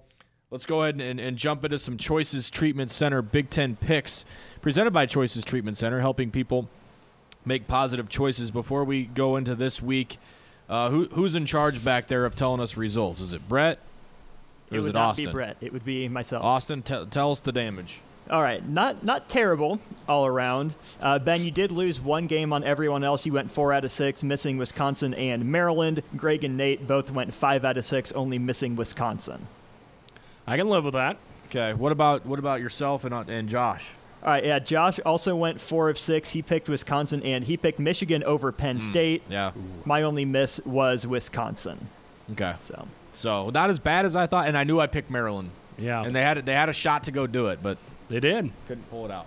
let's 0.52 0.66
go 0.66 0.84
ahead 0.84 1.02
and, 1.02 1.20
and 1.20 1.38
jump 1.38 1.66
into 1.66 1.80
some 1.80 1.98
Choices 1.98 2.50
Treatment 2.52 2.92
Center 2.92 3.22
Big 3.22 3.50
Ten 3.50 3.76
picks 3.76 4.26
presented 4.62 4.92
by 4.92 5.06
Choices 5.08 5.44
Treatment 5.44 5.76
Center, 5.78 6.00
helping 6.02 6.30
people 6.30 6.70
make 7.46 7.68
positive 7.68 8.08
choices. 8.10 8.52
Before 8.52 8.84
we 8.84 9.06
go 9.06 9.36
into 9.38 9.56
this 9.56 9.82
week, 9.82 10.18
uh, 10.70 10.90
who, 10.90 11.06
who's 11.14 11.34
in 11.36 11.46
charge 11.46 11.84
back 11.84 12.08
there 12.08 12.26
of 12.26 12.36
telling 12.36 12.60
us 12.62 12.78
results? 12.78 13.22
Is 13.22 13.34
it 13.34 13.48
Brett? 13.50 13.80
Or 14.72 14.76
It 14.76 14.80
is 14.80 14.84
would 14.84 14.90
it 14.92 14.94
not 14.94 15.10
Austin? 15.10 15.26
be 15.26 15.32
Brett. 15.32 15.58
It 15.62 15.74
would 15.74 15.86
be 15.86 16.08
myself. 16.08 16.44
Austin, 16.44 16.84
te- 16.84 17.06
tell 17.06 17.32
us 17.32 17.40
the 17.40 17.52
damage. 17.52 18.02
All 18.30 18.42
right, 18.42 18.68
not 18.68 19.04
not 19.04 19.30
terrible 19.30 19.80
all 20.10 20.26
around. 20.26 20.74
Uh, 21.00 21.20
ben, 21.20 21.44
you 21.44 21.52
did 21.52 21.72
lose 21.72 22.00
one 22.02 22.26
game 22.26 22.54
on 22.54 22.64
everyone 22.64 23.04
else. 23.04 23.26
You 23.26 23.34
went 23.34 23.52
four 23.52 23.72
out 23.72 23.86
of 23.86 23.92
six, 23.92 24.24
missing 24.24 24.58
Wisconsin 24.58 25.14
and 25.14 25.46
Maryland. 25.46 26.02
Greg 26.18 26.44
and 26.44 26.58
Nate 26.58 26.88
both 26.88 27.12
went 27.12 27.34
five 27.34 27.64
out 27.66 27.78
of 27.78 27.86
six, 27.86 28.12
only 28.14 28.40
missing 28.40 28.76
Wisconsin. 28.76 29.48
I 30.48 30.58
can 30.58 30.70
live 30.70 30.86
with 30.86 30.94
that. 30.96 31.18
Okay. 31.48 31.74
What 31.74 31.92
about 31.92 32.26
what 32.26 32.40
about 32.40 32.62
yourself 32.62 33.06
and 33.06 33.14
uh, 33.14 33.24
and 33.28 33.48
Josh? 33.48 33.88
All 34.24 34.32
right, 34.32 34.44
yeah. 34.44 34.58
Josh 34.58 35.00
also 35.06 35.36
went 35.36 35.62
four 35.62 35.88
of 35.88 36.00
six. 36.00 36.32
He 36.32 36.42
picked 36.42 36.68
Wisconsin 36.68 37.22
and 37.22 37.44
he 37.44 37.58
picked 37.58 37.78
Michigan 37.78 38.24
over 38.24 38.52
Penn 38.52 38.80
State. 38.80 39.22
Yeah. 39.30 39.52
My 39.86 40.02
only 40.02 40.26
miss 40.26 40.60
was 40.66 41.06
Wisconsin. 41.06 41.88
Okay. 42.32 42.56
So 42.60 42.88
So 43.12 43.52
not 43.52 43.70
as 43.70 43.78
bad 43.78 44.04
as 44.04 44.16
I 44.16 44.26
thought, 44.26 44.48
and 44.48 44.58
I 44.58 44.64
knew 44.64 44.80
I 44.80 44.88
picked 44.88 45.12
Maryland. 45.12 45.52
Yeah, 45.78 46.04
And 46.04 46.16
they 46.16 46.22
had 46.22 46.44
they 46.46 46.54
had 46.54 46.70
a 46.70 46.74
shot 46.74 47.04
to 47.04 47.12
go 47.12 47.28
do 47.28 47.48
it, 47.48 47.60
but 47.62 47.78
they 48.10 48.20
did. 48.20 48.52
couldn't 48.68 48.90
pull 48.90 49.06
it 49.06 49.12
out. 49.12 49.26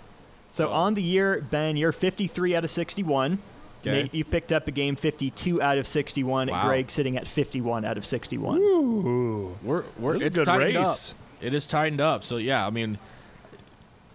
So 0.49 0.65
So- 0.67 0.73
on 0.73 0.95
the 0.95 1.03
year, 1.03 1.45
Ben, 1.51 1.77
you're 1.77 1.93
53 1.93 2.55
out 2.57 2.65
of 2.65 2.71
61. 2.71 3.39
Okay. 3.83 4.03
Nate, 4.03 4.15
you 4.15 4.25
picked 4.25 4.53
up 4.53 4.67
a 4.67 4.73
game 4.73 4.97
52 4.97 5.63
out 5.63 5.79
of 5.79 5.87
61. 5.87 6.49
Wow. 6.49 6.67
Greg 6.67 6.91
sitting 6.91 7.17
at 7.17 7.29
51 7.29 7.85
out 7.85 7.97
of 7.97 8.05
61. 8.05 8.59
Ooh, 8.59 9.57
We're 9.63 9.85
we're 9.99 10.15
This 10.15 10.23
is 10.23 10.25
a 10.25 10.27
it's 10.27 10.37
good 10.39 10.45
tightened 10.47 10.77
race. 10.77 11.11
up. 11.13 11.17
It 11.45 11.55
is 11.55 11.67
tightened 11.67 12.01
up. 12.01 12.25
So 12.25 12.39
yeah, 12.39 12.67
I 12.67 12.71
mean, 12.71 12.99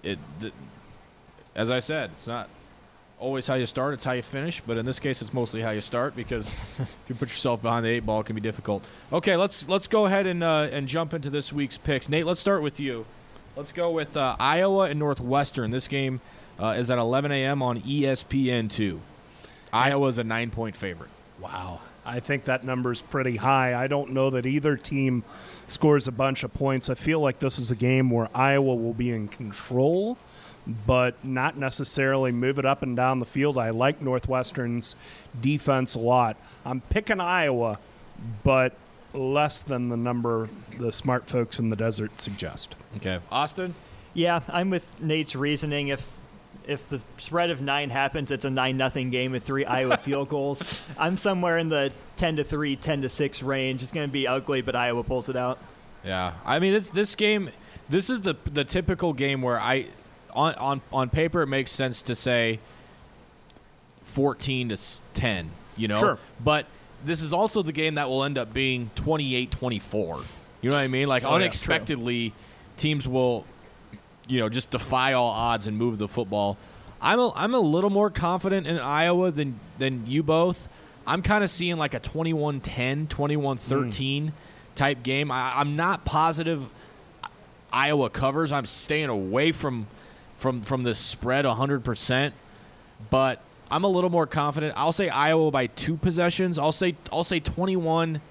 it. 0.04 0.20
The, 0.42 0.52
as 1.56 1.72
I 1.72 1.80
said, 1.80 2.10
it's 2.14 2.28
not 2.28 2.50
always 3.20 3.48
how 3.48 3.54
you 3.54 3.66
start; 3.66 3.94
it's 3.94 4.04
how 4.04 4.12
you 4.12 4.22
finish. 4.22 4.62
But 4.66 4.76
in 4.78 4.86
this 4.86 5.00
case, 5.00 5.22
it's 5.22 5.34
mostly 5.34 5.62
how 5.62 5.70
you 5.72 5.80
start 5.82 6.14
because 6.14 6.52
if 6.80 6.90
you 7.08 7.16
put 7.16 7.30
yourself 7.30 7.62
behind 7.62 7.86
the 7.86 7.90
eight 7.90 8.06
ball, 8.06 8.20
it 8.20 8.26
can 8.26 8.36
be 8.36 8.42
difficult. 8.42 8.84
Okay, 9.14 9.38
let's 9.38 9.66
let's 9.70 9.88
go 9.88 10.06
ahead 10.08 10.28
and 10.28 10.44
uh, 10.44 10.68
and 10.72 10.88
jump 10.90 11.14
into 11.14 11.30
this 11.30 11.54
week's 11.54 11.78
picks. 11.78 12.10
Nate, 12.10 12.26
let's 12.26 12.42
start 12.42 12.62
with 12.62 12.82
you. 12.82 13.06
Let's 13.56 13.72
go 13.72 13.92
with 13.92 14.18
uh, 14.18 14.36
Iowa 14.40 14.86
and 14.90 14.98
Northwestern. 14.98 15.70
This 15.70 15.88
game 15.88 16.22
uh, 16.60 16.76
is 16.78 16.90
at 16.90 16.98
11 16.98 17.32
a.m. 17.32 17.62
on 17.62 17.84
E 17.86 18.02
ESPN 18.02 18.68
two. 18.68 19.00
Iowa's 19.72 20.18
a 20.18 20.24
nine 20.24 20.50
point 20.50 20.76
favorite. 20.76 21.12
Wow. 21.40 21.82
I 22.04 22.20
think 22.20 22.46
that 22.46 22.66
number's 22.66 23.04
pretty 23.04 23.38
high. 23.38 23.76
I 23.76 23.86
don't 23.88 24.12
know 24.12 24.32
that 24.32 24.48
either 24.48 24.76
team 24.76 25.24
scores 25.68 26.08
a 26.08 26.12
bunch 26.12 26.44
of 26.44 26.52
points. 26.54 26.90
I 26.90 26.96
feel 26.96 27.20
like 27.20 27.40
this 27.40 27.60
is 27.60 27.70
a 27.70 27.76
game 27.76 28.10
where 28.10 28.28
Iowa 28.34 28.76
will 28.76 28.94
be 28.94 29.12
in 29.12 29.28
control, 29.28 30.18
but 30.88 31.24
not 31.24 31.56
necessarily 31.56 32.32
move 32.32 32.58
it 32.58 32.66
up 32.66 32.82
and 32.82 32.96
down 32.96 33.20
the 33.20 33.26
field. 33.26 33.58
I 33.60 33.70
like 33.70 34.02
Northwestern's 34.02 34.96
defense 35.40 35.94
a 35.94 36.00
lot. 36.00 36.38
I'm 36.66 36.82
picking 36.82 37.22
Iowa, 37.22 37.80
but 38.44 38.74
less 39.14 39.62
than 39.62 39.90
the 39.90 39.98
number 39.98 40.50
the 40.80 40.92
smart 40.92 41.28
folks 41.28 41.60
in 41.60 41.70
the 41.70 41.76
desert 41.76 42.20
suggest. 42.20 42.76
Okay, 42.98 43.20
Austin. 43.32 43.76
Yeah, 44.14 44.42
I'm 44.48 44.70
with 44.70 45.02
Nate's 45.02 45.36
reasoning. 45.36 45.88
If 45.90 46.18
if 46.68 46.88
the 46.90 47.02
spread 47.18 47.50
of 47.50 47.62
nine 47.62 47.90
happens, 47.90 48.32
it's 48.32 48.46
a 48.46 48.50
nine 48.50 48.78
nothing 48.78 49.10
game 49.10 49.32
with 49.32 49.44
three 49.44 49.66
Iowa 49.66 49.98
field 50.02 50.30
goals. 50.30 50.82
I'm 50.98 51.18
somewhere 51.18 51.58
in 51.58 51.70
the 51.70 51.92
10 52.16 52.38
to 52.38 52.44
3, 52.44 52.76
10 52.76 53.02
to 53.02 53.10
6 53.10 53.44
range. 53.44 53.84
It's 53.84 53.92
going 53.92 54.08
to 54.08 54.12
be 54.12 54.28
ugly, 54.28 54.62
but 54.62 54.76
Iowa 54.76 55.04
pulls 55.04 55.30
it 55.30 55.36
out. 55.36 55.60
Yeah, 56.04 56.34
I 56.46 56.60
mean 56.60 56.74
this 56.74 56.90
this 56.90 57.16
game, 57.16 57.50
this 57.90 58.10
is 58.10 58.22
the 58.22 58.36
the 58.46 58.66
typical 58.66 59.14
game 59.14 59.42
where 59.42 59.60
I, 59.60 59.88
on 60.32 60.54
on 60.56 60.82
on 60.92 61.10
paper 61.10 61.42
it 61.42 61.48
makes 61.48 61.72
sense 61.72 62.02
to 62.04 62.16
say. 62.16 62.60
Fourteen 64.04 64.70
to 64.70 64.78
ten, 65.14 65.50
you 65.76 65.88
know. 65.88 66.00
Sure. 66.00 66.20
But 66.44 66.68
this 67.06 67.22
is 67.22 67.34
also 67.34 67.62
the 67.62 67.72
game 67.72 67.96
that 67.96 68.10
will 68.10 68.24
end 68.24 68.38
up 68.38 68.54
being 68.54 68.90
28-24. 68.96 70.24
You 70.62 70.70
know 70.70 70.76
what 70.76 70.82
I 70.82 70.88
mean? 70.88 71.08
Like 71.08 71.24
Oh, 71.24 71.30
yeah, 71.30 71.36
unexpectedly, 71.36 72.34
teams 72.78 73.08
will, 73.08 73.46
you 74.28 74.40
know, 74.40 74.50
just 74.50 74.70
defy 74.70 75.14
all 75.14 75.30
odds 75.30 75.68
and 75.68 75.78
move 75.78 75.98
the 75.98 76.08
football. 76.08 76.58
I'm 77.02 77.20
a, 77.20 77.34
I'm 77.36 77.54
a 77.54 77.60
little 77.60 77.90
more 77.90 78.10
confident 78.10 78.66
in 78.66 78.80
Iowa 78.80 79.32
than 79.32 79.60
than 79.78 80.08
you 80.08 80.24
both. 80.24 80.70
I'm 81.06 81.22
kind 81.22 81.44
of 81.44 81.50
seeing 81.50 81.76
like 81.78 81.94
a 81.94 82.00
21-10, 82.00 83.08
21-13 83.10 84.32
type 84.76 85.04
game. 85.04 85.30
I, 85.30 85.60
I'm 85.60 85.76
not 85.76 86.06
positive 86.06 86.64
Iowa 87.74 88.10
covers. 88.10 88.52
I'm 88.54 88.66
staying 88.66 89.10
away 89.10 89.52
from 89.52 89.88
from 90.38 90.62
from 90.62 90.84
this 90.84 91.00
spread 91.00 91.44
100%, 91.46 92.32
but 93.10 93.42
I'm 93.74 93.84
a 93.84 93.88
little 93.88 94.10
more 94.12 94.28
confident. 94.28 94.74
I'll 94.78 94.94
say 94.94 95.10
Iowa 95.10 95.50
by 95.50 95.68
two 95.68 95.98
possessions. 95.98 96.60
I'll 96.60 96.72
say 96.72 96.96
I'll 97.12 97.24
say 97.24 97.40
21 97.40 98.22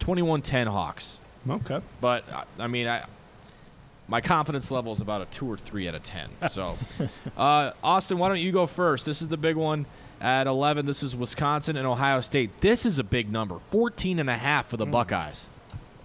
21-10 0.00 0.66
Hawks. 0.68 1.18
Okay. 1.48 1.80
But 2.00 2.24
I- 2.32 2.44
I 2.60 2.66
mean, 2.68 2.86
I 2.86 3.04
my 4.06 4.20
confidence 4.20 4.70
level 4.70 4.92
is 4.92 5.00
about 5.00 5.22
a 5.22 5.24
2 5.26 5.50
or 5.50 5.56
3 5.56 5.88
out 5.88 5.94
of 5.94 6.02
10. 6.02 6.28
So, 6.50 6.76
uh, 7.38 7.72
Austin, 7.82 8.18
why 8.18 8.28
don't 8.28 8.38
you 8.38 8.52
go 8.52 8.66
first? 8.66 9.06
This 9.06 9.22
is 9.22 9.28
the 9.28 9.38
big 9.38 9.56
one 9.56 9.86
at 10.20 10.46
11. 10.46 10.84
This 10.86 11.02
is 11.02 11.16
Wisconsin 11.16 11.76
and 11.78 11.86
Ohio 11.86 12.20
State. 12.20 12.60
This 12.60 12.84
is 12.84 12.98
a 12.98 13.04
big 13.04 13.32
number. 13.32 13.60
14 13.70 14.18
and 14.18 14.28
a 14.28 14.36
half 14.36 14.66
for 14.66 14.76
the 14.76 14.84
Buckeyes. 14.86 15.46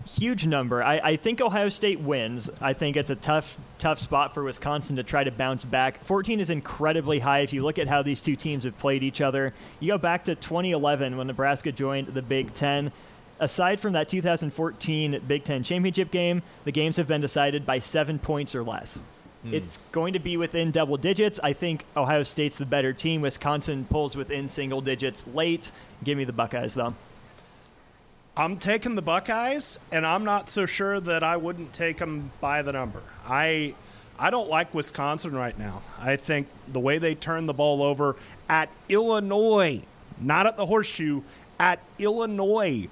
Huge 0.07 0.45
number. 0.45 0.83
I, 0.83 0.99
I 0.99 1.15
think 1.15 1.41
Ohio 1.41 1.69
State 1.69 1.99
wins. 1.99 2.49
I 2.61 2.73
think 2.73 2.97
it's 2.97 3.09
a 3.09 3.15
tough, 3.15 3.57
tough 3.77 3.99
spot 3.99 4.33
for 4.33 4.43
Wisconsin 4.43 4.95
to 4.95 5.03
try 5.03 5.23
to 5.23 5.31
bounce 5.31 5.65
back. 5.65 6.03
14 6.03 6.39
is 6.39 6.49
incredibly 6.49 7.19
high 7.19 7.39
if 7.39 7.53
you 7.53 7.63
look 7.63 7.79
at 7.79 7.87
how 7.87 8.01
these 8.01 8.21
two 8.21 8.35
teams 8.35 8.63
have 8.63 8.77
played 8.77 9.03
each 9.03 9.21
other. 9.21 9.53
You 9.79 9.93
go 9.93 9.97
back 9.97 10.25
to 10.25 10.35
2011 10.35 11.17
when 11.17 11.27
Nebraska 11.27 11.71
joined 11.71 12.07
the 12.07 12.21
Big 12.21 12.53
Ten. 12.53 12.91
Aside 13.39 13.79
from 13.79 13.93
that 13.93 14.09
2014 14.09 15.21
Big 15.27 15.43
Ten 15.43 15.63
championship 15.63 16.11
game, 16.11 16.41
the 16.65 16.71
games 16.71 16.97
have 16.97 17.07
been 17.07 17.21
decided 17.21 17.65
by 17.65 17.79
seven 17.79 18.19
points 18.19 18.53
or 18.53 18.63
less. 18.63 19.01
Hmm. 19.43 19.53
It's 19.53 19.77
going 19.91 20.13
to 20.13 20.19
be 20.19 20.35
within 20.35 20.71
double 20.71 20.97
digits. 20.97 21.39
I 21.41 21.53
think 21.53 21.85
Ohio 21.95 22.23
State's 22.23 22.57
the 22.57 22.65
better 22.65 22.91
team. 22.91 23.21
Wisconsin 23.21 23.85
pulls 23.89 24.17
within 24.17 24.49
single 24.49 24.81
digits 24.81 25.25
late. 25.27 25.71
Give 26.03 26.17
me 26.17 26.25
the 26.25 26.33
Buckeyes, 26.33 26.73
though. 26.73 26.93
I'm 28.39 28.55
taking 28.55 28.95
the 28.95 29.01
Buckeyes, 29.01 29.79
and 29.91 30.07
I'm 30.07 30.23
not 30.23 30.49
so 30.49 30.65
sure 30.65 31.01
that 31.01 31.23
I 31.23 31.35
wouldn't 31.35 31.73
take 31.73 31.97
them 31.97 32.31
by 32.39 32.61
the 32.61 32.71
number. 32.71 33.01
I 33.27 33.75
I 34.17 34.29
don't 34.29 34.49
like 34.49 34.73
Wisconsin 34.73 35.35
right 35.35 35.59
now. 35.59 35.81
I 35.99 36.15
think 36.15 36.47
the 36.65 36.79
way 36.79 36.99
they 36.99 37.15
turn 37.15 37.47
the 37.47 37.53
ball 37.53 37.83
over 37.83 38.15
at 38.47 38.69
Illinois, 38.87 39.81
not 40.21 40.47
at 40.47 40.55
the 40.55 40.65
horseshoe, 40.65 41.21
at 41.59 41.81
Illinois. 41.97 42.87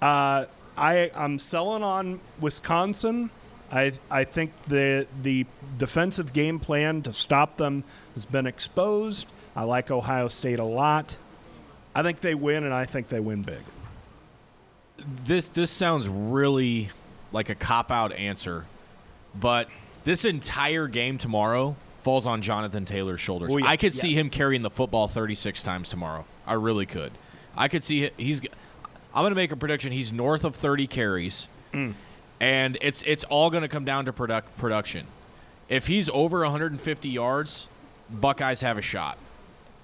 Uh, 0.00 0.46
I 0.74 1.10
I'm 1.14 1.38
selling 1.38 1.82
on 1.82 2.20
Wisconsin. 2.40 3.28
I 3.70 3.92
I 4.10 4.24
think 4.24 4.56
the 4.68 5.06
the 5.20 5.44
defensive 5.76 6.32
game 6.32 6.58
plan 6.58 7.02
to 7.02 7.12
stop 7.12 7.58
them 7.58 7.84
has 8.14 8.24
been 8.24 8.46
exposed. 8.46 9.26
I 9.54 9.64
like 9.64 9.90
Ohio 9.90 10.28
State 10.28 10.60
a 10.60 10.64
lot. 10.64 11.18
I 11.94 12.02
think 12.02 12.20
they 12.20 12.34
win, 12.34 12.64
and 12.64 12.72
I 12.72 12.86
think 12.86 13.08
they 13.08 13.20
win 13.20 13.42
big. 13.42 13.60
This 15.24 15.46
this 15.46 15.70
sounds 15.70 16.08
really 16.08 16.90
like 17.32 17.48
a 17.48 17.54
cop 17.54 17.90
out 17.90 18.12
answer, 18.12 18.66
but 19.34 19.68
this 20.04 20.24
entire 20.24 20.86
game 20.88 21.18
tomorrow 21.18 21.76
falls 22.02 22.26
on 22.26 22.40
Jonathan 22.42 22.84
Taylor's 22.84 23.20
shoulders. 23.20 23.50
Oh, 23.52 23.58
yeah. 23.58 23.66
I 23.68 23.76
could 23.76 23.94
see 23.94 24.14
him 24.14 24.30
carrying 24.30 24.62
the 24.62 24.70
football 24.70 25.08
36 25.08 25.62
times 25.62 25.90
tomorrow. 25.90 26.24
I 26.46 26.54
really 26.54 26.86
could. 26.86 27.12
I 27.56 27.68
could 27.68 27.82
see 27.84 28.10
he's. 28.16 28.40
I'm 29.14 29.22
going 29.22 29.30
to 29.30 29.36
make 29.36 29.52
a 29.52 29.56
prediction. 29.56 29.92
He's 29.92 30.12
north 30.12 30.44
of 30.44 30.54
30 30.54 30.86
carries, 30.86 31.48
Mm. 31.72 31.94
and 32.40 32.78
it's 32.80 33.02
it's 33.02 33.24
all 33.24 33.50
going 33.50 33.62
to 33.62 33.68
come 33.68 33.84
down 33.84 34.04
to 34.06 34.12
product 34.12 34.56
production. 34.58 35.06
If 35.68 35.86
he's 35.86 36.08
over 36.10 36.40
150 36.40 37.08
yards, 37.10 37.66
Buckeyes 38.08 38.62
have 38.62 38.78
a 38.78 38.82
shot 38.82 39.18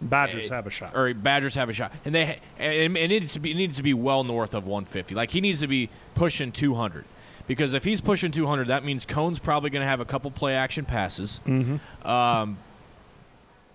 Badgers 0.01 0.49
have 0.49 0.67
a 0.67 0.71
shot. 0.71 0.95
or 0.95 1.15
Badgers 1.15 1.55
have 1.55 1.69
a 1.69 1.73
shot, 1.73 1.93
and 2.05 2.15
they 2.15 2.39
and 2.59 2.97
it 2.97 3.09
needs 3.09 3.33
to 3.35 3.41
be 3.41 3.53
it 3.53 3.57
needs 3.57 3.77
to 3.77 3.83
be 3.83 3.95
well 3.95 4.25
north 4.25 4.55
of 4.55 4.67
150. 4.67 5.15
Like 5.15 5.31
he 5.31 5.41
needs 5.41 5.61
to 5.61 5.67
be 5.67 5.89
pushing 6.15 6.53
200, 6.53 7.05
because 7.47 7.75
if 7.75 7.85
he's 7.85 8.01
pushing 8.01 8.31
200, 8.31 8.69
that 8.69 8.85
means 8.85 9.05
Coan's 9.05 9.39
probably 9.39 9.71
going 9.71 9.83
to 9.83 9.87
have 9.87 10.01
a 10.01 10.05
couple 10.05 10.31
play 10.31 10.55
action 10.55 10.85
passes. 10.85 11.41
Mm-hmm. 11.47 12.07
Um, 12.07 12.59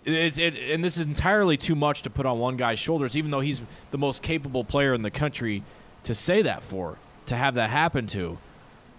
it's 0.05 0.37
it, 0.37 0.55
and 0.55 0.83
this 0.83 0.97
is 0.97 1.05
entirely 1.05 1.57
too 1.57 1.75
much 1.75 2.03
to 2.03 2.09
put 2.09 2.25
on 2.25 2.39
one 2.39 2.57
guy's 2.57 2.79
shoulders, 2.79 3.17
even 3.17 3.31
though 3.31 3.41
he's 3.41 3.61
the 3.91 3.97
most 3.97 4.21
capable 4.21 4.63
player 4.63 4.93
in 4.93 5.01
the 5.01 5.11
country 5.11 5.63
to 6.03 6.15
say 6.15 6.41
that 6.41 6.63
for, 6.63 6.97
to 7.27 7.35
have 7.35 7.55
that 7.55 7.69
happen 7.69 8.07
to. 8.07 8.37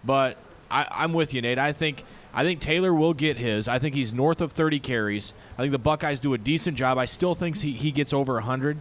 But 0.04 0.36
I, 0.70 0.86
I'm 0.90 1.12
with 1.12 1.34
you, 1.34 1.42
Nate. 1.42 1.58
I 1.58 1.72
think 1.72 2.04
I 2.32 2.44
think 2.44 2.60
Taylor 2.60 2.94
will 2.94 3.14
get 3.14 3.36
his. 3.38 3.66
I 3.68 3.78
think 3.78 3.94
he's 3.94 4.12
north 4.12 4.40
of 4.40 4.52
30 4.52 4.78
carries. 4.80 5.32
I 5.58 5.62
think 5.62 5.72
the 5.72 5.78
Buckeyes 5.78 6.20
do 6.20 6.32
a 6.34 6.38
decent 6.38 6.76
job. 6.76 6.96
I 6.98 7.04
still 7.06 7.34
think 7.34 7.56
he, 7.58 7.72
he 7.72 7.90
gets 7.90 8.12
over 8.12 8.34
100, 8.34 8.78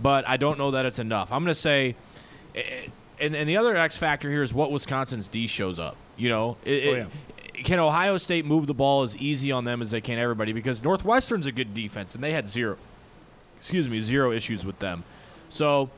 but 0.00 0.28
I 0.28 0.36
don't 0.36 0.58
know 0.58 0.72
that 0.72 0.84
it's 0.86 0.98
enough. 0.98 1.30
I'm 1.30 1.42
going 1.44 1.54
to 1.54 1.60
say, 1.60 1.94
eh, 2.56 2.62
and, 3.20 3.36
and 3.36 3.48
the 3.48 3.56
other 3.56 3.76
X 3.76 3.96
factor 3.96 4.28
here 4.30 4.42
is 4.42 4.52
what 4.52 4.72
Wisconsin's 4.72 5.28
D 5.28 5.46
shows 5.46 5.78
up. 5.78 5.96
You 6.16 6.28
know, 6.28 6.56
it, 6.64 6.86
Oh, 6.86 6.94
it- 7.54 7.64
can 7.64 7.78
Ohio 7.78 8.18
State 8.18 8.44
move 8.44 8.66
the 8.66 8.74
ball 8.74 9.02
as 9.02 9.16
easy 9.18 9.52
on 9.52 9.64
them 9.64 9.80
as 9.82 9.92
they 9.92 10.00
can 10.00 10.18
everybody? 10.18 10.52
Because 10.52 10.82
Northwestern's 10.82 11.46
a 11.46 11.52
good 11.52 11.72
defense, 11.74 12.14
and 12.16 12.24
they 12.24 12.32
had 12.32 12.48
zero, 12.48 12.76
excuse 13.60 13.88
me, 13.88 14.00
zero 14.00 14.32
issues 14.32 14.66
with 14.66 14.80
them. 14.80 15.04
So 15.48 15.88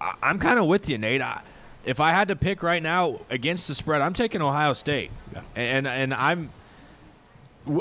I, 0.00 0.14
I'm 0.22 0.38
kind 0.38 0.60
of 0.60 0.66
with 0.66 0.88
you, 0.88 0.98
Nate. 0.98 1.20
I, 1.22 1.40
if 1.84 2.00
I 2.00 2.12
had 2.12 2.28
to 2.28 2.36
pick 2.36 2.62
right 2.62 2.82
now 2.82 3.20
against 3.30 3.68
the 3.68 3.74
spread, 3.74 4.00
I'm 4.00 4.14
taking 4.14 4.42
Ohio 4.42 4.72
State, 4.72 5.10
and 5.54 5.86
and 5.86 6.14
I'm. 6.14 6.50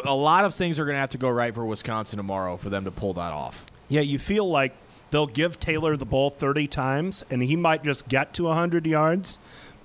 A 0.06 0.14
lot 0.14 0.44
of 0.44 0.54
things 0.54 0.78
are 0.78 0.84
going 0.84 0.96
to 0.96 1.00
have 1.00 1.12
to 1.12 1.18
go 1.18 1.30
right 1.30 1.56
for 1.56 1.66
Wisconsin 1.66 2.18
tomorrow 2.18 2.58
for 2.58 2.70
them 2.70 2.84
to 2.84 2.92
pull 2.92 3.14
that 3.14 3.32
off. 3.32 3.66
Yeah, 3.88 4.02
you 4.02 4.20
feel 4.20 4.48
like 4.48 4.76
they'll 5.10 5.26
give 5.26 5.58
Taylor 5.58 5.96
the 5.96 6.06
ball 6.06 6.30
30 6.30 6.68
times 6.68 7.24
and 7.32 7.42
he 7.42 7.56
might 7.56 7.84
just 7.84 8.10
get 8.10 8.34
to 8.36 8.44
100 8.44 8.86
yards, 8.86 9.40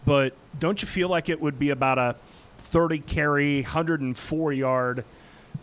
but 0.04 0.34
don't 0.58 0.82
you 0.82 0.88
feel 0.88 1.08
like 1.08 1.28
it 1.28 1.40
would 1.40 1.60
be 1.60 1.70
about 1.70 1.98
a 1.98 2.16
30 2.58 2.98
carry, 2.98 3.62
104 3.62 4.52
yard 4.52 5.04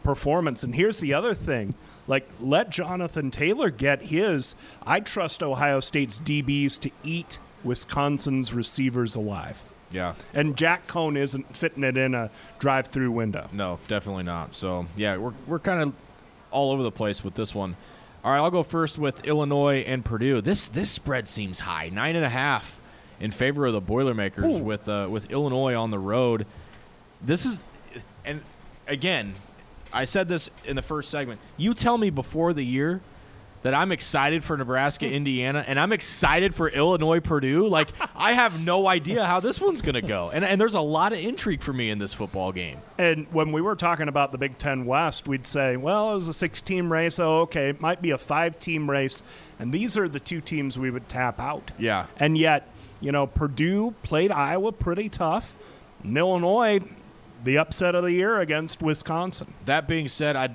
performance? 0.02 0.64
And 0.64 0.76
here's 0.76 1.00
the 1.00 1.14
other 1.14 1.34
thing 1.34 1.76
like, 2.08 2.28
let 2.40 2.70
Jonathan 2.70 3.32
Taylor 3.32 3.70
get 3.70 4.02
his. 4.04 4.56
I 4.84 5.02
trust 5.02 5.44
Ohio 5.44 5.80
State's 5.80 6.20
DBs 6.20 6.80
to 6.80 6.92
eat 7.04 7.40
Wisconsin's 7.64 8.54
receivers 8.54 9.16
alive. 9.16 9.64
Yeah. 9.92 10.16
And 10.34 10.56
Jack 10.56 10.88
Coan 10.88 11.18
isn't 11.18 11.56
fitting 11.56 11.84
it 11.84 11.98
in 11.98 12.16
a 12.16 12.32
drive 12.60 12.88
through 12.88 13.12
window. 13.12 13.50
No, 13.52 13.80
definitely 13.88 14.24
not. 14.24 14.56
So 14.56 14.88
yeah, 14.96 15.18
we're 15.18 15.34
we're 15.48 15.60
kind 15.60 15.82
of 15.82 15.94
all 16.50 16.72
over 16.72 16.84
the 16.84 16.92
place 16.92 17.24
with 17.24 17.36
this 17.36 17.54
one. 17.54 17.76
All 18.24 18.32
right, 18.32 18.38
I'll 18.38 18.52
go 18.52 18.64
first 18.64 18.98
with 18.98 19.26
Illinois 19.26 19.80
and 19.80 20.06
Purdue. 20.06 20.42
This 20.42 20.68
this 20.68 20.90
spread 20.90 21.28
seems 21.28 21.60
high, 21.60 21.90
nine 21.90 22.16
and 22.16 22.26
a 22.26 22.30
half 22.30 22.80
in 23.20 23.32
favor 23.32 23.66
of 23.66 23.74
the 23.74 23.82
Boilermakers 23.82 24.62
with 24.62 24.88
uh, 24.88 25.08
with 25.10 25.32
Illinois 25.32 25.76
on 25.76 25.92
the 25.92 26.00
road. 26.00 26.46
This 27.22 27.46
is, 27.46 27.64
and 28.26 28.42
again, 28.88 29.34
I 29.94 30.06
said 30.06 30.28
this 30.28 30.50
in 30.66 30.76
the 30.76 30.82
first 30.82 31.10
segment. 31.10 31.40
You 31.58 31.74
tell 31.74 31.98
me 31.98 32.10
before 32.10 32.54
the 32.54 32.66
year 32.66 33.02
that 33.64 33.74
I'm 33.74 33.92
excited 33.92 34.44
for 34.44 34.58
Nebraska, 34.58 35.08
hmm. 35.08 35.14
Indiana, 35.14 35.64
and 35.68 35.80
I'm 35.80 35.92
excited 35.92 36.56
for 36.56 36.70
Illinois, 36.70 37.20
Purdue. 37.20 37.68
Like 37.68 37.90
I 38.16 38.34
have 38.34 38.64
no 38.64 38.88
idea 38.88 39.26
how 39.26 39.40
this 39.40 39.62
one's 39.62 39.82
gonna 39.82 40.02
go, 40.02 40.30
and 40.32 40.44
and 40.44 40.60
there's 40.60 40.74
a 40.74 40.82
lot 40.82 41.14
of 41.14 41.20
intrigue 41.20 41.62
for 41.62 41.74
me 41.74 41.90
in 41.90 42.00
this 42.00 42.14
football 42.14 42.52
game. 42.52 42.80
And 42.98 43.28
when 43.32 43.52
we 43.52 43.62
were 43.62 43.76
talking 43.76 44.08
about 44.08 44.32
the 44.32 44.38
Big 44.38 44.58
Ten 44.58 44.86
West, 44.86 45.28
we'd 45.28 45.48
say, 45.48 45.78
well, 45.78 46.12
it 46.12 46.16
was 46.16 46.28
a 46.28 46.34
six 46.34 46.62
team 46.62 46.92
race. 46.92 47.20
Oh, 47.20 47.42
okay, 47.42 47.70
it 47.70 47.82
might 47.82 48.02
be 48.02 48.12
a 48.12 48.18
five 48.18 48.60
team 48.60 48.90
race. 48.90 49.24
And 49.60 49.72
these 49.72 49.98
are 49.98 50.10
the 50.10 50.20
two 50.20 50.42
teams 50.42 50.80
we 50.80 50.90
would 50.90 51.08
tap 51.08 51.40
out. 51.40 51.72
Yeah. 51.78 52.08
And 52.18 52.38
yet, 52.38 52.68
you 53.00 53.12
know, 53.12 53.28
Purdue 53.28 53.94
played 54.02 54.32
Iowa 54.32 54.72
pretty 54.72 55.08
tough. 55.08 55.56
And 56.04 56.18
Illinois, 56.18 56.80
the 57.44 57.58
upset 57.58 57.94
of 57.96 58.04
the 58.04 58.12
year 58.12 58.40
against 58.40 58.82
Wisconsin. 58.82 59.54
That 59.66 59.88
being 59.88 60.10
said, 60.10 60.36
I 60.36 60.50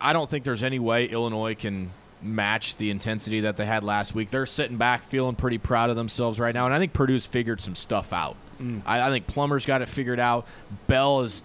I 0.00 0.12
don't 0.12 0.30
think 0.30 0.44
there's 0.44 0.62
any 0.62 0.78
way 0.78 1.06
Illinois 1.06 1.54
can 1.54 1.90
match 2.24 2.76
the 2.76 2.90
intensity 2.90 3.40
that 3.40 3.56
they 3.56 3.66
had 3.66 3.84
last 3.84 4.14
week. 4.14 4.30
They're 4.30 4.46
sitting 4.46 4.76
back, 4.76 5.04
feeling 5.04 5.34
pretty 5.34 5.58
proud 5.58 5.90
of 5.90 5.96
themselves 5.96 6.40
right 6.40 6.54
now, 6.54 6.64
and 6.66 6.74
I 6.74 6.78
think 6.78 6.92
Purdue's 6.92 7.26
figured 7.26 7.60
some 7.60 7.74
stuff 7.74 8.12
out. 8.12 8.36
Mm. 8.58 8.82
I, 8.86 9.06
I 9.06 9.10
think 9.10 9.26
Plummer's 9.26 9.66
got 9.66 9.82
it 9.82 9.88
figured 9.88 10.20
out. 10.20 10.46
Bell 10.86 11.20
is. 11.22 11.44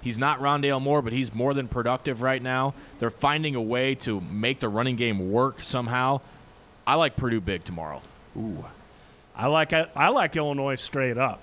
He's 0.00 0.18
not 0.18 0.38
Rondale 0.38 0.80
Moore, 0.80 1.02
but 1.02 1.12
he's 1.12 1.34
more 1.34 1.54
than 1.54 1.66
productive 1.66 2.22
right 2.22 2.40
now. 2.40 2.72
They're 3.00 3.10
finding 3.10 3.56
a 3.56 3.60
way 3.60 3.96
to 3.96 4.20
make 4.20 4.60
the 4.60 4.68
running 4.68 4.94
game 4.94 5.32
work 5.32 5.62
somehow. 5.62 6.20
I 6.86 6.94
like 6.94 7.16
Purdue 7.16 7.40
big 7.40 7.64
tomorrow. 7.64 8.00
Ooh, 8.36 8.64
I 9.34 9.48
like 9.48 9.72
I 9.72 10.08
like 10.08 10.36
Illinois 10.36 10.76
straight 10.76 11.18
up. 11.18 11.40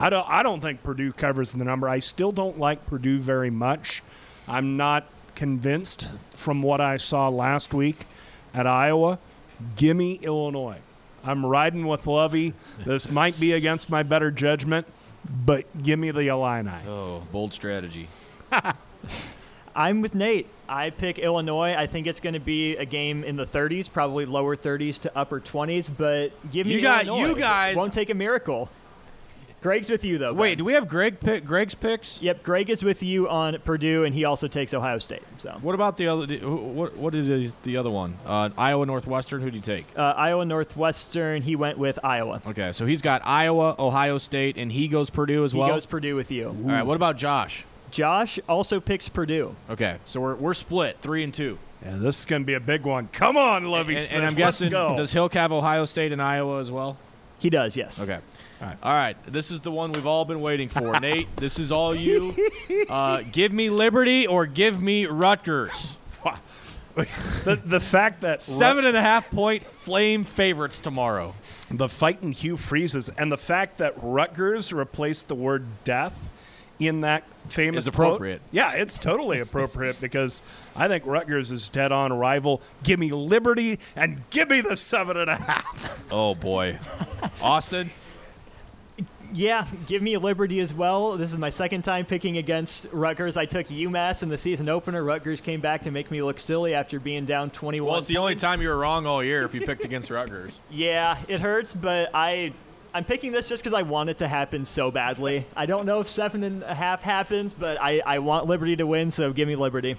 I 0.00 0.10
don't 0.10 0.28
I 0.28 0.42
don't 0.42 0.60
think 0.60 0.82
Purdue 0.82 1.12
covers 1.12 1.52
the 1.52 1.64
number. 1.64 1.88
I 1.88 1.98
still 1.98 2.32
don't 2.32 2.58
like 2.58 2.86
Purdue 2.86 3.18
very 3.18 3.50
much. 3.50 4.02
I'm 4.48 4.76
not 4.76 5.06
convinced 5.36 6.12
from 6.34 6.62
what 6.62 6.80
I 6.80 6.96
saw 6.96 7.28
last 7.28 7.72
week 7.72 8.06
at 8.52 8.66
Iowa. 8.66 9.18
Gimme 9.76 10.14
Illinois. 10.16 10.78
I'm 11.24 11.46
riding 11.46 11.86
with 11.86 12.06
Lovie. 12.06 12.52
This 12.84 13.08
might 13.10 13.38
be 13.38 13.52
against 13.52 13.88
my 13.90 14.02
better 14.02 14.30
judgment, 14.30 14.86
but 15.44 15.64
give 15.82 15.98
me 15.98 16.10
the 16.10 16.28
Illini. 16.28 16.70
Oh, 16.88 17.22
bold 17.32 17.52
strategy. 17.52 18.08
I'm 19.74 20.00
with 20.00 20.14
Nate. 20.14 20.48
I 20.68 20.90
pick 20.90 21.18
Illinois. 21.18 21.74
I 21.76 21.86
think 21.86 22.06
it's 22.06 22.20
going 22.20 22.32
to 22.34 22.40
be 22.40 22.76
a 22.76 22.84
game 22.86 23.22
in 23.24 23.36
the 23.36 23.44
30s, 23.46 23.92
probably 23.92 24.24
lower 24.24 24.56
30s 24.56 24.98
to 25.02 25.16
upper 25.16 25.38
20s. 25.40 25.90
But 25.96 26.32
give 26.50 26.66
me 26.66 26.74
You 26.74 26.80
got- 26.80 27.06
Illinois. 27.06 27.28
you 27.28 27.36
guys- 27.36 27.76
won't 27.76 27.92
take 27.92 28.08
a 28.10 28.14
miracle. 28.14 28.68
Greg's 29.66 29.90
with 29.90 30.04
you 30.04 30.16
though. 30.18 30.32
Wait, 30.32 30.58
do 30.58 30.64
we 30.64 30.74
have 30.74 30.86
Greg 30.86 31.18
pick, 31.18 31.44
Greg's 31.44 31.74
picks? 31.74 32.22
Yep, 32.22 32.44
Greg 32.44 32.70
is 32.70 32.84
with 32.84 33.02
you 33.02 33.28
on 33.28 33.58
Purdue, 33.64 34.04
and 34.04 34.14
he 34.14 34.24
also 34.24 34.46
takes 34.46 34.72
Ohio 34.72 34.98
State. 34.98 35.24
So 35.38 35.50
What 35.60 35.74
about 35.74 35.96
the 35.96 36.06
other? 36.06 36.26
What 36.36 36.96
what 36.96 37.16
is 37.16 37.52
the 37.64 37.76
other 37.76 37.90
one? 37.90 38.16
Uh, 38.24 38.50
Iowa 38.56 38.86
Northwestern. 38.86 39.42
Who 39.42 39.50
do 39.50 39.56
you 39.56 39.62
take? 39.62 39.86
uh, 39.96 40.02
Iowa 40.16 40.44
Northwestern, 40.44 41.42
he 41.42 41.56
went 41.56 41.78
with 41.78 41.98
Iowa. 42.04 42.42
Okay, 42.46 42.70
so 42.72 42.86
he's 42.86 43.02
got 43.02 43.22
Iowa, 43.24 43.74
Ohio 43.76 44.18
State, 44.18 44.56
and 44.56 44.70
he 44.70 44.86
goes 44.86 45.10
Purdue 45.10 45.42
as 45.44 45.50
He 45.50 45.58
well. 45.58 45.70
goes 45.70 45.84
Purdue 45.84 46.14
with 46.14 46.30
you. 46.30 46.46
All 46.48 46.54
right, 46.70 46.84
what 46.86 46.94
about 46.94 47.16
Josh? 47.16 47.64
Josh 47.90 48.38
also 48.48 48.78
picks 48.78 49.08
Purdue. 49.08 49.56
Okay, 49.68 49.96
so 50.04 50.20
we're, 50.20 50.34
we're 50.36 50.54
split 50.54 50.98
three 51.02 51.24
and 51.24 51.34
two. 51.34 51.58
Yeah, 51.84 51.96
this 51.96 52.20
is 52.20 52.24
going 52.24 52.42
to 52.42 52.46
be 52.46 52.54
a 52.54 52.60
big 52.60 52.84
one. 52.84 53.08
Come 53.12 53.36
on, 53.36 53.64
Lovie 53.64 53.94
And, 53.94 54.02
Smith. 54.02 54.16
and 54.16 54.26
I'm 54.26 54.34
let's 54.34 54.58
guessing 54.60 54.70
go. 54.70 54.96
does 54.96 55.12
Hill 55.12 55.28
have 55.30 55.50
Ohio 55.52 55.84
State 55.84 56.12
and 56.12 56.20
Iowa 56.22 56.60
as 56.60 56.70
well? 56.70 56.96
He 57.38 57.50
does, 57.50 57.76
yes. 57.76 58.00
Okay. 58.00 58.18
All 58.60 58.66
right. 58.66 58.78
All 58.82 58.94
right. 58.94 59.16
This 59.32 59.50
is 59.50 59.60
the 59.60 59.70
one 59.70 59.92
we've 59.92 60.06
all 60.06 60.24
been 60.24 60.40
waiting 60.40 60.68
for. 60.68 60.98
Nate, 61.00 61.34
this 61.36 61.58
is 61.58 61.70
all 61.70 61.94
you. 61.94 62.34
Uh, 62.88 63.22
give 63.32 63.52
me 63.52 63.68
Liberty 63.70 64.26
or 64.26 64.46
give 64.46 64.80
me 64.82 65.06
Rutgers. 65.06 65.98
the, 66.94 67.60
the 67.62 67.80
fact 67.80 68.22
that 68.22 68.42
Seven 68.42 68.84
and 68.86 68.96
a 68.96 69.02
half 69.02 69.30
point 69.30 69.62
flame 69.64 70.24
favorites 70.24 70.78
tomorrow. 70.78 71.34
the 71.70 71.88
fighting 71.88 72.32
Hugh 72.32 72.56
freezes, 72.56 73.10
and 73.18 73.30
the 73.30 73.38
fact 73.38 73.78
that 73.78 73.94
Rutgers 74.02 74.72
replaced 74.72 75.28
the 75.28 75.34
word 75.34 75.66
death 75.84 76.30
in 76.78 77.00
that 77.02 77.24
famous 77.48 77.86
Is 77.86 77.90
quote- 77.90 78.06
appropriate. 78.08 78.42
yeah, 78.50 78.72
it's 78.72 78.98
totally 78.98 79.38
appropriate 79.40 80.00
because 80.00 80.42
I 80.74 80.88
think 80.88 81.04
Rutgers 81.06 81.52
is 81.52 81.68
dead 81.68 81.92
on 81.92 82.12
arrival. 82.12 82.60
Give 82.82 82.98
me 82.98 83.10
Liberty 83.12 83.78
and 83.94 84.22
give 84.30 84.50
me 84.50 84.60
the 84.60 84.76
seven 84.76 85.16
and 85.16 85.30
a 85.30 85.36
half. 85.36 86.02
Oh, 86.10 86.34
boy. 86.34 86.78
Austin? 87.40 87.90
Yeah, 89.32 89.66
give 89.88 90.02
me 90.02 90.16
Liberty 90.16 90.60
as 90.60 90.72
well. 90.72 91.16
This 91.16 91.32
is 91.32 91.38
my 91.38 91.50
second 91.50 91.82
time 91.82 92.06
picking 92.06 92.36
against 92.38 92.86
Rutgers. 92.92 93.36
I 93.36 93.44
took 93.44 93.66
UMass 93.66 94.22
in 94.22 94.28
the 94.28 94.38
season 94.38 94.68
opener. 94.68 95.02
Rutgers 95.02 95.40
came 95.40 95.60
back 95.60 95.82
to 95.82 95.90
make 95.90 96.10
me 96.12 96.22
look 96.22 96.38
silly 96.38 96.74
after 96.74 97.00
being 97.00 97.24
down 97.26 97.50
21. 97.50 97.88
Well, 97.90 97.98
it's 97.98 98.06
the 98.06 98.18
only 98.18 98.36
time 98.36 98.62
you 98.62 98.68
were 98.68 98.76
wrong 98.78 99.04
all 99.04 99.22
year 99.24 99.42
if 99.44 99.52
you 99.52 99.62
picked 99.62 99.84
against 99.84 100.10
Rutgers. 100.10 100.52
Yeah, 100.70 101.18
it 101.26 101.40
hurts, 101.40 101.74
but 101.74 102.10
I 102.14 102.52
I'm 102.96 103.04
picking 103.04 103.30
this 103.30 103.46
just 103.46 103.62
because 103.62 103.74
I 103.74 103.82
want 103.82 104.08
it 104.08 104.16
to 104.18 104.28
happen 104.28 104.64
so 104.64 104.90
badly. 104.90 105.44
I 105.54 105.66
don't 105.66 105.84
know 105.84 106.00
if 106.00 106.08
seven 106.08 106.42
and 106.42 106.62
a 106.62 106.74
half 106.74 107.02
happens, 107.02 107.52
but 107.52 107.76
I, 107.78 108.00
I 108.06 108.20
want 108.20 108.46
Liberty 108.46 108.74
to 108.76 108.86
win, 108.86 109.10
so 109.10 109.34
give 109.34 109.46
me 109.46 109.54
Liberty. 109.54 109.96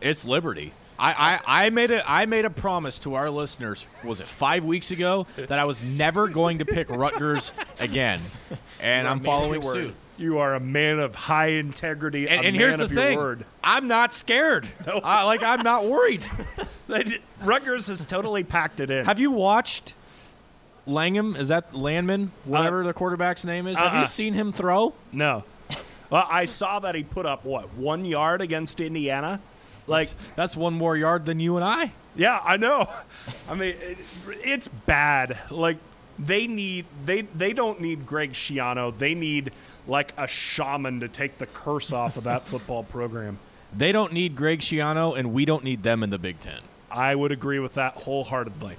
It's 0.00 0.24
Liberty. 0.24 0.72
I, 0.98 1.12
I, 1.46 1.66
I 1.66 1.70
made 1.70 1.90
a 1.90 2.10
I 2.10 2.24
made 2.24 2.46
a 2.46 2.50
promise 2.50 2.98
to 3.00 3.12
our 3.12 3.28
listeners. 3.28 3.86
Was 4.02 4.20
it 4.20 4.26
five 4.26 4.64
weeks 4.64 4.90
ago 4.90 5.26
that 5.36 5.58
I 5.58 5.66
was 5.66 5.82
never 5.82 6.28
going 6.28 6.60
to 6.60 6.64
pick 6.64 6.88
Rutgers 6.88 7.52
again, 7.78 8.22
and 8.80 9.06
I'm 9.06 9.20
following 9.20 9.62
suit. 9.62 9.94
You 10.16 10.38
are 10.38 10.54
a 10.54 10.60
man 10.60 11.00
of 11.00 11.14
high 11.14 11.48
integrity. 11.48 12.26
And, 12.26 12.40
a 12.40 12.48
and 12.48 12.56
here's 12.56 12.78
the 12.78 12.84
of 12.84 12.90
thing: 12.90 13.18
word. 13.18 13.44
I'm 13.62 13.86
not 13.86 14.14
scared. 14.14 14.66
I, 14.86 15.24
like 15.24 15.42
I'm 15.42 15.62
not 15.62 15.84
worried. 15.84 16.24
Rutgers 17.42 17.88
has 17.88 18.02
totally 18.06 18.44
packed 18.44 18.80
it 18.80 18.90
in. 18.90 19.04
Have 19.04 19.18
you 19.18 19.30
watched 19.30 19.92
Langham? 20.88 21.36
Is 21.36 21.48
that 21.48 21.74
Landman? 21.74 22.32
Whatever 22.44 22.82
uh, 22.82 22.86
the 22.86 22.92
quarterback's 22.92 23.44
name 23.44 23.66
is. 23.66 23.78
Have 23.78 23.92
uh-uh. 23.92 24.00
you 24.00 24.06
seen 24.06 24.34
him 24.34 24.52
throw? 24.52 24.94
no. 25.12 25.44
Well, 26.10 26.26
I 26.30 26.46
saw 26.46 26.78
that 26.78 26.94
he 26.94 27.02
put 27.02 27.26
up 27.26 27.44
what 27.44 27.74
one 27.74 28.06
yard 28.06 28.40
against 28.40 28.80
Indiana. 28.80 29.42
Like, 29.86 30.10
That's 30.36 30.56
one 30.56 30.72
more 30.72 30.96
yard 30.96 31.26
than 31.26 31.38
you 31.40 31.56
and 31.56 31.64
I. 31.64 31.92
yeah, 32.16 32.40
I 32.42 32.56
know. 32.56 32.88
I 33.48 33.54
mean, 33.54 33.74
it, 33.78 33.98
it's 34.42 34.68
bad. 34.68 35.38
Like, 35.50 35.76
they 36.18 36.46
need 36.46 36.86
they 37.04 37.22
they 37.22 37.52
don't 37.52 37.80
need 37.80 38.04
Greg 38.04 38.32
Schiano. 38.32 38.96
They 38.96 39.14
need 39.14 39.52
like 39.86 40.12
a 40.16 40.26
shaman 40.26 41.00
to 41.00 41.08
take 41.08 41.38
the 41.38 41.46
curse 41.46 41.92
off 41.92 42.16
of 42.16 42.24
that 42.24 42.46
football 42.48 42.82
program. 42.82 43.38
They 43.76 43.92
don't 43.92 44.12
need 44.12 44.34
Greg 44.34 44.60
Schiano, 44.60 45.16
and 45.16 45.32
we 45.32 45.44
don't 45.44 45.62
need 45.62 45.82
them 45.82 46.02
in 46.02 46.10
the 46.10 46.18
Big 46.18 46.40
Ten. 46.40 46.60
I 46.90 47.14
would 47.14 47.32
agree 47.32 47.58
with 47.58 47.74
that 47.74 47.94
wholeheartedly. 47.94 48.76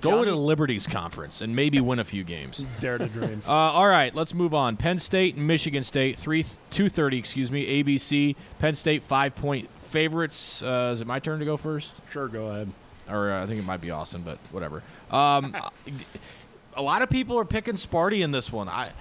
Go 0.00 0.24
to 0.24 0.34
Liberty's 0.34 0.86
conference 0.86 1.40
and 1.40 1.54
maybe 1.54 1.80
win 1.80 1.98
a 1.98 2.04
few 2.04 2.24
games. 2.24 2.64
Dare 2.80 2.98
to 2.98 3.06
dream. 3.06 3.42
Uh, 3.50 3.52
all 3.52 3.88
right, 3.88 4.14
let's 4.14 4.34
move 4.34 4.54
on. 4.54 4.76
Penn 4.76 4.98
State 4.98 5.34
and 5.36 5.46
Michigan 5.46 5.82
State, 5.82 6.16
three 6.18 6.44
two 6.70 6.88
thirty, 6.88 7.18
excuse 7.18 7.50
me, 7.50 7.82
ABC. 7.82 8.36
Penn 8.58 8.74
State 8.74 9.02
five 9.02 9.34
point 9.34 9.68
favorites. 9.78 10.62
Uh, 10.62 10.90
is 10.92 11.00
it 11.00 11.06
my 11.06 11.18
turn 11.18 11.38
to 11.40 11.44
go 11.44 11.56
first? 11.56 11.94
sure, 12.10 12.28
go 12.28 12.46
ahead. 12.46 12.70
Or 13.08 13.32
uh, 13.32 13.42
I 13.42 13.46
think 13.46 13.58
it 13.58 13.64
might 13.64 13.80
be 13.80 13.90
Austin, 13.90 14.22
but 14.22 14.38
whatever. 14.52 14.82
Um, 15.10 15.56
a 16.74 16.82
lot 16.82 17.02
of 17.02 17.10
people 17.10 17.38
are 17.38 17.44
picking 17.44 17.74
Sparty 17.74 18.22
in 18.22 18.30
this 18.30 18.52
one. 18.52 18.68
I 18.68 18.92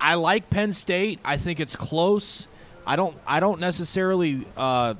I 0.00 0.14
like 0.14 0.50
Penn 0.50 0.72
State. 0.72 1.20
I 1.24 1.36
think 1.36 1.60
it's 1.60 1.76
close. 1.76 2.48
I 2.86 2.96
don't 2.96 3.16
I 3.26 3.40
don't 3.40 3.60
necessarily 3.60 4.46
uh, 4.56 4.94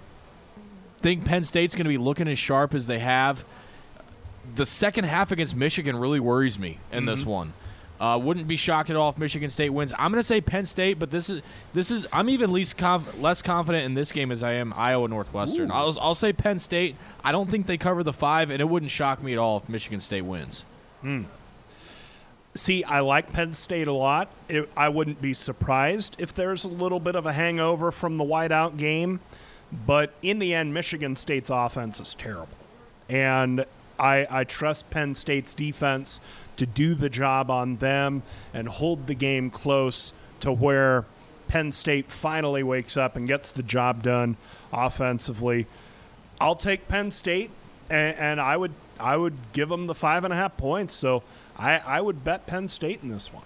think 0.98 1.24
Penn 1.24 1.44
State's 1.44 1.74
going 1.74 1.86
to 1.86 1.90
be 1.90 1.98
looking 1.98 2.28
as 2.28 2.38
sharp 2.38 2.74
as 2.74 2.86
they 2.86 2.98
have. 2.98 3.44
The 4.54 4.66
second 4.66 5.04
half 5.04 5.32
against 5.32 5.54
Michigan 5.54 5.96
really 5.96 6.20
worries 6.20 6.58
me 6.58 6.78
in 6.92 7.06
this 7.06 7.24
one. 7.24 7.52
Uh, 8.00 8.16
wouldn't 8.16 8.48
be 8.48 8.56
shocked 8.56 8.88
at 8.88 8.96
all 8.96 9.10
if 9.10 9.18
Michigan 9.18 9.50
State 9.50 9.68
wins. 9.68 9.92
I'm 9.98 10.10
going 10.10 10.20
to 10.22 10.26
say 10.26 10.40
Penn 10.40 10.64
State, 10.64 10.98
but 10.98 11.10
this 11.10 11.28
is 11.28 11.42
this 11.74 11.90
is 11.90 12.06
I'm 12.10 12.30
even 12.30 12.50
least 12.50 12.78
conf- 12.78 13.20
less 13.20 13.42
confident 13.42 13.84
in 13.84 13.92
this 13.92 14.10
game 14.10 14.32
as 14.32 14.42
I 14.42 14.52
am 14.52 14.72
Iowa 14.74 15.06
Northwestern. 15.06 15.70
I'll, 15.70 15.94
I'll 16.00 16.14
say 16.14 16.32
Penn 16.32 16.58
State. 16.58 16.96
I 17.22 17.30
don't 17.30 17.50
think 17.50 17.66
they 17.66 17.76
cover 17.76 18.02
the 18.02 18.14
five, 18.14 18.48
and 18.48 18.58
it 18.58 18.64
wouldn't 18.64 18.90
shock 18.90 19.22
me 19.22 19.34
at 19.34 19.38
all 19.38 19.58
if 19.58 19.68
Michigan 19.68 20.00
State 20.00 20.22
wins. 20.22 20.64
See, 22.54 22.82
I 22.84 23.00
like 23.00 23.32
Penn 23.34 23.52
State 23.52 23.86
a 23.86 23.92
lot. 23.92 24.30
It, 24.48 24.68
I 24.74 24.88
wouldn't 24.88 25.20
be 25.20 25.34
surprised 25.34 26.16
if 26.20 26.32
there's 26.32 26.64
a 26.64 26.68
little 26.68 27.00
bit 27.00 27.14
of 27.16 27.26
a 27.26 27.34
hangover 27.34 27.92
from 27.92 28.16
the 28.16 28.24
whiteout 28.24 28.78
game, 28.78 29.20
but 29.86 30.14
in 30.22 30.38
the 30.38 30.54
end, 30.54 30.72
Michigan 30.72 31.16
State's 31.16 31.50
offense 31.50 32.00
is 32.00 32.14
terrible, 32.14 32.48
and 33.10 33.66
I, 34.00 34.26
I 34.30 34.44
trust 34.44 34.88
Penn 34.88 35.14
State's 35.14 35.52
defense 35.52 36.20
to 36.56 36.64
do 36.64 36.94
the 36.94 37.10
job 37.10 37.50
on 37.50 37.76
them 37.76 38.22
and 38.54 38.66
hold 38.66 39.06
the 39.06 39.14
game 39.14 39.50
close 39.50 40.14
to 40.40 40.50
where 40.50 41.04
Penn 41.48 41.70
State 41.70 42.10
finally 42.10 42.62
wakes 42.62 42.96
up 42.96 43.14
and 43.14 43.28
gets 43.28 43.50
the 43.50 43.62
job 43.62 44.02
done 44.02 44.38
offensively. 44.72 45.66
I'll 46.40 46.56
take 46.56 46.88
Penn 46.88 47.10
State, 47.10 47.50
and, 47.90 48.16
and 48.16 48.40
I 48.40 48.56
would 48.56 48.72
I 48.98 49.16
would 49.16 49.34
give 49.52 49.68
them 49.68 49.86
the 49.86 49.94
five 49.94 50.24
and 50.24 50.32
a 50.32 50.36
half 50.36 50.56
points. 50.56 50.94
So 50.94 51.22
I, 51.56 51.78
I 51.78 52.00
would 52.00 52.24
bet 52.24 52.46
Penn 52.46 52.68
State 52.68 53.02
in 53.02 53.08
this 53.10 53.32
one. 53.32 53.44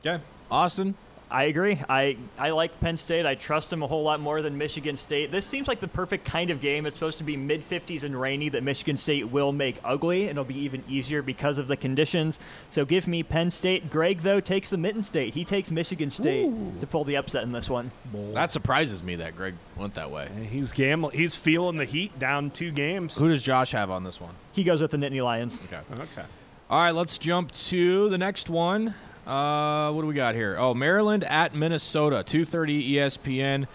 Okay, 0.00 0.22
Austin. 0.50 0.94
I 1.32 1.44
agree. 1.44 1.80
I, 1.88 2.18
I 2.38 2.50
like 2.50 2.78
Penn 2.80 2.98
State. 2.98 3.24
I 3.24 3.34
trust 3.34 3.70
them 3.70 3.82
a 3.82 3.86
whole 3.86 4.02
lot 4.02 4.20
more 4.20 4.42
than 4.42 4.58
Michigan 4.58 4.98
State. 4.98 5.30
This 5.30 5.46
seems 5.46 5.66
like 5.66 5.80
the 5.80 5.88
perfect 5.88 6.26
kind 6.26 6.50
of 6.50 6.60
game. 6.60 6.84
It's 6.84 6.94
supposed 6.94 7.18
to 7.18 7.24
be 7.24 7.36
mid 7.36 7.62
50s 7.62 8.04
and 8.04 8.20
rainy 8.20 8.50
that 8.50 8.62
Michigan 8.62 8.98
State 8.98 9.30
will 9.30 9.50
make 9.50 9.80
ugly. 9.82 10.22
And 10.24 10.32
it'll 10.32 10.44
be 10.44 10.58
even 10.58 10.84
easier 10.88 11.22
because 11.22 11.56
of 11.56 11.68
the 11.68 11.76
conditions. 11.76 12.38
So 12.68 12.84
give 12.84 13.08
me 13.08 13.22
Penn 13.22 13.50
State. 13.50 13.90
Greg, 13.90 14.20
though, 14.20 14.40
takes 14.40 14.68
the 14.68 14.76
Mitten 14.76 15.02
State. 15.02 15.32
He 15.32 15.44
takes 15.44 15.70
Michigan 15.70 16.10
State 16.10 16.50
to 16.80 16.86
pull 16.86 17.04
the 17.04 17.16
upset 17.16 17.44
in 17.44 17.52
this 17.52 17.70
one. 17.70 17.90
That 18.34 18.50
surprises 18.50 19.02
me 19.02 19.16
that 19.16 19.34
Greg 19.34 19.54
went 19.76 19.94
that 19.94 20.10
way. 20.10 20.28
He's 20.50 20.70
gambling. 20.72 21.16
He's 21.16 21.34
feeling 21.34 21.78
the 21.78 21.86
heat 21.86 22.18
down 22.18 22.50
two 22.50 22.70
games. 22.70 23.16
Who 23.16 23.28
does 23.28 23.42
Josh 23.42 23.72
have 23.72 23.90
on 23.90 24.04
this 24.04 24.20
one? 24.20 24.34
He 24.52 24.64
goes 24.64 24.82
with 24.82 24.90
the 24.90 24.98
Nittany 24.98 25.24
Lions. 25.24 25.58
Okay. 25.64 25.80
Okay. 25.92 26.24
All 26.68 26.78
right, 26.78 26.92
let's 26.92 27.18
jump 27.18 27.52
to 27.52 28.08
the 28.10 28.18
next 28.18 28.50
one. 28.50 28.94
Uh, 29.26 29.92
what 29.92 30.02
do 30.02 30.06
we 30.08 30.14
got 30.14 30.34
here? 30.34 30.56
Oh, 30.58 30.74
Maryland 30.74 31.24
at 31.24 31.54
Minnesota, 31.54 32.24
2:30 32.26 32.92
ESPN. 32.94 33.66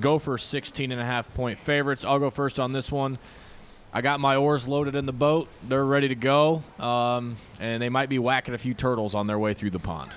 Gopher 0.00 0.38
16 0.38 0.90
and 0.90 1.00
a 1.00 1.04
half 1.04 1.32
point 1.34 1.58
favorites. 1.58 2.04
I'll 2.04 2.18
go 2.18 2.30
first 2.30 2.58
on 2.58 2.72
this 2.72 2.90
one. 2.90 3.18
I 3.92 4.00
got 4.00 4.20
my 4.20 4.36
oars 4.36 4.66
loaded 4.66 4.94
in 4.94 5.04
the 5.04 5.12
boat. 5.12 5.48
They're 5.68 5.84
ready 5.84 6.08
to 6.08 6.14
go, 6.14 6.62
um, 6.78 7.36
and 7.60 7.82
they 7.82 7.90
might 7.90 8.08
be 8.08 8.18
whacking 8.18 8.54
a 8.54 8.58
few 8.58 8.72
turtles 8.72 9.14
on 9.14 9.26
their 9.26 9.38
way 9.38 9.52
through 9.52 9.70
the 9.70 9.78
pond. 9.78 10.12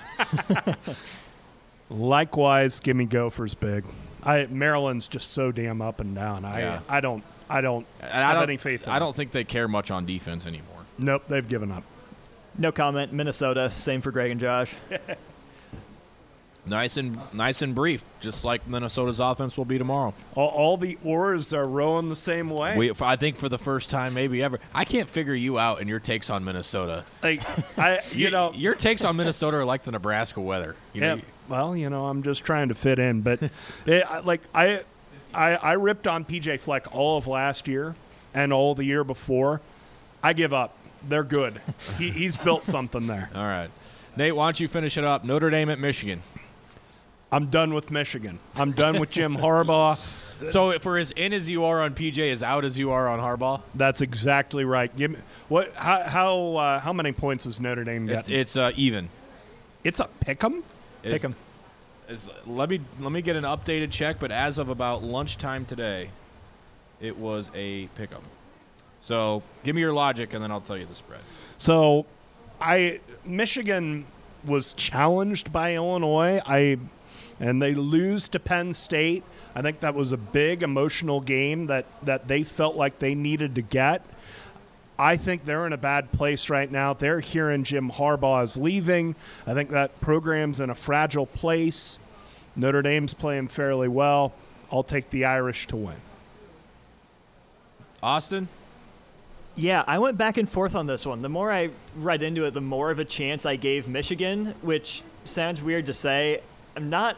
Likewise, 1.90 2.80
give 2.80 2.96
me 2.96 3.04
Gophers 3.04 3.54
big. 3.54 3.84
I 4.22 4.46
Maryland's 4.46 5.08
just 5.08 5.32
so 5.32 5.52
damn 5.52 5.82
up 5.82 6.00
and 6.00 6.14
down. 6.14 6.44
I 6.44 6.60
Yeah. 6.60 6.80
I 6.88 7.00
don't 7.00 7.22
I 7.48 7.60
don't 7.60 7.86
have 8.00 8.12
I 8.12 8.34
don't, 8.34 8.42
any 8.44 8.56
faith. 8.56 8.84
In 8.84 8.90
I 8.90 8.98
don't 8.98 9.14
think 9.14 9.30
they 9.30 9.44
care 9.44 9.68
much 9.68 9.90
on 9.90 10.06
defense 10.06 10.46
anymore. 10.46 10.84
Nope, 10.98 11.24
they've 11.28 11.46
given 11.46 11.70
up. 11.70 11.84
No 12.58 12.72
comment. 12.72 13.12
Minnesota. 13.12 13.72
Same 13.76 14.00
for 14.00 14.10
Greg 14.10 14.30
and 14.30 14.40
Josh. 14.40 14.74
Nice 16.68 16.96
and 16.96 17.18
nice 17.32 17.62
and 17.62 17.74
brief, 17.74 18.04
just 18.18 18.44
like 18.44 18.66
Minnesota's 18.66 19.20
offense 19.20 19.56
will 19.56 19.64
be 19.64 19.78
tomorrow. 19.78 20.12
All, 20.34 20.48
all 20.48 20.76
the 20.76 20.98
oars 21.04 21.54
are 21.54 21.66
rowing 21.66 22.08
the 22.08 22.16
same 22.16 22.50
way. 22.50 22.76
We, 22.76 22.92
I 23.00 23.14
think 23.14 23.36
for 23.36 23.48
the 23.48 23.58
first 23.58 23.88
time, 23.88 24.14
maybe 24.14 24.42
ever, 24.42 24.58
I 24.74 24.84
can't 24.84 25.08
figure 25.08 25.34
you 25.34 25.58
out 25.60 25.80
and 25.80 25.88
your 25.88 26.00
takes 26.00 26.28
on 26.28 26.44
Minnesota. 26.44 27.04
like 27.22 27.42
I, 27.78 28.00
you 28.12 28.30
know, 28.30 28.52
your 28.52 28.74
takes 28.74 29.04
on 29.04 29.16
Minnesota 29.16 29.58
are 29.58 29.64
like 29.64 29.84
the 29.84 29.92
Nebraska 29.92 30.40
weather. 30.40 30.74
You 30.92 31.02
know, 31.02 31.14
Yeah. 31.14 31.20
Well, 31.48 31.76
you 31.76 31.88
know, 31.88 32.06
I'm 32.06 32.24
just 32.24 32.44
trying 32.44 32.68
to 32.70 32.74
fit 32.74 32.98
in, 32.98 33.20
but 33.20 33.40
it, 33.86 34.04
like 34.24 34.40
I, 34.52 34.82
I, 35.32 35.54
I 35.54 35.72
ripped 35.74 36.08
on 36.08 36.24
PJ 36.24 36.58
Fleck 36.58 36.92
all 36.92 37.16
of 37.16 37.28
last 37.28 37.68
year 37.68 37.94
and 38.34 38.52
all 38.52 38.74
the 38.74 38.84
year 38.84 39.04
before. 39.04 39.60
I 40.20 40.32
give 40.32 40.52
up. 40.52 40.76
They're 41.08 41.24
good. 41.24 41.60
he, 41.98 42.10
he's 42.10 42.36
built 42.36 42.66
something 42.66 43.06
there. 43.06 43.30
All 43.34 43.42
right, 43.44 43.70
Nate, 44.16 44.34
why 44.34 44.46
don't 44.46 44.60
you 44.60 44.68
finish 44.68 44.96
it 44.98 45.04
up? 45.04 45.24
Notre 45.24 45.50
Dame 45.50 45.70
at 45.70 45.78
Michigan. 45.78 46.22
I'm 47.32 47.46
done 47.46 47.74
with 47.74 47.90
Michigan. 47.90 48.38
I'm 48.54 48.72
done 48.72 49.00
with 49.00 49.10
Jim 49.10 49.36
Harbaugh. 49.36 49.96
So 50.50 50.78
for 50.80 50.98
as 50.98 51.10
in 51.12 51.32
as 51.32 51.48
you 51.48 51.64
are 51.64 51.80
on 51.80 51.94
PJ, 51.94 52.30
as 52.30 52.42
out 52.42 52.64
as 52.64 52.78
you 52.78 52.90
are 52.90 53.08
on 53.08 53.18
Harbaugh, 53.18 53.62
That's 53.74 54.00
exactly 54.02 54.64
right. 54.64 54.94
Give 54.94 55.12
me 55.12 55.18
what? 55.48 55.74
How 55.74 56.02
how, 56.02 56.38
uh, 56.56 56.78
how 56.78 56.92
many 56.92 57.12
points 57.12 57.46
is 57.46 57.58
Notre 57.58 57.84
Dame 57.84 58.08
it's, 58.08 58.26
getting? 58.28 58.40
it's 58.40 58.56
uh, 58.56 58.72
even. 58.76 59.08
It's 59.82 59.98
a 60.00 60.08
pick 60.20 60.42
'em. 60.44 60.62
It's- 61.02 61.12
Pick 61.20 61.24
'em. 61.24 61.34
it's- 62.08 62.28
let 62.46 62.68
me 62.68 62.80
let 63.00 63.12
me 63.12 63.22
get 63.22 63.34
an 63.36 63.44
updated 63.44 63.90
check, 63.90 64.18
but 64.18 64.30
as 64.30 64.58
of 64.58 64.68
about 64.68 65.02
lunchtime 65.02 65.64
today, 65.64 66.10
it 67.00 67.16
was 67.16 67.48
a 67.54 67.86
pick 67.96 68.12
'em. 68.12 68.22
So 69.06 69.44
give 69.62 69.76
me 69.76 69.82
your 69.82 69.92
logic, 69.92 70.34
and 70.34 70.42
then 70.42 70.50
I'll 70.50 70.60
tell 70.60 70.76
you 70.76 70.84
the 70.84 70.96
spread. 70.96 71.20
So, 71.58 72.06
I, 72.60 72.98
Michigan 73.24 74.04
was 74.44 74.72
challenged 74.72 75.52
by 75.52 75.76
Illinois. 75.76 76.42
I 76.44 76.78
and 77.38 77.62
they 77.62 77.72
lose 77.72 78.26
to 78.26 78.40
Penn 78.40 78.74
State. 78.74 79.22
I 79.54 79.62
think 79.62 79.78
that 79.78 79.94
was 79.94 80.10
a 80.10 80.16
big 80.16 80.64
emotional 80.64 81.20
game 81.20 81.66
that 81.66 81.86
that 82.02 82.26
they 82.26 82.42
felt 82.42 82.74
like 82.74 82.98
they 82.98 83.14
needed 83.14 83.54
to 83.54 83.62
get. 83.62 84.02
I 84.98 85.16
think 85.16 85.44
they're 85.44 85.68
in 85.68 85.72
a 85.72 85.78
bad 85.78 86.10
place 86.10 86.50
right 86.50 86.70
now. 86.70 86.92
They're 86.92 87.20
hearing 87.20 87.62
Jim 87.62 87.92
Harbaugh 87.92 88.42
is 88.42 88.56
leaving. 88.56 89.14
I 89.46 89.54
think 89.54 89.70
that 89.70 90.00
program's 90.00 90.58
in 90.58 90.68
a 90.68 90.74
fragile 90.74 91.26
place. 91.26 92.00
Notre 92.56 92.82
Dame's 92.82 93.14
playing 93.14 93.48
fairly 93.48 93.86
well. 93.86 94.32
I'll 94.72 94.82
take 94.82 95.10
the 95.10 95.26
Irish 95.26 95.68
to 95.68 95.76
win. 95.76 95.98
Austin? 98.02 98.48
Yeah, 99.56 99.84
I 99.86 99.98
went 99.98 100.18
back 100.18 100.36
and 100.36 100.48
forth 100.48 100.74
on 100.74 100.86
this 100.86 101.06
one. 101.06 101.22
The 101.22 101.30
more 101.30 101.50
I 101.50 101.70
read 101.96 102.22
into 102.22 102.44
it, 102.44 102.52
the 102.52 102.60
more 102.60 102.90
of 102.90 102.98
a 102.98 103.06
chance 103.06 103.46
I 103.46 103.56
gave 103.56 103.88
Michigan, 103.88 104.54
which 104.60 105.02
sounds 105.24 105.62
weird 105.62 105.86
to 105.86 105.94
say. 105.94 106.42
I'm 106.76 106.90
not 106.90 107.16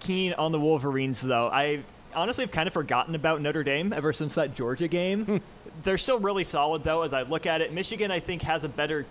keen 0.00 0.32
on 0.34 0.52
the 0.52 0.60
Wolverines, 0.60 1.20
though. 1.20 1.48
I 1.48 1.80
honestly 2.14 2.44
have 2.44 2.50
kind 2.50 2.66
of 2.66 2.72
forgotten 2.72 3.14
about 3.14 3.42
Notre 3.42 3.62
Dame 3.62 3.92
ever 3.92 4.14
since 4.14 4.34
that 4.36 4.54
Georgia 4.54 4.88
game. 4.88 5.42
They're 5.82 5.98
still 5.98 6.18
really 6.18 6.44
solid, 6.44 6.82
though, 6.82 7.02
as 7.02 7.12
I 7.12 7.22
look 7.22 7.44
at 7.44 7.60
it. 7.60 7.74
Michigan, 7.74 8.10
I 8.10 8.20
think, 8.20 8.40
has 8.42 8.64
a 8.64 8.68
better 8.68 9.04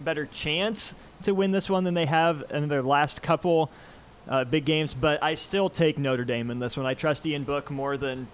better 0.00 0.26
chance 0.26 0.94
to 1.22 1.34
win 1.34 1.50
this 1.50 1.68
one 1.68 1.84
than 1.84 1.94
they 1.94 2.06
have 2.06 2.42
in 2.50 2.68
their 2.68 2.82
last 2.82 3.20
couple 3.22 3.70
uh, 4.28 4.44
big 4.44 4.64
games, 4.64 4.94
but 4.94 5.22
I 5.22 5.34
still 5.34 5.68
take 5.68 5.98
Notre 5.98 6.24
Dame 6.24 6.50
in 6.50 6.58
this 6.58 6.76
one. 6.76 6.86
I 6.86 6.94
trust 6.94 7.26
Ian 7.26 7.44
Book 7.44 7.70
more 7.70 7.96
than 7.96 8.26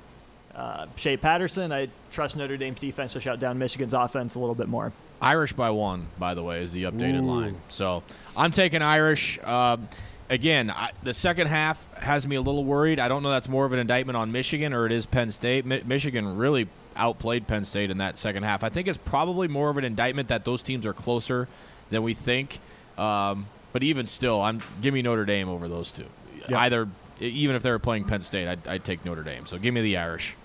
uh, 0.56 0.86
Shea 0.96 1.16
Patterson. 1.16 1.70
I 1.70 1.88
trust 2.10 2.36
Notre 2.36 2.56
Dame's 2.56 2.80
defense 2.80 3.12
to 3.12 3.20
shut 3.20 3.38
down 3.38 3.58
Michigan's 3.58 3.92
offense 3.92 4.34
a 4.34 4.38
little 4.38 4.54
bit 4.54 4.68
more. 4.68 4.92
Irish 5.20 5.52
by 5.52 5.70
one, 5.70 6.08
by 6.18 6.34
the 6.34 6.42
way, 6.42 6.62
is 6.62 6.72
the 6.72 6.84
updated 6.84 7.24
line. 7.24 7.56
So 7.68 8.02
I'm 8.36 8.50
taking 8.50 8.82
Irish. 8.82 9.38
Um, 9.44 9.88
again, 10.28 10.70
I, 10.70 10.90
the 11.02 11.14
second 11.14 11.46
half 11.46 11.92
has 11.94 12.26
me 12.26 12.36
a 12.36 12.40
little 12.40 12.64
worried. 12.64 12.98
I 12.98 13.08
don't 13.08 13.22
know 13.22 13.30
that's 13.30 13.48
more 13.48 13.64
of 13.64 13.72
an 13.72 13.78
indictment 13.78 14.16
on 14.16 14.32
Michigan 14.32 14.72
or 14.72 14.86
it 14.86 14.92
is 14.92 15.06
Penn 15.06 15.30
State. 15.30 15.64
Mi- 15.64 15.82
Michigan 15.86 16.36
really 16.36 16.68
outplayed 16.96 17.46
Penn 17.46 17.64
State 17.64 17.90
in 17.90 17.98
that 17.98 18.18
second 18.18 18.42
half. 18.42 18.64
I 18.64 18.68
think 18.68 18.88
it's 18.88 18.98
probably 18.98 19.48
more 19.48 19.70
of 19.70 19.78
an 19.78 19.84
indictment 19.84 20.28
that 20.28 20.44
those 20.44 20.62
teams 20.62 20.84
are 20.86 20.94
closer 20.94 21.48
than 21.90 22.02
we 22.02 22.14
think. 22.14 22.60
Um, 22.98 23.46
but 23.72 23.82
even 23.82 24.06
still, 24.06 24.40
I'm 24.40 24.62
give 24.80 24.94
me 24.94 25.02
Notre 25.02 25.24
Dame 25.24 25.48
over 25.48 25.68
those 25.68 25.92
two. 25.92 26.06
Yeah. 26.48 26.60
Either 26.60 26.88
even 27.20 27.56
if 27.56 27.62
they 27.62 27.70
were 27.70 27.78
playing 27.78 28.04
Penn 28.04 28.22
State, 28.22 28.48
I'd, 28.48 28.66
I'd 28.66 28.84
take 28.84 29.04
Notre 29.04 29.22
Dame. 29.22 29.46
So 29.46 29.58
give 29.58 29.74
me 29.74 29.80
the 29.82 29.96
Irish. 29.96 30.36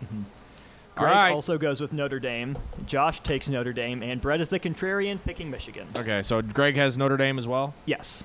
All 0.97 1.05
Greg 1.05 1.15
right. 1.15 1.31
also 1.31 1.57
goes 1.57 1.79
with 1.79 1.93
Notre 1.93 2.19
Dame. 2.19 2.57
Josh 2.85 3.21
takes 3.21 3.47
Notre 3.49 3.73
Dame, 3.73 4.03
and 4.03 4.19
Brett 4.19 4.41
is 4.41 4.49
the 4.49 4.59
contrarian, 4.59 5.19
picking 5.23 5.49
Michigan. 5.49 5.87
Okay, 5.97 6.21
so 6.21 6.41
Greg 6.41 6.75
has 6.75 6.97
Notre 6.97 7.17
Dame 7.17 7.39
as 7.39 7.47
well. 7.47 7.73
Yes. 7.85 8.23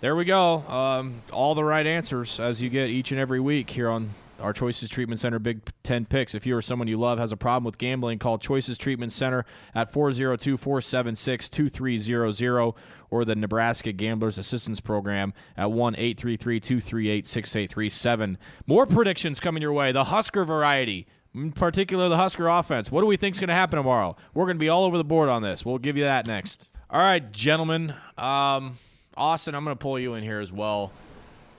There 0.00 0.16
we 0.16 0.24
go. 0.24 0.58
Um, 0.68 1.22
all 1.32 1.54
the 1.54 1.64
right 1.64 1.86
answers 1.86 2.40
as 2.40 2.62
you 2.62 2.70
get 2.70 2.90
each 2.90 3.12
and 3.12 3.20
every 3.20 3.38
week 3.38 3.70
here 3.70 3.88
on 3.88 4.10
our 4.40 4.52
Choices 4.52 4.90
Treatment 4.90 5.20
Center 5.20 5.38
Big 5.38 5.60
Ten 5.82 6.04
Picks. 6.04 6.34
If 6.34 6.46
you 6.46 6.56
or 6.56 6.62
someone 6.62 6.88
you 6.88 6.98
love 6.98 7.18
has 7.18 7.32
a 7.32 7.36
problem 7.36 7.64
with 7.64 7.78
gambling, 7.78 8.18
call 8.18 8.38
Choices 8.38 8.78
Treatment 8.78 9.12
Center 9.12 9.44
at 9.74 9.92
402 9.92 10.56
476 10.56 11.48
2300 11.48 12.74
or 13.10 13.24
the 13.24 13.34
Nebraska 13.34 13.92
Gamblers 13.92 14.38
Assistance 14.38 14.80
Program 14.80 15.32
at 15.56 15.70
1 15.70 15.94
833 15.94 16.60
238 16.60 17.26
6837. 17.26 18.38
More 18.66 18.86
predictions 18.86 19.40
coming 19.40 19.62
your 19.62 19.72
way. 19.72 19.92
The 19.92 20.04
Husker 20.04 20.44
variety. 20.44 21.06
In 21.34 21.52
particular, 21.52 22.08
the 22.08 22.16
Husker 22.16 22.48
offense. 22.48 22.90
What 22.90 23.02
do 23.02 23.06
we 23.06 23.16
think 23.16 23.36
is 23.36 23.40
going 23.40 23.48
to 23.48 23.54
happen 23.54 23.76
tomorrow? 23.76 24.16
We're 24.34 24.46
going 24.46 24.56
to 24.56 24.60
be 24.60 24.68
all 24.68 24.84
over 24.84 24.96
the 24.96 25.04
board 25.04 25.28
on 25.28 25.42
this. 25.42 25.64
We'll 25.64 25.78
give 25.78 25.96
you 25.96 26.04
that 26.04 26.26
next. 26.26 26.70
All 26.88 27.00
right, 27.00 27.30
gentlemen. 27.30 27.94
Um, 28.18 28.78
Austin, 29.16 29.54
I'm 29.54 29.64
going 29.64 29.76
to 29.76 29.80
pull 29.80 29.98
you 29.98 30.14
in 30.14 30.24
here 30.24 30.40
as 30.40 30.50
well. 30.50 30.90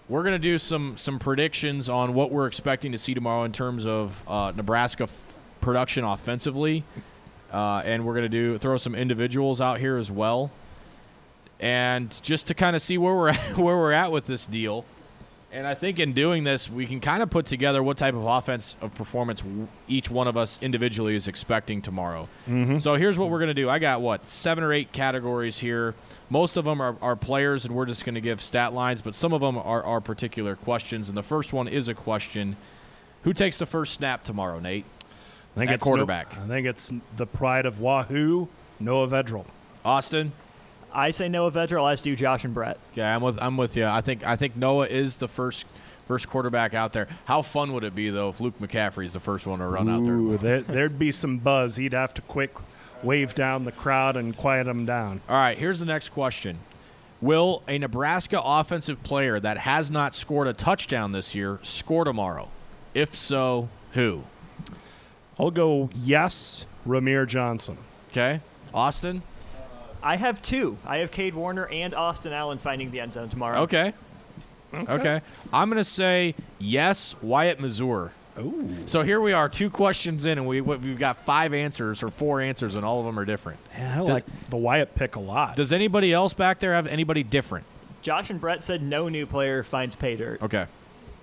We're 0.10 0.24
going 0.24 0.34
to 0.34 0.40
do 0.40 0.58
some 0.58 0.98
some 0.98 1.20
predictions 1.20 1.88
on 1.88 2.14
what 2.14 2.32
we're 2.32 2.48
expecting 2.48 2.92
to 2.92 2.98
see 2.98 3.14
tomorrow 3.14 3.44
in 3.44 3.52
terms 3.52 3.86
of 3.86 4.22
uh, 4.28 4.52
Nebraska 4.56 5.04
f- 5.04 5.36
production 5.62 6.04
offensively, 6.04 6.84
uh, 7.52 7.82
and 7.86 8.06
we're 8.06 8.14
going 8.14 8.26
to 8.26 8.30
do 8.30 8.58
throw 8.58 8.78
some 8.78 8.94
individuals 8.94 9.62
out 9.62 9.80
here 9.80 9.98
as 9.98 10.12
well, 10.12 10.52
and 11.60 12.20
just 12.24 12.48
to 12.48 12.54
kind 12.54 12.76
of 12.76 12.82
see 12.82 12.98
where 12.98 13.16
we're 13.16 13.30
at, 13.30 13.38
where 13.58 13.78
we're 13.78 13.94
at 13.94 14.12
with 14.12 14.28
this 14.28 14.46
deal. 14.46 14.84
And 15.54 15.68
I 15.68 15.74
think 15.74 16.00
in 16.00 16.14
doing 16.14 16.46
this, 16.46 16.70
we 16.70 16.86
can 16.86 17.02
kind 17.02 17.22
of 17.22 17.30
put 17.30 17.46
together 17.46 17.84
what 17.84 17.98
type 17.98 18.14
of 18.14 18.24
offense 18.24 18.78
of 18.80 18.96
performance 18.96 19.44
each 19.88 20.10
one 20.10 20.28
of 20.28 20.38
us 20.38 20.58
individually 20.62 21.14
is 21.14 21.28
expecting 21.28 21.82
tomorrow. 21.82 22.30
Mm-hmm. 22.48 22.78
So 22.78 22.96
here's 22.96 23.20
what 23.20 23.30
we're 23.30 23.40
going 23.40 23.50
to 23.50 23.54
do. 23.54 23.70
I 23.70 23.78
got 23.78 24.00
what 24.00 24.30
seven 24.30 24.64
or 24.64 24.72
eight 24.72 24.94
categories 24.94 25.60
here. 25.60 25.94
Most 26.30 26.56
of 26.56 26.64
them 26.64 26.80
are, 26.80 26.96
are 27.02 27.18
players, 27.18 27.66
and 27.66 27.76
we're 27.76 27.86
just 27.86 28.06
going 28.06 28.16
to 28.16 28.22
give 28.22 28.42
stat 28.42 28.74
lines, 28.74 29.02
but 29.02 29.14
some 29.14 29.34
of 29.34 29.42
them 29.42 29.58
are, 29.58 29.84
are 29.84 30.00
particular 30.00 30.56
questions. 30.56 31.10
And 31.10 31.18
the 31.18 31.24
first 31.24 31.52
one 31.52 31.68
is 31.68 31.90
a 31.90 31.94
question: 31.94 32.56
Who 33.24 33.34
takes 33.34 33.58
the 33.58 33.66
first 33.66 33.94
snap 33.94 34.24
tomorrow, 34.24 34.60
Nate? 34.60 34.86
I 35.56 35.60
think 35.60 35.70
At 35.70 35.76
it's 35.76 35.84
quarterback. 35.84 36.34
No, 36.38 36.46
I 36.46 36.48
think 36.48 36.66
it's 36.66 36.94
the 37.18 37.28
pride 37.28 37.66
of 37.66 37.82
Wahoo, 37.82 38.48
Noah 38.80 39.10
Vedral. 39.10 39.46
Austin. 39.84 40.32
I 40.94 41.12
say 41.12 41.30
Noah 41.30 41.52
Vedral, 41.52 41.92
as 41.92 42.02
do 42.02 42.16
Josh 42.16 42.44
and 42.44 42.54
Brett. 42.54 42.78
Yeah, 42.96 43.16
I'm 43.16 43.22
with 43.22 43.42
I'm 43.42 43.58
with 43.58 43.78
you. 43.78 43.86
I 43.86 44.02
think 44.02 44.26
I 44.26 44.36
think 44.36 44.56
Noah 44.56 44.88
is 44.88 45.18
the 45.18 45.28
first 45.28 45.66
first 46.08 46.28
quarterback 46.28 46.74
out 46.74 46.94
there. 46.94 47.08
How 47.26 47.42
fun 47.42 47.74
would 47.74 47.84
it 47.84 47.96
be 47.96 48.10
though 48.10 48.30
if 48.30 48.40
Luke 48.40 48.60
McCaffrey 48.60 49.06
is 49.06 49.14
the 49.14 49.20
first 49.20 49.48
one 49.48 49.60
to 49.60 49.68
run 49.68 49.90
out 49.90 50.04
there? 50.04 50.38
There, 50.38 50.62
there'd 50.62 51.00
be 51.00 51.12
some 51.12 51.38
buzz. 51.38 51.78
He'd 51.78 51.94
have 51.94 52.14
to 52.16 52.22
quick 52.22 52.52
wave 53.04 53.34
down 53.34 53.66
the 53.66 53.72
crowd 53.72 54.16
and 54.16 54.36
quiet 54.36 54.66
them 54.66 54.86
down. 54.86 55.22
All 55.30 55.36
right, 55.36 55.58
here's 55.58 55.80
the 55.80 55.86
next 55.86 56.10
question. 56.10 56.60
Will 57.22 57.62
a 57.68 57.78
Nebraska 57.78 58.42
offensive 58.44 59.04
player 59.04 59.40
that 59.40 59.60
has 59.60 59.92
not 59.92 60.16
scored 60.16 60.48
a 60.48 60.54
touchdown 60.54 61.12
this 61.12 61.36
year 61.36 61.60
score 61.62 62.04
tomorrow? 62.04 62.50
If 62.94 63.16
so, 63.16 63.70
who? 63.92 64.24
I'll 65.40 65.52
go 65.52 65.90
yes, 65.96 66.66
Rahmir 66.86 67.28
Johnson. 67.28 67.78
Okay. 68.10 68.42
Austin? 68.74 69.22
I 70.04 70.16
have 70.16 70.42
two. 70.42 70.78
I 70.86 70.98
have 70.98 71.12
Cade 71.12 71.34
Warner 71.36 71.68
and 71.68 71.94
Austin 71.94 72.34
Allen 72.34 72.58
finding 72.58 72.92
the 72.92 73.00
end 73.00 73.14
zone 73.14 73.30
tomorrow. 73.30 73.62
Okay. 73.62 73.94
Okay. 74.74 75.22
I'm 75.52 75.70
going 75.70 75.78
to 75.78 75.84
say 75.84 76.34
yes, 76.60 77.16
Wyatt 77.22 77.60
Mazour. 77.60 78.12
Ooh. 78.40 78.78
So 78.86 79.04
here 79.04 79.20
we 79.20 79.34
are, 79.34 79.50
two 79.50 79.70
questions 79.70 80.26
in, 80.26 80.38
and 80.38 80.48
we, 80.48 80.62
we've 80.62 80.98
got 80.98 81.18
five 81.26 81.54
answers 81.54 82.02
or 82.02 82.10
four 82.10 82.40
answers, 82.40 82.76
and 82.76 82.86
all 82.86 83.00
of 83.00 83.06
them 83.06 83.20
are 83.20 83.26
different. 83.26 83.60
Yeah, 83.78 83.98
I 83.98 84.00
like 84.00 84.26
the 84.50 84.58
Wyatt 84.58 84.96
pick 84.96 85.18
a 85.18 85.20
lot. 85.20 85.58
Does 85.58 85.74
anybody 85.74 86.14
else 86.14 86.34
back 86.34 86.60
there 86.60 86.74
have 86.74 86.88
anybody 86.88 87.24
different? 87.24 87.66
Josh 88.02 88.30
and 88.30 88.40
Brett 88.40 88.64
said 88.64 88.82
no 88.82 89.10
new 89.10 89.26
player 89.26 89.64
finds 89.64 89.96
pay 89.96 90.16
dirt. 90.16 90.42
Okay. 90.42 90.66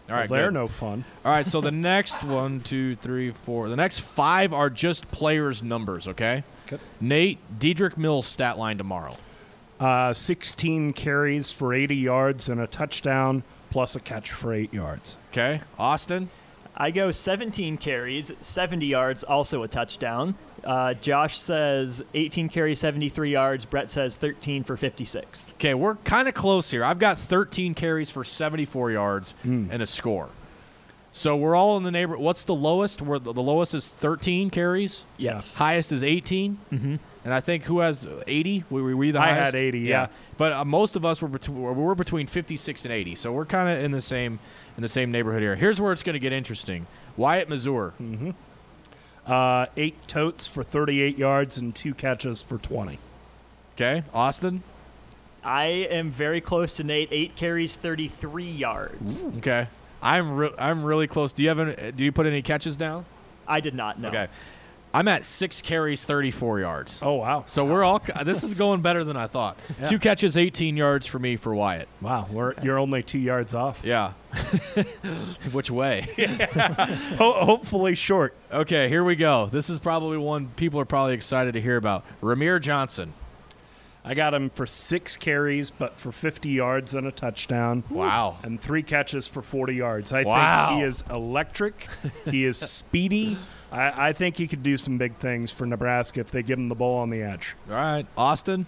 All 0.09 0.15
right. 0.15 0.29
They're 0.29 0.49
good. 0.49 0.55
no 0.55 0.69
fun. 0.69 1.05
All 1.25 1.33
right, 1.33 1.47
so 1.47 1.61
the 1.61 1.71
next 1.73 2.23
one, 2.23 2.61
two, 2.61 2.97
three, 2.97 3.31
four. 3.33 3.69
The 3.69 3.77
next 3.77 4.01
five 4.01 4.53
are 4.53 4.71
just 4.71 5.11
players' 5.11 5.63
numbers, 5.63 6.07
okay? 6.09 6.45
Good. 6.69 6.81
Nate, 7.01 7.39
Dedrick 7.59 7.97
Mills 7.97 8.27
stat 8.27 8.59
line 8.59 8.79
tomorrow. 8.79 9.15
Uh, 9.81 10.13
16 10.13 10.93
carries 10.93 11.51
for 11.53 11.73
80 11.73 11.97
yards 11.97 12.49
and 12.49 12.61
a 12.61 12.67
touchdown, 12.67 13.45
plus 13.71 13.95
a 13.95 14.01
catch 14.01 14.33
for 14.33 14.53
eight 14.53 14.75
yards. 14.75 15.17
Okay. 15.31 15.61
Austin? 15.79 16.31
I 16.81 16.93
go 16.93 17.11
17 17.11 17.77
carries, 17.79 18.31
70 18.41 18.87
yards, 18.87 19.25
also 19.25 19.65
a 19.65 19.69
touchdown. 19.69 20.37
Uh, 20.63 20.95
Josh 20.95 21.39
says 21.39 22.05
18 22.15 22.49
carries, 22.49 22.79
73 22.79 23.33
yards. 23.33 23.65
Brett 23.65 23.91
says 23.91 24.17
13 24.17 24.63
for 24.63 24.77
56. 24.77 25.53
Okay, 25.55 25.75
we're 25.75 25.97
kind 25.97 26.29
of 26.29 26.35
close 26.35 26.71
here. 26.71 26.85
I've 26.85 26.99
got 27.01 27.19
13 27.19 27.75
carries 27.75 28.11
for 28.11 28.23
74 28.23 28.93
yards 28.93 29.35
and 29.45 29.83
a 29.83 29.87
score. 29.87 30.29
So 31.19 31.37
we're 31.37 31.57
all 31.57 31.77
in 31.77 31.83
the 31.83 31.91
neighborhood. 31.91 32.23
What's 32.23 32.45
the 32.45 32.55
lowest? 32.55 33.03
Where 33.03 33.19
the 33.19 33.33
the 33.33 33.43
lowest 33.43 33.75
is 33.75 33.89
13 33.89 34.51
carries. 34.51 35.05
Yes. 35.17 35.57
Highest 35.57 35.91
is 35.91 36.05
18. 36.05 36.59
Mm-hmm. 36.73 36.97
And 37.25 37.35
I 37.35 37.41
think 37.41 37.65
who 37.65 37.81
has 37.81 38.07
80? 38.29 38.63
We 38.71 38.81
were 38.83 38.97
we 38.97 39.11
the 39.11 39.19
I 39.19 39.31
highest? 39.31 39.47
had 39.47 39.55
80, 39.57 39.81
yeah. 39.81 40.07
But 40.37 40.53
uh, 40.53 40.65
most 40.65 40.95
of 40.95 41.05
us 41.05 41.21
were 41.21 41.27
between 41.27 41.61
we're 41.61 41.97
between 41.97 42.29
56 42.29 42.85
and 42.85 42.95
80. 42.95 43.17
So 43.17 43.33
we're 43.33 43.47
kind 43.47 43.69
of 43.69 43.83
in 43.85 43.91
the 43.91 44.01
same 44.01 44.39
in 44.77 44.83
the 44.83 44.89
same 44.89 45.11
neighborhood 45.11 45.43
here. 45.43 45.57
Here's 45.57 45.81
where 45.81 45.93
it's 45.93 46.05
going 46.05 46.15
to 46.15 46.21
get 46.21 46.33
interesting. 46.33 46.87
Wyatt 47.17 47.49
Mazour. 47.49 47.95
Uh, 49.27 49.67
eight 49.77 50.07
totes 50.07 50.47
for 50.47 50.63
38 50.63 51.19
yards 51.19 51.59
and 51.59 51.75
two 51.75 51.95
catches 51.95 52.43
for 52.43 52.59
20. 52.59 52.99
Okay, 53.75 54.05
Austin. 54.15 54.63
I 55.43 55.65
am 55.65 56.11
very 56.13 56.41
close 56.41 56.75
to 56.75 56.85
Nate. 56.85 57.09
Eight 57.11 57.35
carries, 57.35 57.75
33 57.75 58.49
yards. 58.49 59.25
Okay, 59.39 59.67
I'm 60.03 60.37
re- 60.37 60.55
I'm 60.59 60.85
really 60.85 61.07
close. 61.07 61.33
Do 61.33 61.43
you 61.43 61.49
have 61.49 61.59
any, 61.59 61.93
do 61.93 62.05
you 62.05 62.13
put 62.13 62.27
any 62.27 62.43
catches 62.43 62.77
down? 62.77 63.05
I 63.47 63.61
did 63.61 63.75
not 63.75 63.99
know. 63.99 64.09
Okay, 64.09 64.29
I'm 64.95 65.07
at 65.09 65.25
six 65.25 65.61
carries, 65.61 66.05
34 66.05 66.61
yards. 66.61 66.99
Oh, 67.03 67.15
wow. 67.15 67.45
So 67.47 67.65
we're 67.65 67.85
all. 67.85 68.01
This 68.25 68.43
is 68.43 68.55
going 68.55 68.81
better 68.81 69.05
than 69.05 69.17
I 69.17 69.27
thought. 69.27 69.59
Two 69.89 69.99
catches, 69.99 70.37
18 70.37 70.77
yards 70.77 71.07
for 71.07 71.19
me 71.19 71.37
for 71.37 71.55
Wyatt. 71.55 71.89
Wow, 72.01 72.27
we're, 72.31 72.55
you're 72.63 72.79
only 72.79 73.03
two 73.03 73.19
yards 73.19 73.55
off. 73.55 73.81
Yeah. 73.85 74.13
Which 75.53 75.71
way? 75.71 76.07
Ho- 77.19 77.45
hopefully 77.45 77.95
short. 77.95 78.35
Okay, 78.53 78.89
here 78.89 79.05
we 79.05 79.17
go. 79.17 79.47
This 79.47 79.69
is 79.69 79.79
probably 79.79 80.17
one 80.19 80.49
people 80.57 80.81
are 80.81 80.85
probably 80.87 81.15
excited 81.15 81.53
to 81.53 81.61
hear 81.61 81.77
about. 81.77 82.05
Rahmir 82.23 82.61
Johnson. 82.61 83.13
I 84.09 84.15
got 84.15 84.33
him 84.33 84.49
for 84.49 84.67
six 84.67 85.19
carries, 85.19 85.71
but 85.71 86.01
for 86.01 86.11
50 86.13 86.49
yards 86.49 86.95
and 86.95 87.07
a 87.07 87.13
touchdown. 87.13 87.85
Wow. 87.91 88.39
And 88.43 88.59
three 88.59 88.83
catches 88.83 89.27
for 89.29 89.43
40 89.43 89.75
yards. 89.75 90.13
I 90.13 90.23
Wow. 90.23 90.69
think 90.69 90.79
he 90.81 90.85
is 90.87 91.05
electric. 91.11 91.87
he 92.25 92.45
is 92.45 92.57
speedy. 92.59 93.37
I, 93.71 94.09
I 94.09 94.13
think 94.15 94.39
he 94.39 94.49
could 94.49 94.63
do 94.63 94.79
some 94.79 94.97
big 94.97 95.17
things 95.19 95.53
for 95.53 95.67
Nebraska 95.67 96.21
if 96.21 96.31
they 96.31 96.43
give 96.43 96.59
him 96.59 96.71
the 96.71 96.75
ball 96.75 97.01
on 97.01 97.11
the 97.11 97.21
edge. 97.21 97.55
All 97.69 97.75
right, 97.77 98.07
Austin. 98.17 98.67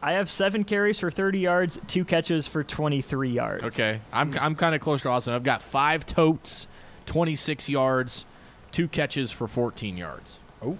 I 0.00 0.12
have 0.12 0.30
seven 0.30 0.64
carries 0.64 0.98
for 1.00 1.10
30 1.10 1.40
yards, 1.40 1.78
two 1.86 2.04
catches 2.06 2.46
for 2.46 2.64
23 2.64 3.30
yards. 3.30 3.64
Okay, 3.64 4.00
I'm 4.12 4.32
I'm 4.38 4.54
kind 4.54 4.74
of 4.74 4.80
close 4.80 5.02
to 5.02 5.10
Austin. 5.10 5.34
I've 5.34 5.42
got 5.42 5.60
five 5.60 6.06
totes, 6.06 6.66
26 7.06 7.68
yards, 7.68 8.24
two 8.72 8.88
catches 8.88 9.32
for 9.32 9.46
14 9.48 9.96
yards. 9.98 10.38
Oh. 10.62 10.78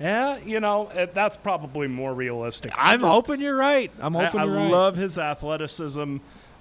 Yeah, 0.00 0.38
you 0.38 0.60
know, 0.60 0.88
it, 0.94 1.12
that's 1.14 1.36
probably 1.36 1.88
more 1.88 2.14
realistic. 2.14 2.72
I'm 2.76 3.00
Just- 3.00 3.10
hoping 3.12 3.40
you're 3.40 3.56
right. 3.56 3.90
I'm 3.98 4.14
hoping 4.14 4.40
I 4.40 4.44
you're 4.44 4.54
right. 4.54 4.70
love 4.70 4.96
his 4.96 5.18
athleticism, 5.18 6.18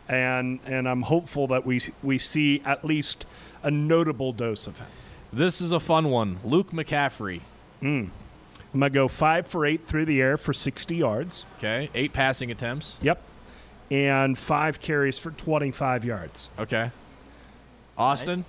and 0.07 0.59
and 0.65 0.89
I'm 0.89 1.03
hopeful 1.03 1.47
that 1.47 1.65
we 1.65 1.81
we 2.01 2.17
see 2.17 2.61
at 2.65 2.83
least 2.83 3.25
a 3.63 3.69
notable 3.69 4.33
dose 4.33 4.65
of 4.67 4.77
him. 4.79 4.87
This 5.31 5.61
is 5.61 5.71
a 5.71 5.79
fun 5.79 6.09
one. 6.09 6.39
Luke 6.43 6.71
McCaffrey. 6.71 7.41
Hmm. 7.81 8.05
I'm 8.73 8.79
gonna 8.81 8.89
go 8.89 9.07
five 9.07 9.45
for 9.47 9.65
eight 9.65 9.85
through 9.85 10.05
the 10.05 10.21
air 10.21 10.35
for 10.37 10.53
60 10.53 10.95
yards. 10.95 11.45
Okay, 11.57 11.89
eight 11.93 12.13
passing 12.13 12.49
attempts. 12.51 12.97
Yep, 13.01 13.21
and 13.91 14.37
five 14.37 14.79
carries 14.81 15.19
for 15.19 15.31
25 15.31 16.03
yards. 16.05 16.49
Okay. 16.59 16.91
Austin. 17.97 18.45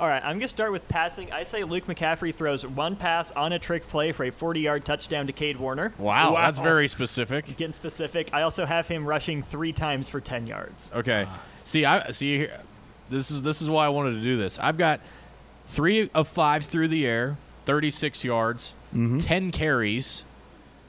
All 0.00 0.08
right, 0.08 0.22
I'm 0.24 0.30
going 0.38 0.40
to 0.40 0.48
start 0.48 0.72
with 0.72 0.88
passing. 0.88 1.30
I 1.30 1.44
say 1.44 1.62
Luke 1.62 1.86
McCaffrey 1.86 2.34
throws 2.34 2.64
one 2.64 2.96
pass 2.96 3.30
on 3.32 3.52
a 3.52 3.58
trick 3.58 3.86
play 3.86 4.12
for 4.12 4.24
a 4.24 4.30
40 4.32 4.60
yard 4.60 4.84
touchdown 4.86 5.26
to 5.26 5.32
Cade 5.34 5.58
Warner. 5.58 5.92
Wow, 5.98 6.32
Wow. 6.32 6.40
that's 6.40 6.58
very 6.58 6.88
specific. 6.88 7.44
Getting 7.58 7.74
specific, 7.74 8.30
I 8.32 8.40
also 8.40 8.64
have 8.64 8.88
him 8.88 9.04
rushing 9.04 9.42
three 9.42 9.74
times 9.74 10.08
for 10.08 10.18
10 10.18 10.46
yards. 10.46 10.90
Okay. 10.94 11.26
See, 11.64 11.84
I 11.84 12.12
see. 12.12 12.48
This 13.10 13.30
is 13.30 13.42
this 13.42 13.60
is 13.60 13.68
why 13.68 13.84
I 13.84 13.88
wanted 13.90 14.12
to 14.12 14.22
do 14.22 14.38
this. 14.38 14.58
I've 14.58 14.78
got 14.78 15.00
three 15.68 16.08
of 16.14 16.28
five 16.28 16.64
through 16.64 16.88
the 16.88 17.06
air, 17.06 17.36
36 17.66 18.24
yards, 18.24 18.72
10 18.94 19.52
carries 19.52 20.24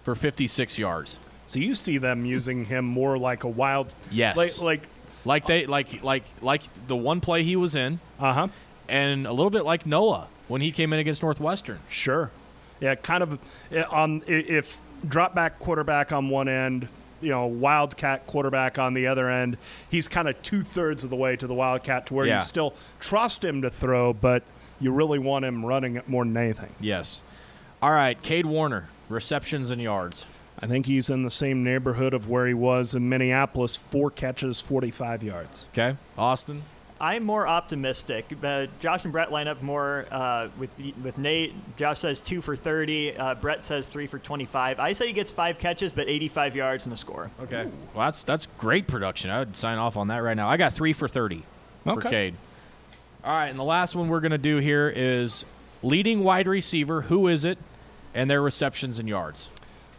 for 0.05 0.16
56 0.16 0.78
yards. 0.78 1.18
So 1.47 1.59
you 1.59 1.76
see 1.76 1.97
them 1.97 2.24
using 2.26 2.64
him 2.66 2.86
more 2.86 3.18
like 3.18 3.43
a 3.43 3.49
wild, 3.49 3.93
Yes. 4.09 4.38
like 4.38 4.62
like 4.62 4.82
Like 5.26 5.45
they 5.47 5.66
like 5.66 6.01
like 6.01 6.24
like 6.41 6.62
the 6.88 6.95
one 6.95 7.20
play 7.20 7.43
he 7.43 7.57
was 7.57 7.76
in, 7.76 7.99
uh 8.20 8.34
huh, 8.34 8.47
and 8.92 9.26
a 9.26 9.32
little 9.34 9.50
bit 9.50 9.66
like 9.66 9.86
Noah 9.86 10.28
when 10.48 10.62
he 10.62 10.72
came 10.72 10.94
in 10.94 11.00
against 11.00 11.24
Northwestern. 11.24 11.80
sure, 11.89 12.30
yeah, 12.80 12.96
kind 12.96 13.24
of 13.24 13.39
eh, 13.72 13.82
um, 13.82 13.88
on 13.92 14.24
if 14.28 14.80
drop 15.08 15.34
back 15.34 15.58
quarterback 15.60 16.12
on 16.12 16.30
one 16.30 16.48
end. 16.48 16.88
You 17.24 17.30
know, 17.30 17.46
wildcat 17.46 18.26
quarterback 18.26 18.80
on 18.80 18.96
the 18.96 19.06
other 19.06 19.30
end. 19.30 19.58
He's 19.92 20.08
kind 20.08 20.28
of 20.28 20.42
two 20.42 20.64
thirds 20.64 21.04
of 21.04 21.12
the 21.12 21.16
way 21.16 21.36
to 21.36 21.46
the 21.46 21.54
wildcat, 21.54 22.08
to 22.08 22.16
where 22.16 22.26
Yeah. 22.26 22.38
you 22.38 22.42
still 22.42 22.74
trust 23.00 23.46
him 23.46 23.62
to 23.62 23.70
throw, 23.70 24.12
but 24.12 24.42
you 24.80 24.92
really 24.92 25.20
want 25.20 25.46
him 25.46 25.64
running 25.64 25.98
it 25.98 26.10
more 26.10 26.26
than 26.26 26.36
anything. 26.36 26.72
Yes. 26.80 27.22
All 27.80 27.92
right, 27.92 28.20
Cade 28.24 28.48
Warner, 28.48 28.89
receptions 29.08 29.70
and 29.70 29.80
yards. 29.80 30.26
I 30.60 30.66
think 30.66 30.88
he's 30.88 31.12
in 31.12 31.22
the 31.22 31.30
same 31.30 31.64
neighborhood 31.64 32.16
of 32.16 32.28
where 32.28 32.48
he 32.48 32.56
was 32.56 32.96
in 32.96 33.08
Minneapolis. 33.08 33.76
Four 33.76 34.10
catches, 34.10 34.60
45 34.60 35.22
yards. 35.22 35.68
Okay, 35.74 35.98
Austin. 36.18 36.64
I'm 37.02 37.24
more 37.24 37.47
optimistic. 37.47 38.32
Uh, 38.43 38.68
Josh 38.80 39.04
and 39.04 39.12
Brett 39.12 39.32
line 39.32 39.47
up 39.47 39.64
more 39.64 40.06
uh, 40.12 40.49
with 40.60 40.70
with 41.04 41.18
Nate. 41.18 41.54
Josh 41.76 41.99
says 41.99 42.22
two 42.22 42.41
for 42.41 42.56
30. 42.56 43.18
Uh, 43.18 43.36
Brett 43.36 43.64
says 43.64 43.88
three 43.88 44.06
for 44.06 44.20
25. 44.20 44.80
I 44.80 44.93
say 44.93 45.08
he 45.08 45.14
gets 45.14 45.32
five 45.32 45.58
catches, 45.58 45.91
but 45.91 46.08
85 46.08 46.56
yards 46.56 46.86
and 46.86 46.93
a 46.93 46.97
score. 46.97 47.32
Okay. 47.41 47.68
Well, 47.95 48.06
that's 48.06 48.22
that's 48.22 48.47
great 48.60 48.88
production. 48.88 49.32
I 49.32 49.39
would 49.39 49.56
sign 49.56 49.80
off 49.80 49.97
on 49.97 50.10
that 50.10 50.20
right 50.20 50.38
now. 50.38 50.47
I 50.47 50.58
got 50.58 50.74
three 50.74 50.93
for 50.93 51.08
thirty 51.08 51.43
for 51.84 51.99
Cade. 52.02 52.36
All 53.24 53.34
right, 53.34 53.49
and 53.49 53.58
the 53.58 53.64
last 53.64 53.95
one 53.95 54.08
we're 54.08 54.20
gonna 54.20 54.38
do 54.38 54.58
here 54.58 54.88
is 54.95 55.43
leading 55.82 56.24
wide 56.24 56.47
receiver. 56.47 57.02
Who 57.02 57.28
is 57.28 57.43
it? 57.43 57.58
And 58.14 58.30
their 58.30 58.41
receptions 58.41 58.99
and 58.99 59.10
yards. 59.10 59.49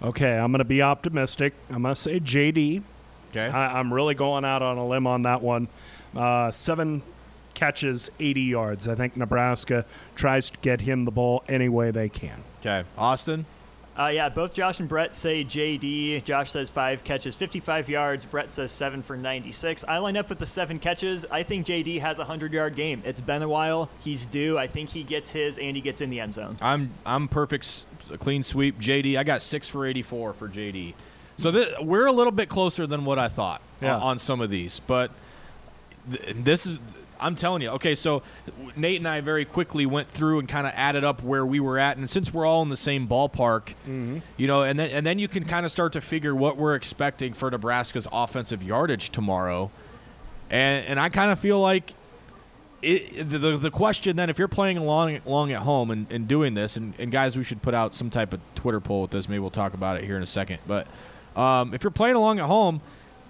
Okay, 0.02 0.36
I'm 0.36 0.50
going 0.50 0.58
to 0.58 0.64
be 0.64 0.82
optimistic. 0.82 1.54
I'm 1.70 1.82
going 1.82 1.94
to 1.94 2.00
say 2.00 2.18
JD. 2.18 2.82
Okay. 3.30 3.46
I, 3.46 3.78
I'm 3.78 3.92
really 3.94 4.14
going 4.14 4.44
out 4.44 4.60
on 4.60 4.76
a 4.76 4.86
limb 4.86 5.06
on 5.06 5.22
that 5.22 5.42
one. 5.42 5.68
Uh, 6.16 6.50
seven 6.50 7.02
catches, 7.54 8.10
80 8.20 8.40
yards. 8.42 8.88
I 8.88 8.94
think 8.94 9.16
Nebraska 9.16 9.84
tries 10.14 10.50
to 10.50 10.58
get 10.60 10.80
him 10.82 11.04
the 11.04 11.10
ball 11.10 11.44
any 11.48 11.68
way 11.68 11.90
they 11.90 12.08
can. 12.08 12.42
okay. 12.60 12.86
Austin. 12.96 13.46
Uh, 13.94 14.06
yeah, 14.06 14.30
both 14.30 14.54
Josh 14.54 14.80
and 14.80 14.88
Brett 14.88 15.14
say 15.14 15.44
JD. 15.44 16.24
Josh 16.24 16.50
says 16.50 16.70
five 16.70 17.04
catches, 17.04 17.34
55 17.34 17.90
yards. 17.90 18.24
Brett 18.24 18.50
says 18.50 18.72
seven 18.72 19.02
for 19.02 19.18
96. 19.18 19.84
I 19.86 19.98
line 19.98 20.16
up 20.16 20.30
with 20.30 20.38
the 20.38 20.46
seven 20.46 20.78
catches. 20.78 21.26
I 21.30 21.42
think 21.42 21.66
JD 21.66 22.00
has 22.00 22.16
a 22.16 22.22
100 22.22 22.54
yard 22.54 22.74
game. 22.74 23.02
It's 23.04 23.20
been 23.20 23.42
a 23.42 23.48
while. 23.48 23.90
He's 24.00 24.24
due. 24.24 24.56
I 24.56 24.66
think 24.66 24.88
he 24.88 25.02
gets 25.02 25.30
his 25.32 25.58
and 25.58 25.76
he 25.76 25.82
gets 25.82 26.00
in 26.00 26.08
the 26.08 26.20
end 26.20 26.32
zone. 26.32 26.56
I'm 26.62 26.92
I'm 27.04 27.28
perfect, 27.28 27.84
clean 28.18 28.42
sweep. 28.42 28.80
JD. 28.80 29.18
I 29.18 29.24
got 29.24 29.42
six 29.42 29.68
for 29.68 29.84
eighty-four 29.84 30.32
for 30.32 30.48
JD. 30.48 30.94
So 31.36 31.52
th- 31.52 31.74
we're 31.82 32.06
a 32.06 32.12
little 32.12 32.32
bit 32.32 32.48
closer 32.48 32.86
than 32.86 33.04
what 33.04 33.18
I 33.18 33.28
thought 33.28 33.60
Yeah. 33.82 33.96
on, 33.96 34.02
on 34.02 34.18
some 34.18 34.40
of 34.40 34.48
these, 34.48 34.80
but 34.86 35.08
th- 35.08 35.18
this 36.06 36.66
is. 36.66 36.78
I'm 37.20 37.36
telling 37.36 37.62
you. 37.62 37.68
Okay, 37.70 37.94
so 37.94 38.22
Nate 38.74 38.96
and 38.98 39.06
I 39.06 39.20
very 39.20 39.44
quickly 39.44 39.86
went 39.86 40.08
through 40.08 40.40
and 40.40 40.48
kind 40.48 40.66
of 40.66 40.72
added 40.74 41.04
up 41.04 41.22
where 41.22 41.46
we 41.46 41.60
were 41.60 41.78
at, 41.78 41.96
and 41.96 42.10
since 42.10 42.34
we're 42.34 42.44
all 42.44 42.62
in 42.62 42.68
the 42.68 42.76
same 42.76 43.06
ballpark, 43.06 43.74
you 44.36 44.46
know, 44.48 44.62
and 44.64 44.76
then 44.76 44.90
and 44.90 45.06
then 45.06 45.20
you 45.20 45.28
can 45.28 45.44
kind 45.44 45.64
of 45.64 45.70
start 45.70 45.92
to 45.92 46.00
figure 46.00 46.34
what 46.34 46.56
we're 46.56 46.74
expecting 46.74 47.32
for 47.32 47.48
Nebraska's 47.48 48.08
offensive 48.10 48.60
yardage 48.60 49.10
tomorrow, 49.10 49.70
and 50.50 50.84
and 50.86 50.98
I 50.98 51.10
kind 51.10 51.30
of 51.30 51.38
feel 51.38 51.60
like 51.60 51.94
it, 52.82 53.30
the, 53.30 53.38
the 53.38 53.56
the 53.56 53.70
question 53.70 54.16
then, 54.16 54.28
if 54.28 54.36
you're 54.38 54.48
playing 54.48 54.76
along 54.76 55.20
along 55.24 55.52
at 55.52 55.60
home 55.62 55.92
and, 55.92 56.12
and 56.12 56.26
doing 56.26 56.54
this, 56.54 56.76
and, 56.76 56.92
and 56.98 57.12
guys, 57.12 57.36
we 57.36 57.44
should 57.44 57.62
put 57.62 57.74
out 57.74 57.94
some 57.94 58.10
type 58.10 58.32
of 58.32 58.40
Twitter 58.56 58.80
poll 58.80 59.02
with 59.02 59.12
this. 59.12 59.28
Maybe 59.28 59.38
we'll 59.38 59.50
talk 59.50 59.74
about 59.74 59.96
it 59.96 60.02
here 60.04 60.16
in 60.16 60.24
a 60.24 60.26
second. 60.26 60.58
But 60.66 60.88
um, 61.36 61.72
if 61.72 61.84
you're 61.84 61.92
playing 61.92 62.16
along 62.16 62.40
at 62.40 62.46
home, 62.46 62.80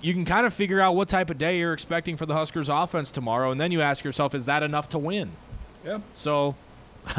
you 0.03 0.13
can 0.13 0.25
kind 0.25 0.47
of 0.47 0.53
figure 0.53 0.81
out 0.81 0.95
what 0.97 1.09
type 1.09 1.31
of 1.31 1.39
day 1.39 1.59
you're 1.59 1.73
expecting 1.73 2.17
for 2.17 2.27
the 2.27 2.35
Huskers 2.35 2.69
offense 2.69 3.11
tomorrow, 3.11 3.51
and 3.51 3.61
then 3.61 3.73
you 3.73 3.81
ask 3.81 4.05
yourself, 4.05 4.35
is 4.35 4.45
that 4.47 4.63
enough 4.63 4.89
to 4.91 4.99
win? 4.99 5.31
Yeah. 5.85 6.01
So 6.15 6.57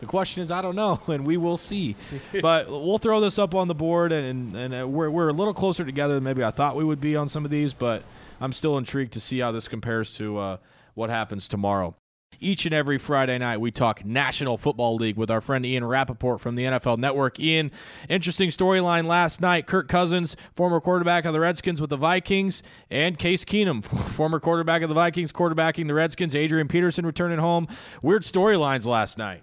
the 0.00 0.06
question 0.06 0.42
is, 0.42 0.50
I 0.50 0.62
don't 0.62 0.76
know, 0.76 1.00
and 1.06 1.26
we 1.26 1.36
will 1.36 1.56
see. 1.56 1.96
but 2.40 2.68
we'll 2.68 2.98
throw 2.98 3.20
this 3.20 3.38
up 3.38 3.54
on 3.54 3.68
the 3.68 3.74
board, 3.74 4.12
and 4.12 4.54
and 4.54 4.74
uh, 4.82 4.86
we're 4.86 5.10
we're 5.10 5.28
a 5.28 5.32
little 5.32 5.54
closer 5.54 5.84
together 5.84 6.14
than 6.14 6.24
maybe 6.24 6.44
I 6.44 6.50
thought 6.50 6.76
we 6.76 6.84
would 6.84 7.00
be 7.00 7.16
on 7.16 7.28
some 7.28 7.44
of 7.44 7.50
these, 7.50 7.74
but 7.74 8.02
I'm 8.40 8.52
still 8.52 8.76
intrigued 8.78 9.14
to 9.14 9.20
see 9.20 9.40
how 9.40 9.50
this 9.50 9.66
compares 9.66 10.12
to 10.14 10.38
uh, 10.38 10.56
what 10.94 11.10
happens 11.10 11.48
tomorrow. 11.48 11.96
Each 12.40 12.64
and 12.66 12.74
every 12.74 12.98
Friday 12.98 13.36
night, 13.38 13.58
we 13.58 13.72
talk 13.72 14.04
National 14.04 14.56
Football 14.56 14.94
League 14.94 15.16
with 15.16 15.28
our 15.28 15.40
friend 15.40 15.66
Ian 15.66 15.84
Rapoport 15.84 16.40
from 16.40 16.54
the 16.54 16.64
NFL 16.64 16.98
Network. 16.98 17.40
Ian, 17.40 17.72
interesting 18.08 18.50
storyline 18.50 19.06
last 19.06 19.40
night. 19.40 19.66
Kirk 19.66 19.88
Cousins, 19.88 20.36
former 20.52 20.80
quarterback 20.80 21.24
of 21.24 21.32
the 21.32 21.40
Redskins 21.40 21.80
with 21.80 21.90
the 21.90 21.96
Vikings, 21.96 22.62
and 22.90 23.18
Case 23.18 23.44
Keenum, 23.44 23.82
former 24.12 24.38
quarterback 24.38 24.82
of 24.82 24.88
the 24.88 24.94
Vikings, 24.94 25.32
quarterbacking 25.32 25.88
the 25.88 25.94
Redskins. 25.94 26.36
Adrian 26.36 26.68
Peterson 26.68 27.04
returning 27.04 27.40
home. 27.40 27.66
Weird 28.02 28.22
storylines 28.22 28.86
last 28.86 29.18
night. 29.18 29.42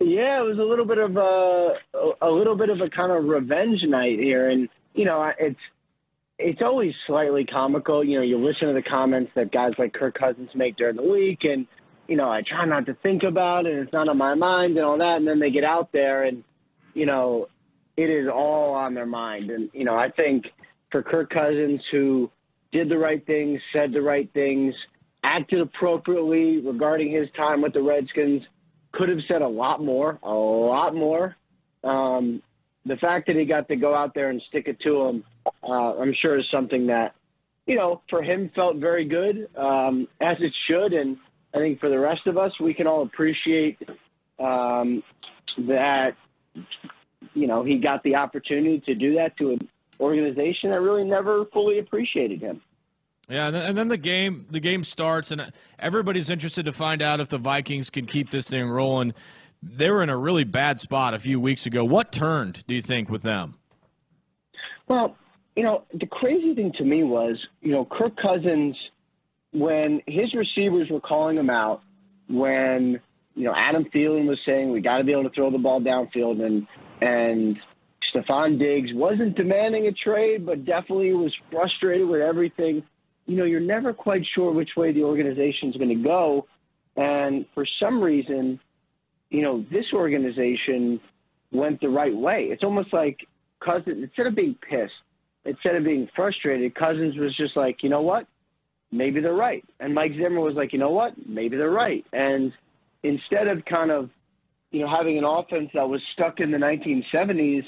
Yeah, 0.00 0.40
it 0.40 0.46
was 0.46 0.58
a 0.58 0.62
little 0.62 0.86
bit 0.86 0.96
of 0.96 1.14
a 1.18 1.74
a 2.22 2.30
little 2.30 2.56
bit 2.56 2.70
of 2.70 2.80
a 2.80 2.88
kind 2.88 3.12
of 3.12 3.24
revenge 3.24 3.82
night 3.82 4.18
here, 4.18 4.48
and 4.48 4.70
you 4.94 5.04
know 5.04 5.30
it's 5.38 5.60
it's 6.38 6.62
always 6.62 6.94
slightly 7.06 7.44
comical. 7.44 8.02
You 8.02 8.16
know, 8.16 8.24
you 8.24 8.38
listen 8.38 8.68
to 8.68 8.72
the 8.72 8.82
comments 8.82 9.30
that 9.34 9.52
guys 9.52 9.72
like 9.78 9.92
Kirk 9.92 10.18
Cousins 10.18 10.48
make 10.54 10.76
during 10.76 10.96
the 10.96 11.02
week, 11.02 11.40
and 11.42 11.66
you 12.10 12.16
know 12.16 12.28
I 12.28 12.42
try 12.42 12.66
not 12.66 12.86
to 12.86 12.94
think 12.94 13.22
about 13.22 13.66
it, 13.66 13.78
it's 13.78 13.92
not 13.92 14.08
on 14.08 14.18
my 14.18 14.34
mind 14.34 14.76
and 14.76 14.84
all 14.84 14.98
that, 14.98 15.16
and 15.16 15.26
then 15.26 15.38
they 15.38 15.50
get 15.50 15.64
out 15.64 15.92
there, 15.92 16.24
and 16.24 16.44
you 16.92 17.06
know 17.06 17.48
it 17.96 18.10
is 18.10 18.28
all 18.28 18.74
on 18.74 18.94
their 18.94 19.06
mind, 19.06 19.50
and 19.50 19.70
you 19.72 19.84
know 19.84 19.96
I 19.96 20.10
think 20.10 20.46
for 20.90 21.02
Kirk 21.02 21.30
Cousins 21.30 21.80
who 21.90 22.30
did 22.72 22.88
the 22.88 22.98
right 22.98 23.24
things, 23.24 23.60
said 23.72 23.92
the 23.92 24.02
right 24.02 24.28
things, 24.34 24.74
acted 25.22 25.60
appropriately 25.60 26.58
regarding 26.58 27.12
his 27.12 27.28
time 27.36 27.62
with 27.62 27.72
the 27.72 27.82
Redskins 27.82 28.42
could 28.92 29.08
have 29.08 29.20
said 29.28 29.42
a 29.42 29.48
lot 29.48 29.82
more, 29.82 30.18
a 30.22 30.32
lot 30.32 30.94
more. 30.94 31.36
Um, 31.84 32.42
the 32.86 32.96
fact 32.96 33.26
that 33.26 33.36
he 33.36 33.44
got 33.44 33.68
to 33.68 33.76
go 33.76 33.94
out 33.94 34.14
there 34.14 34.30
and 34.30 34.42
stick 34.48 34.66
it 34.66 34.80
to 34.80 35.02
him, 35.02 35.24
uh, 35.62 35.98
I'm 35.98 36.14
sure 36.14 36.38
is 36.38 36.48
something 36.48 36.86
that, 36.88 37.14
you 37.66 37.76
know, 37.76 38.02
for 38.08 38.22
him 38.22 38.50
felt 38.54 38.76
very 38.76 39.04
good, 39.04 39.48
um, 39.56 40.08
as 40.20 40.36
it 40.40 40.52
should. 40.66 40.92
And 40.92 41.18
I 41.54 41.58
think 41.58 41.80
for 41.80 41.88
the 41.88 41.98
rest 41.98 42.26
of 42.26 42.38
us, 42.38 42.52
we 42.60 42.74
can 42.74 42.86
all 42.86 43.02
appreciate 43.02 43.78
um, 44.38 45.02
that, 45.58 46.14
you 47.34 47.46
know, 47.46 47.64
he 47.64 47.78
got 47.78 48.02
the 48.02 48.14
opportunity 48.16 48.80
to 48.86 48.94
do 48.94 49.14
that 49.14 49.36
to 49.38 49.50
an 49.50 49.60
organization 49.98 50.70
that 50.70 50.80
really 50.80 51.04
never 51.04 51.44
fully 51.46 51.78
appreciated 51.78 52.40
him. 52.40 52.60
Yeah, 53.28 53.46
and 53.46 53.54
then, 53.54 53.66
and 53.68 53.78
then 53.78 53.88
the 53.88 53.96
game 53.96 54.46
the 54.50 54.58
game 54.58 54.82
starts, 54.82 55.30
and 55.30 55.52
everybody's 55.78 56.30
interested 56.30 56.64
to 56.64 56.72
find 56.72 57.00
out 57.00 57.20
if 57.20 57.28
the 57.28 57.38
Vikings 57.38 57.88
can 57.88 58.06
keep 58.06 58.30
this 58.32 58.48
thing 58.48 58.68
rolling. 58.68 59.14
They 59.62 59.90
were 59.90 60.02
in 60.02 60.10
a 60.10 60.16
really 60.16 60.44
bad 60.44 60.80
spot 60.80 61.14
a 61.14 61.18
few 61.18 61.38
weeks 61.38 61.66
ago. 61.66 61.84
What 61.84 62.10
turned, 62.10 62.64
do 62.66 62.74
you 62.74 62.82
think, 62.82 63.08
with 63.08 63.22
them? 63.22 63.54
Well, 64.88 65.16
you 65.54 65.62
know, 65.62 65.84
the 65.92 66.06
crazy 66.06 66.54
thing 66.54 66.72
to 66.78 66.84
me 66.84 67.04
was, 67.04 67.36
you 67.60 67.70
know, 67.70 67.84
Kirk 67.84 68.16
Cousins, 68.16 68.74
when 69.52 70.00
his 70.06 70.34
receivers 70.34 70.88
were 70.90 71.00
calling 71.00 71.36
him 71.36 71.50
out, 71.50 71.82
when 72.28 73.00
you 73.34 73.44
know 73.44 73.54
Adam 73.56 73.84
Thielen 73.84 74.26
was 74.26 74.38
saying 74.46 74.70
we 74.70 74.80
got 74.80 74.98
to 74.98 75.04
be 75.04 75.12
able 75.12 75.24
to 75.24 75.30
throw 75.30 75.50
the 75.50 75.58
ball 75.58 75.80
downfield, 75.80 76.44
and 76.44 76.66
and 77.00 77.58
Stefon 78.12 78.58
Diggs 78.58 78.90
wasn't 78.94 79.36
demanding 79.36 79.86
a 79.86 79.92
trade, 79.92 80.46
but 80.46 80.64
definitely 80.64 81.12
was 81.12 81.34
frustrated 81.50 82.08
with 82.08 82.20
everything. 82.20 82.82
You 83.26 83.36
know, 83.36 83.44
you're 83.44 83.60
never 83.60 83.92
quite 83.92 84.22
sure 84.34 84.52
which 84.52 84.70
way 84.76 84.92
the 84.92 85.02
organization 85.02 85.70
is 85.70 85.76
going 85.76 85.96
to 85.96 86.02
go, 86.02 86.46
and 86.96 87.46
for 87.54 87.66
some 87.80 88.02
reason, 88.02 88.60
you 89.30 89.42
know, 89.42 89.64
this 89.70 89.86
organization 89.92 91.00
went 91.52 91.80
the 91.80 91.88
right 91.88 92.14
way. 92.14 92.48
It's 92.50 92.62
almost 92.62 92.92
like 92.92 93.18
Cousins, 93.64 94.02
instead 94.02 94.26
of 94.26 94.34
being 94.34 94.56
pissed, 94.68 94.92
instead 95.44 95.74
of 95.74 95.84
being 95.84 96.08
frustrated, 96.14 96.74
Cousins 96.74 97.16
was 97.16 97.36
just 97.36 97.56
like, 97.56 97.82
you 97.82 97.88
know 97.88 98.02
what? 98.02 98.26
Maybe 98.92 99.20
they're 99.20 99.32
right. 99.32 99.64
And 99.78 99.94
Mike 99.94 100.12
Zimmer 100.16 100.40
was 100.40 100.54
like, 100.54 100.72
you 100.72 100.78
know 100.78 100.90
what? 100.90 101.12
Maybe 101.26 101.56
they're 101.56 101.70
right. 101.70 102.04
And 102.12 102.52
instead 103.02 103.48
of 103.48 103.64
kind 103.64 103.90
of, 103.90 104.10
you 104.70 104.80
know, 104.80 104.88
having 104.88 105.18
an 105.18 105.24
offense 105.24 105.70
that 105.74 105.88
was 105.88 106.00
stuck 106.12 106.40
in 106.40 106.50
the 106.50 106.58
1970s, 106.58 107.64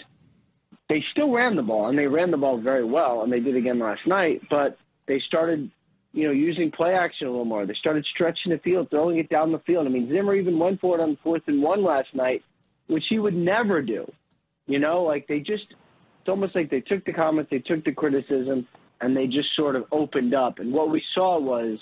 they 0.89 1.03
still 1.13 1.31
ran 1.31 1.57
the 1.57 1.63
ball 1.63 1.89
and 1.89 1.99
they 1.99 2.07
ran 2.07 2.31
the 2.31 2.37
ball 2.37 2.61
very 2.61 2.85
well 2.85 3.23
and 3.23 3.33
they 3.33 3.41
did 3.41 3.57
again 3.57 3.79
last 3.79 4.07
night, 4.07 4.43
but 4.51 4.79
they 5.07 5.21
started, 5.27 5.71
you 6.13 6.27
know, 6.27 6.33
using 6.33 6.71
play 6.71 6.95
action 6.95 7.27
a 7.27 7.31
little 7.31 7.45
more. 7.45 7.67
They 7.67 7.75
started 7.75 8.05
stretching 8.13 8.53
the 8.53 8.59
field, 8.59 8.91
throwing 8.91 9.19
it 9.19 9.29
down 9.29 9.53
the 9.53 9.59
field. 9.61 9.87
I 9.87 9.91
mean, 9.91 10.09
Zimmer 10.13 10.35
even 10.35 10.59
went 10.59 10.81
for 10.81 10.99
it 10.99 11.03
on 11.03 11.19
fourth 11.23 11.43
and 11.47 11.63
one 11.63 11.85
last 11.85 12.09
night, 12.15 12.43
which 12.89 13.05
he 13.09 13.19
would 13.19 13.35
never 13.35 13.81
do. 13.81 14.11
You 14.67 14.79
know, 14.79 15.03
like 15.03 15.27
they 15.27 15.39
just 15.39 15.65
it's 15.71 16.29
almost 16.29 16.55
like 16.55 16.71
they 16.71 16.81
took 16.81 17.05
the 17.05 17.13
comments, 17.13 17.51
they 17.51 17.59
took 17.59 17.85
the 17.85 17.93
criticism, 17.93 18.67
and 19.03 19.17
they 19.17 19.27
just 19.27 19.55
sort 19.55 19.77
of 19.77 19.85
opened 19.93 20.35
up. 20.35 20.59
And 20.59 20.73
what 20.73 20.91
we 20.91 21.03
saw 21.15 21.39
was, 21.39 21.79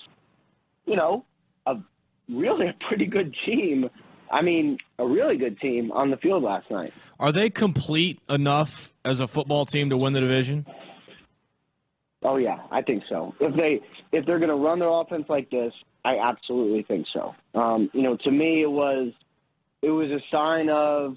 you 0.87 0.97
know, 0.97 1.25
a 1.67 1.77
really 2.29 2.67
a 2.67 2.75
pretty 2.89 3.07
good 3.07 3.35
team. 3.47 3.89
I 4.33 4.43
mean, 4.43 4.79
a 4.99 5.07
really 5.07 5.37
good 5.37 5.61
team 5.61 5.93
on 5.93 6.11
the 6.11 6.17
field 6.17 6.43
last 6.43 6.71
night. 6.71 6.93
Are 7.19 7.33
they 7.33 7.51
complete 7.51 8.21
enough 8.29 8.93
as 9.05 9.21
a 9.21 9.29
football 9.29 9.67
team 9.67 9.91
to 9.91 9.97
win 9.97 10.13
the 10.13 10.21
division? 10.21 10.67
Oh 12.23 12.37
yeah, 12.37 12.59
I 12.71 12.83
think 12.83 13.05
so. 13.09 13.35
If 13.41 13.57
they 13.57 13.81
if 14.13 14.27
they're 14.27 14.39
going 14.39 14.51
to 14.51 14.57
run 14.57 14.79
their 14.79 14.91
offense 14.91 15.25
like 15.29 15.51
this, 15.51 15.73
I 16.05 16.19
absolutely 16.19 16.83
think 16.83 17.07
so. 17.13 17.35
Um, 17.55 17.91
you 17.93 18.03
know, 18.03 18.17
to 18.25 18.31
me, 18.31 18.63
it 18.63 18.71
was 18.71 19.13
it 19.83 19.91
was 19.91 20.11
a 20.11 20.21
sign 20.31 20.69
of 20.69 21.17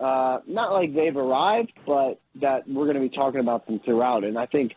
uh, 0.00 0.38
not 0.46 0.72
like 0.72 0.94
they've 0.94 1.16
arrived, 1.16 1.72
but 1.86 2.20
that 2.40 2.68
we're 2.68 2.84
going 2.84 2.96
to 2.96 3.08
be 3.08 3.14
talking 3.14 3.40
about 3.40 3.66
them 3.66 3.80
throughout. 3.84 4.24
And 4.24 4.36
I 4.36 4.46
think, 4.46 4.72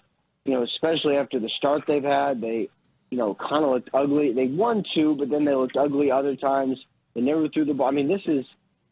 you 0.48 0.54
know, 0.54 0.64
especially 0.64 1.18
after 1.18 1.39
the 1.39 1.50
start 1.58 1.84
they've 1.88 2.02
had, 2.02 2.39
they, 2.39 2.70
you 3.10 3.18
know, 3.18 3.36
kind 3.36 3.66
of 3.66 3.72
looked 3.72 3.89
ugly. 3.93 4.32
They 4.34 4.48
won 4.48 4.84
two, 4.95 5.16
but 5.20 5.30
then 5.30 5.43
they 5.43 5.54
looked 5.54 5.76
ugly 5.76 6.10
other 6.10 6.38
times. 6.38 6.78
They 7.14 7.22
never 7.22 7.50
threw 7.50 7.66
the 7.66 7.74
ball. 7.74 7.88
I 7.88 7.91
mean, 7.91 8.08
this 8.08 8.22
is, 8.28 8.45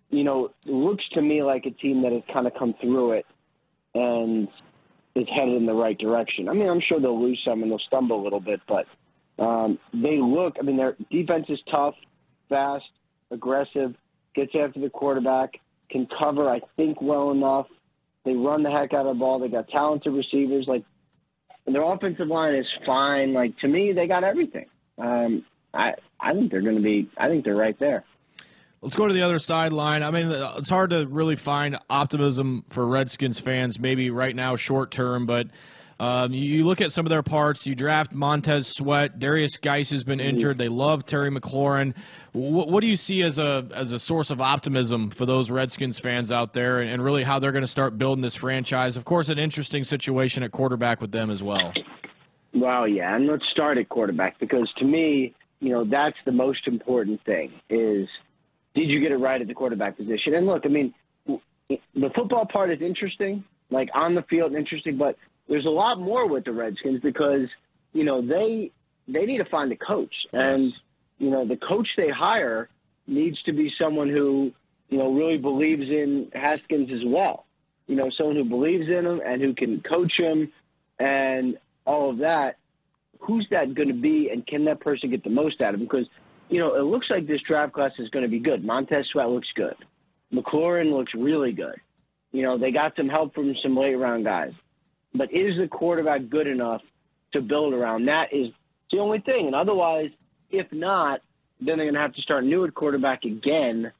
you 0.10 0.26
know, 0.26 0.52
looks 0.66 1.04
to 1.14 1.22
me 1.22 1.44
like 1.44 1.66
a 1.66 1.72
team 1.72 2.02
that 2.04 2.12
has 2.12 2.24
kind 2.32 2.46
of 2.46 2.54
come 2.60 2.76
through 2.82 3.14
it 3.14 3.26
and 3.94 4.50
is 5.16 5.28
headed 5.34 5.56
in 5.56 5.66
the 5.66 5.74
right 5.74 5.98
direction. 5.98 6.50
I 6.50 6.54
mean, 6.54 6.68
I'm 6.68 6.82
sure 6.82 7.00
they'll 7.00 7.22
lose 7.22 7.42
some 7.46 7.64
and 7.64 7.72
they'll 7.72 7.80
stumble 7.80 8.22
a 8.22 8.24
little 8.24 8.42
bit, 8.42 8.60
but 8.68 8.86
um, 9.42 9.80
they 9.94 10.20
look. 10.22 10.58
I 10.60 10.64
mean, 10.64 10.76
their 10.76 10.98
defense 11.10 11.46
is 11.48 11.60
tough, 11.72 11.96
fast, 12.50 12.84
aggressive, 13.32 13.96
gets 14.36 14.52
after 14.62 14.82
the 14.82 14.90
quarterback 14.90 15.54
can 15.90 16.06
cover, 16.20 16.50
I 16.50 16.60
think, 16.76 17.02
well 17.02 17.32
enough. 17.32 17.68
They 18.26 18.34
run 18.34 18.64
the 18.64 18.72
heck 18.72 18.94
out 18.94 19.06
of 19.06 19.16
the 19.16 19.20
ball. 19.20 19.40
They 19.40 19.48
got 19.48 19.70
talented 19.70 20.14
receivers. 20.14 20.66
Like, 20.68 20.84
their 21.74 21.84
offensive 21.84 22.28
line 22.28 22.56
is 22.56 22.68
fine. 22.86 23.34
Like 23.34 23.58
to 23.60 23.68
me, 23.68 23.94
they 23.94 24.08
got 24.08 24.24
everything. 24.24 24.66
Um, 24.98 25.46
I 25.74 25.94
I 26.20 26.34
think 26.34 26.52
they're 26.52 26.62
going 26.62 26.76
to 26.76 26.82
be. 26.82 27.10
I 27.18 27.28
think 27.28 27.44
they're 27.44 27.56
right 27.56 27.78
there. 27.80 28.04
Let's 28.82 28.96
go 28.96 29.08
to 29.08 29.14
the 29.14 29.24
other 29.24 29.40
sideline. 29.40 30.04
I 30.04 30.12
mean, 30.12 30.30
it's 30.30 30.70
hard 30.70 30.92
to 30.92 31.08
really 31.08 31.36
find 31.36 31.78
optimism 31.90 32.66
for 32.70 32.86
Redskins 32.86 33.40
fans, 33.40 33.80
maybe 33.80 34.12
right 34.12 34.36
now, 34.36 34.56
short 34.56 34.92
term, 34.92 35.26
but 35.26 35.48
um, 36.00 36.34
you 36.34 36.66
look 36.66 36.82
at 36.82 36.92
some 36.92 37.06
of 37.06 37.10
their 37.10 37.24
parts. 37.24 37.66
You 37.66 37.74
draft 37.74 38.14
Montez 38.14 38.68
Sweat. 38.68 39.18
Derrius 39.18 39.60
Guice 39.60 39.92
has 39.92 40.04
been 40.04 40.20
injured. 40.20 40.58
They 40.58 40.68
love 40.68 41.06
Terry 41.06 41.32
McLaurin. 41.32 41.94
What, 42.34 42.68
what, 42.68 42.82
do 42.82 42.88
you 42.88 42.98
see 42.98 43.24
as 43.24 43.40
a 43.40 43.68
as 43.74 43.94
a 43.94 44.00
source 44.00 44.30
of 44.30 44.42
optimism 44.42 45.10
for 45.10 45.26
those 45.26 45.50
Redskins 45.50 45.98
fans 45.98 46.32
out 46.34 46.54
there, 46.54 46.80
and, 46.80 46.90
and 46.90 47.02
really 47.02 47.24
how 47.24 47.40
they're 47.40 47.54
going 47.54 47.62
to 47.62 47.68
start 47.68 47.98
building 47.98 48.22
this 48.22 48.36
franchise? 48.36 48.98
Of 48.98 49.06
course, 49.06 49.30
an 49.30 49.40
interesting 49.40 49.86
situation 49.86 50.44
at 50.44 50.52
quarterback 50.52 51.00
with 51.00 51.12
them 51.12 51.30
as 51.30 51.42
well. 51.42 51.74
Well, 52.54 52.88
yeah, 52.88 53.16
and 53.16 53.28
let's 53.28 53.46
start 53.52 53.78
at 53.78 53.88
quarterback 53.88 54.38
because 54.40 54.70
to 54.78 54.86
me, 54.86 55.34
you 55.62 55.70
know, 55.70 55.86
that's 55.86 56.18
the 56.26 56.32
most 56.34 56.68
important 56.68 57.24
thing. 57.24 57.54
Is 57.70 58.08
did 58.74 58.90
you 58.90 59.00
get 59.00 59.14
it 59.14 59.18
right 59.18 59.40
at 59.40 59.48
the 59.48 59.54
quarterback 59.54 59.96
position? 59.96 60.34
And 60.36 60.46
look, 60.46 60.64
I 60.66 60.68
mean, 60.68 60.94
the 61.70 62.10
football 62.14 62.46
part 62.46 62.70
is 62.70 62.82
interesting, 62.82 63.46
like 63.70 63.90
on 63.94 64.14
the 64.14 64.24
field, 64.24 64.54
interesting, 64.54 64.98
but 64.98 65.16
there's 65.48 65.66
a 65.66 65.70
lot 65.70 66.00
more 66.00 66.28
with 66.28 66.46
the 66.46 66.52
Redskins 66.52 67.02
because 67.02 67.48
you 67.94 68.04
know 68.04 68.22
they 68.22 68.72
they 69.08 69.26
need 69.26 69.38
to 69.38 69.46
find 69.46 69.72
a 69.72 69.76
coach, 69.76 70.14
yes. 70.32 70.42
and 70.42 70.82
you 71.20 71.30
know 71.30 71.48
the 71.48 71.58
coach 71.58 71.88
they 71.98 72.10
hire 72.10 72.70
needs 73.08 73.42
to 73.44 73.54
be 73.54 73.72
someone 73.80 74.10
who 74.10 74.52
you 74.90 74.98
know 74.98 75.14
really 75.14 75.38
believes 75.38 75.84
in 75.84 76.30
Haskins 76.34 76.92
as 76.92 77.06
well. 77.06 77.46
You 77.88 77.96
know, 77.96 78.10
someone 78.18 78.36
who 78.36 78.46
believes 78.46 78.88
in 78.88 79.06
him 79.06 79.22
and 79.24 79.42
who 79.42 79.54
can 79.54 79.82
coach 79.82 80.14
him 80.18 80.52
and 81.00 81.58
all 81.86 82.10
of 82.10 82.18
that. 82.20 82.58
Who's 83.20 83.48
that 83.52 83.74
going 83.74 83.88
to 83.88 83.94
be, 83.94 84.30
and 84.30 84.46
can 84.46 84.66
that 84.66 84.82
person 84.82 85.10
get 85.10 85.24
the 85.24 85.30
most 85.30 85.62
out 85.62 85.74
of 85.74 85.80
him? 85.80 85.88
Because 85.88 86.08
you 86.50 86.60
know 86.60 86.76
it 86.76 86.84
looks 86.84 87.10
like 87.10 87.28
this 87.28 87.42
draft 87.42 87.74
class 87.74 87.92
is 88.00 88.10
going 88.10 88.24
to 88.24 88.30
be 88.30 88.40
good. 88.40 88.64
Montez 88.64 89.08
Sweat 89.12 89.30
looks 89.30 89.48
good. 89.56 89.76
McLaurin 90.34 90.92
looks 90.92 91.14
really 91.14 91.52
good. 91.52 91.80
You 92.32 92.42
know, 92.42 92.58
they 92.58 92.72
got 92.72 92.96
some 92.98 93.08
help 93.08 93.34
from 93.34 93.56
some 93.64 93.78
late 93.78 93.96
round 93.96 94.26
guys. 94.26 94.52
But 95.16 95.34
is 95.34 95.58
the 95.58 95.68
quarterback 95.68 96.30
good 96.30 96.48
enough 96.48 96.82
to 97.34 97.42
build 97.42 97.74
around? 97.74 98.06
That 98.06 98.34
is 98.34 98.48
the 98.92 99.00
only 99.00 99.20
thing. 99.20 99.48
And 99.48 99.56
otherwise, 99.56 100.10
if 100.52 100.72
not, 100.72 101.22
then 101.60 101.78
they're 101.78 101.86
going 101.86 101.94
to 101.94 102.00
have 102.00 102.14
to 102.14 102.22
start 102.22 102.44
new 102.44 102.66
at 102.66 102.74
quarterback 102.74 103.24
again 103.24 103.92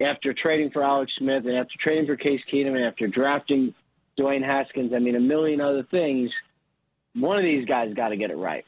after 0.00 0.34
trading 0.34 0.70
for 0.70 0.82
Alex 0.82 1.12
Smith 1.18 1.44
and 1.46 1.56
after 1.56 1.74
trading 1.80 2.06
for 2.06 2.16
Case 2.16 2.40
Keenum 2.52 2.74
and 2.76 2.84
after 2.84 3.06
drafting 3.06 3.74
Dwayne 4.18 4.44
Haskins. 4.44 4.92
I 4.94 4.98
mean, 4.98 5.16
a 5.16 5.20
million 5.20 5.60
other 5.60 5.84
things. 5.90 6.30
One 7.14 7.38
of 7.38 7.44
these 7.44 7.66
guys 7.66 7.94
got 7.94 8.08
to 8.08 8.16
get 8.16 8.30
it 8.30 8.36
right. 8.36 8.64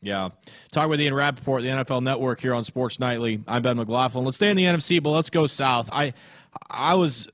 Yeah. 0.00 0.28
Talk 0.70 0.88
with 0.88 1.00
Ian 1.00 1.14
Rapoport, 1.14 1.62
the 1.62 1.68
NFL 1.68 2.02
Network 2.02 2.40
here 2.40 2.54
on 2.54 2.64
Sports 2.64 3.00
Nightly. 3.00 3.42
I'm 3.48 3.62
Ben 3.62 3.76
McLaughlin. 3.76 4.24
Let's 4.24 4.36
stay 4.36 4.50
in 4.50 4.56
the 4.56 4.64
NFC, 4.64 5.02
but 5.02 5.10
let's 5.10 5.30
go 5.30 5.46
south. 5.46 5.88
I 5.92 6.12
I 6.70 6.94
was 6.94 7.28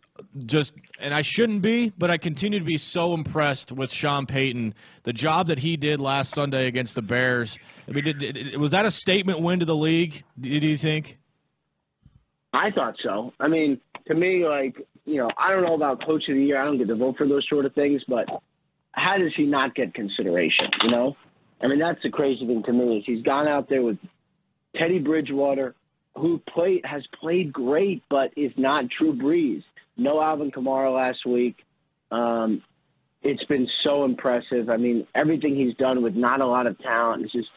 just 0.46 0.72
and 1.04 1.12
I 1.12 1.22
shouldn't 1.22 1.60
be, 1.60 1.92
but 1.98 2.10
I 2.10 2.16
continue 2.16 2.58
to 2.58 2.64
be 2.64 2.78
so 2.78 3.12
impressed 3.12 3.70
with 3.70 3.92
Sean 3.92 4.24
Payton. 4.24 4.74
The 5.02 5.12
job 5.12 5.48
that 5.48 5.58
he 5.58 5.76
did 5.76 6.00
last 6.00 6.34
Sunday 6.34 6.66
against 6.66 6.94
the 6.94 7.02
Bears. 7.02 7.58
I 7.86 7.92
mean, 7.92 8.04
did, 8.04 8.18
did, 8.18 8.56
was 8.56 8.72
that 8.72 8.86
a 8.86 8.90
statement 8.90 9.40
win 9.40 9.60
to 9.60 9.66
the 9.66 9.76
league? 9.76 10.24
Do 10.40 10.48
you 10.48 10.76
think? 10.78 11.18
I 12.54 12.70
thought 12.70 12.94
so. 13.02 13.34
I 13.38 13.48
mean, 13.48 13.80
to 14.06 14.14
me, 14.14 14.46
like 14.46 14.76
you 15.04 15.16
know, 15.16 15.28
I 15.36 15.50
don't 15.50 15.62
know 15.62 15.74
about 15.74 16.04
coach 16.04 16.28
of 16.28 16.34
the 16.34 16.42
year. 16.42 16.60
I 16.60 16.64
don't 16.64 16.78
get 16.78 16.88
to 16.88 16.96
vote 16.96 17.16
for 17.18 17.28
those 17.28 17.46
sort 17.48 17.66
of 17.66 17.74
things, 17.74 18.02
but 18.08 18.26
how 18.92 19.18
does 19.18 19.32
he 19.36 19.44
not 19.44 19.74
get 19.74 19.92
consideration? 19.92 20.70
You 20.82 20.90
know, 20.90 21.16
I 21.62 21.66
mean, 21.66 21.78
that's 21.78 22.02
the 22.02 22.10
crazy 22.10 22.46
thing 22.46 22.62
to 22.62 22.72
me 22.72 22.98
is 22.98 23.04
he's 23.04 23.22
gone 23.22 23.46
out 23.46 23.68
there 23.68 23.82
with 23.82 23.98
Teddy 24.74 25.00
Bridgewater, 25.00 25.74
who 26.16 26.40
played 26.48 26.86
has 26.86 27.02
played 27.20 27.52
great, 27.52 28.02
but 28.08 28.30
is 28.36 28.52
not 28.56 28.86
Drew 28.88 29.14
Brees 29.14 29.62
no 29.96 30.20
Alvin 30.20 30.50
Kamara 30.50 30.94
last 30.94 31.24
week. 31.26 31.56
Um, 32.10 32.62
it's 33.22 33.44
been 33.44 33.66
so 33.82 34.04
impressive. 34.04 34.68
I 34.68 34.76
mean, 34.76 35.06
everything 35.14 35.56
he's 35.56 35.74
done 35.76 36.02
with 36.02 36.14
not 36.14 36.40
a 36.40 36.46
lot 36.46 36.66
of 36.66 36.78
talent. 36.80 37.24
It's 37.24 37.32
just, 37.32 37.48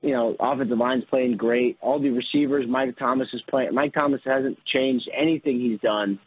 you 0.00 0.12
know, 0.12 0.34
offensive 0.40 0.78
line's 0.78 1.04
playing 1.04 1.36
great. 1.36 1.76
All 1.80 2.00
the 2.00 2.10
receivers, 2.10 2.64
Mike 2.68 2.96
Thomas 2.98 3.28
is 3.32 3.42
playing. 3.48 3.74
Mike 3.74 3.92
Thomas 3.92 4.20
hasn't 4.24 4.58
changed 4.64 5.08
anything 5.16 5.60
he's 5.60 5.80
done, 5.80 6.18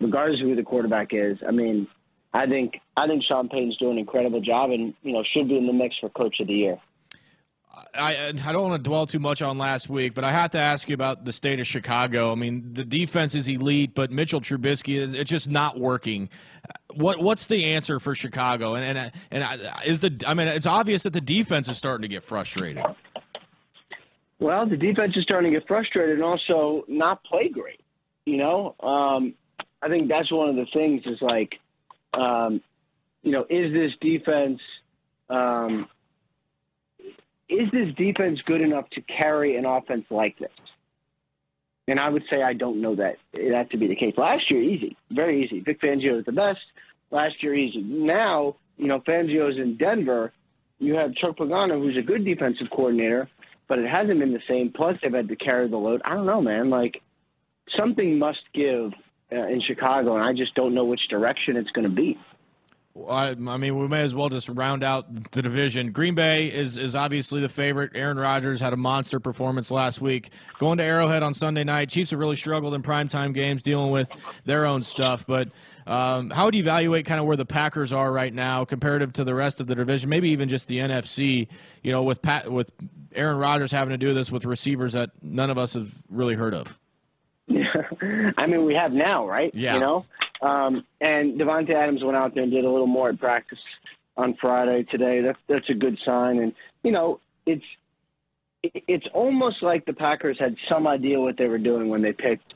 regardless 0.00 0.40
of 0.40 0.48
who 0.48 0.54
the 0.54 0.62
quarterback 0.62 1.08
is. 1.12 1.38
I 1.46 1.50
mean, 1.52 1.88
I 2.34 2.46
think 2.46 2.80
I 2.96 3.06
think 3.06 3.24
Sean 3.24 3.48
Payton's 3.48 3.78
doing 3.78 3.92
an 3.92 3.98
incredible 3.98 4.40
job, 4.40 4.70
and 4.70 4.92
you 5.02 5.12
know, 5.12 5.24
should 5.32 5.48
be 5.48 5.56
in 5.56 5.66
the 5.66 5.72
mix 5.72 5.96
for 6.00 6.10
Coach 6.10 6.36
of 6.40 6.48
the 6.48 6.54
Year. 6.54 6.78
I 7.94 8.32
I 8.44 8.52
don't 8.52 8.68
want 8.68 8.82
to 8.82 8.88
dwell 8.88 9.06
too 9.06 9.18
much 9.18 9.42
on 9.42 9.58
last 9.58 9.88
week, 9.88 10.14
but 10.14 10.24
I 10.24 10.32
have 10.32 10.50
to 10.50 10.58
ask 10.58 10.88
you 10.88 10.94
about 10.94 11.24
the 11.24 11.32
state 11.32 11.60
of 11.60 11.66
Chicago. 11.66 12.32
I 12.32 12.34
mean, 12.34 12.72
the 12.72 12.84
defense 12.84 13.34
is 13.34 13.48
elite, 13.48 13.94
but 13.94 14.10
Mitchell 14.10 14.40
Trubisky 14.40 15.14
it's 15.14 15.30
just 15.30 15.48
not 15.48 15.78
working. 15.78 16.28
What 16.94 17.20
what's 17.20 17.46
the 17.46 17.64
answer 17.64 18.00
for 18.00 18.14
Chicago? 18.14 18.74
And 18.74 18.98
and 18.98 19.12
and 19.30 19.70
is 19.84 20.00
the 20.00 20.24
I 20.26 20.34
mean, 20.34 20.48
it's 20.48 20.66
obvious 20.66 21.02
that 21.04 21.12
the 21.12 21.20
defense 21.20 21.68
is 21.68 21.78
starting 21.78 22.02
to 22.02 22.08
get 22.08 22.24
frustrated. 22.24 22.84
Well, 24.40 24.68
the 24.68 24.76
defense 24.76 25.16
is 25.16 25.22
starting 25.22 25.52
to 25.52 25.58
get 25.58 25.66
frustrated 25.66 26.16
and 26.16 26.24
also 26.24 26.84
not 26.88 27.22
play 27.24 27.48
great. 27.48 27.80
You 28.26 28.38
know, 28.38 28.74
um, 28.80 29.34
I 29.82 29.88
think 29.88 30.08
that's 30.08 30.30
one 30.32 30.48
of 30.48 30.56
the 30.56 30.66
things 30.72 31.02
is 31.06 31.18
like, 31.20 31.60
um, 32.14 32.62
you 33.22 33.32
know, 33.32 33.46
is 33.48 33.72
this 33.72 33.92
defense 34.00 34.60
um, 35.28 35.88
is 37.48 37.70
this 37.72 37.94
defense 37.96 38.40
good 38.46 38.60
enough 38.60 38.88
to 38.90 39.00
carry 39.02 39.56
an 39.56 39.66
offense 39.66 40.04
like 40.10 40.38
this? 40.38 40.50
And 41.86 42.00
I 42.00 42.08
would 42.08 42.22
say 42.30 42.42
I 42.42 42.54
don't 42.54 42.80
know 42.80 42.96
that 42.96 43.16
that 43.34 43.70
to 43.70 43.76
be 43.76 43.86
the 43.86 43.96
case. 43.96 44.14
Last 44.16 44.50
year, 44.50 44.62
easy, 44.62 44.96
very 45.10 45.44
easy. 45.44 45.60
Vic 45.60 45.80
Fangio 45.80 46.18
is 46.18 46.24
the 46.24 46.32
best. 46.32 46.60
Last 47.10 47.42
year, 47.42 47.54
easy. 47.54 47.82
Now, 47.82 48.56
you 48.78 48.86
know, 48.86 49.00
Fangio's 49.00 49.58
in 49.58 49.76
Denver. 49.76 50.32
You 50.78 50.94
have 50.94 51.14
Chuck 51.14 51.36
Pagano, 51.36 51.80
who's 51.80 51.96
a 51.96 52.02
good 52.02 52.24
defensive 52.24 52.68
coordinator, 52.70 53.28
but 53.68 53.78
it 53.78 53.88
hasn't 53.88 54.18
been 54.18 54.32
the 54.32 54.40
same. 54.48 54.72
Plus, 54.74 54.96
they've 55.02 55.12
had 55.12 55.28
to 55.28 55.36
carry 55.36 55.68
the 55.68 55.76
load. 55.76 56.00
I 56.04 56.14
don't 56.14 56.26
know, 56.26 56.40
man. 56.40 56.70
Like 56.70 57.02
something 57.76 58.18
must 58.18 58.40
give 58.54 58.92
uh, 59.32 59.46
in 59.46 59.60
Chicago, 59.66 60.14
and 60.14 60.24
I 60.24 60.32
just 60.32 60.54
don't 60.54 60.74
know 60.74 60.84
which 60.84 61.08
direction 61.08 61.56
it's 61.56 61.70
going 61.70 61.88
to 61.88 61.94
be. 61.94 62.18
I, 63.08 63.30
I, 63.30 63.56
mean, 63.56 63.76
we 63.76 63.88
may 63.88 64.02
as 64.02 64.14
well 64.14 64.28
just 64.28 64.48
round 64.48 64.84
out 64.84 65.32
the 65.32 65.42
division. 65.42 65.90
Green 65.90 66.14
Bay 66.14 66.46
is 66.46 66.78
is 66.78 66.94
obviously 66.94 67.40
the 67.40 67.48
favorite. 67.48 67.90
Aaron 67.96 68.16
Rodgers 68.16 68.60
had 68.60 68.72
a 68.72 68.76
monster 68.76 69.18
performance 69.18 69.70
last 69.72 70.00
week. 70.00 70.30
Going 70.60 70.78
to 70.78 70.84
Arrowhead 70.84 71.24
on 71.24 71.34
Sunday 71.34 71.64
night, 71.64 71.88
Chiefs 71.88 72.12
have 72.12 72.20
really 72.20 72.36
struggled 72.36 72.72
in 72.72 72.82
primetime 72.82 73.34
games 73.34 73.62
dealing 73.62 73.90
with 73.90 74.12
their 74.44 74.64
own 74.64 74.84
stuff. 74.84 75.26
But 75.26 75.48
um, 75.88 76.30
how 76.30 76.44
would 76.44 76.54
you 76.54 76.60
evaluate 76.60 77.04
kind 77.04 77.18
of 77.18 77.26
where 77.26 77.36
the 77.36 77.44
Packers 77.44 77.92
are 77.92 78.12
right 78.12 78.32
now 78.32 78.64
comparative 78.64 79.12
to 79.14 79.24
the 79.24 79.34
rest 79.34 79.60
of 79.60 79.66
the 79.66 79.74
division, 79.74 80.08
maybe 80.08 80.30
even 80.30 80.48
just 80.48 80.68
the 80.68 80.78
NFC? 80.78 81.48
You 81.82 81.90
know, 81.90 82.04
with 82.04 82.22
Pat, 82.22 82.50
with 82.50 82.70
Aaron 83.12 83.38
Rodgers 83.38 83.72
having 83.72 83.90
to 83.90 83.98
do 83.98 84.14
this 84.14 84.30
with 84.30 84.44
receivers 84.44 84.92
that 84.92 85.10
none 85.20 85.50
of 85.50 85.58
us 85.58 85.74
have 85.74 85.92
really 86.08 86.36
heard 86.36 86.54
of. 86.54 86.78
I 87.50 88.46
mean, 88.46 88.64
we 88.64 88.74
have 88.74 88.92
now, 88.92 89.26
right? 89.26 89.52
Yeah. 89.52 89.74
You 89.74 89.80
know, 89.80 90.06
um, 90.44 90.84
and 91.00 91.40
Davante 91.40 91.74
Adams 91.74 92.04
went 92.04 92.16
out 92.16 92.34
there 92.34 92.42
and 92.42 92.52
did 92.52 92.64
a 92.64 92.70
little 92.70 92.86
more 92.86 93.08
at 93.08 93.18
practice 93.18 93.58
on 94.16 94.36
Friday 94.40 94.84
today. 94.90 95.22
That's 95.22 95.38
that's 95.48 95.70
a 95.70 95.74
good 95.74 95.98
sign. 96.04 96.38
And 96.38 96.52
you 96.82 96.92
know, 96.92 97.20
it's 97.46 97.64
it's 98.62 99.06
almost 99.14 99.62
like 99.62 99.86
the 99.86 99.94
Packers 99.94 100.36
had 100.38 100.54
some 100.68 100.86
idea 100.86 101.18
what 101.18 101.38
they 101.38 101.46
were 101.46 101.58
doing 101.58 101.88
when 101.88 102.02
they 102.02 102.12
picked, 102.12 102.54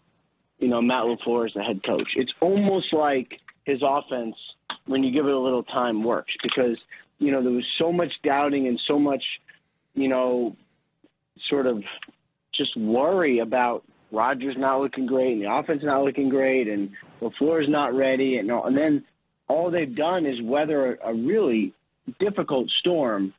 you 0.58 0.68
know, 0.68 0.82
Matt 0.82 1.04
LaFleur 1.04 1.46
as 1.46 1.54
the 1.54 1.62
head 1.62 1.80
coach. 1.84 2.08
It's 2.16 2.32
almost 2.40 2.92
like 2.92 3.40
his 3.64 3.80
offense, 3.82 4.36
when 4.86 5.02
you 5.02 5.12
give 5.12 5.26
it 5.26 5.32
a 5.32 5.38
little 5.38 5.64
time, 5.64 6.04
works 6.04 6.32
because 6.42 6.76
you 7.18 7.32
know 7.32 7.42
there 7.42 7.52
was 7.52 7.66
so 7.78 7.90
much 7.90 8.12
doubting 8.22 8.68
and 8.68 8.78
so 8.86 8.98
much, 8.98 9.24
you 9.94 10.08
know, 10.08 10.54
sort 11.48 11.66
of 11.66 11.82
just 12.54 12.76
worry 12.76 13.38
about 13.38 13.82
Rodgers 14.12 14.56
not 14.58 14.80
looking 14.80 15.06
great 15.06 15.32
and 15.32 15.42
the 15.42 15.50
offense 15.50 15.80
not 15.84 16.02
looking 16.02 16.28
great 16.28 16.68
and 16.68 16.90
LaFleur's 17.20 17.68
not 17.68 17.94
ready 17.94 18.38
and 18.38 18.50
all, 18.50 18.66
and 18.66 18.76
then 18.76 19.04
all 19.48 19.70
they've 19.70 19.94
done 19.94 20.26
is 20.26 20.40
weather 20.42 20.94
a, 21.02 21.10
a 21.10 21.14
really 21.14 21.72
difficult 22.18 22.68
storm 22.80 23.32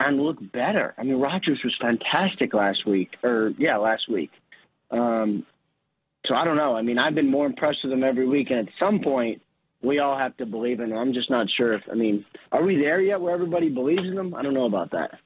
and 0.00 0.20
look 0.20 0.38
better. 0.52 0.94
I 0.98 1.02
mean, 1.02 1.16
Rodgers 1.16 1.60
was 1.64 1.74
fantastic 1.80 2.54
last 2.54 2.86
week, 2.86 3.16
or 3.22 3.52
yeah, 3.58 3.76
last 3.76 4.08
week. 4.08 4.30
Um, 4.90 5.46
so 6.26 6.34
I 6.34 6.44
don't 6.44 6.56
know. 6.56 6.76
I 6.76 6.82
mean, 6.82 6.98
I've 6.98 7.14
been 7.14 7.30
more 7.30 7.46
impressed 7.46 7.78
with 7.82 7.92
them 7.92 8.04
every 8.04 8.26
week, 8.26 8.50
and 8.50 8.68
at 8.68 8.74
some 8.78 9.00
point, 9.00 9.40
we 9.82 9.98
all 9.98 10.18
have 10.18 10.36
to 10.38 10.46
believe 10.46 10.80
in 10.80 10.90
them. 10.90 10.98
I'm 10.98 11.12
just 11.12 11.30
not 11.30 11.48
sure 11.50 11.74
if. 11.74 11.82
I 11.90 11.94
mean, 11.94 12.24
are 12.52 12.62
we 12.62 12.76
there 12.76 13.00
yet 13.00 13.20
where 13.20 13.32
everybody 13.32 13.68
believes 13.68 14.02
in 14.02 14.14
them? 14.14 14.34
I 14.34 14.42
don't 14.42 14.54
know 14.54 14.66
about 14.66 14.90
that. 14.92 15.18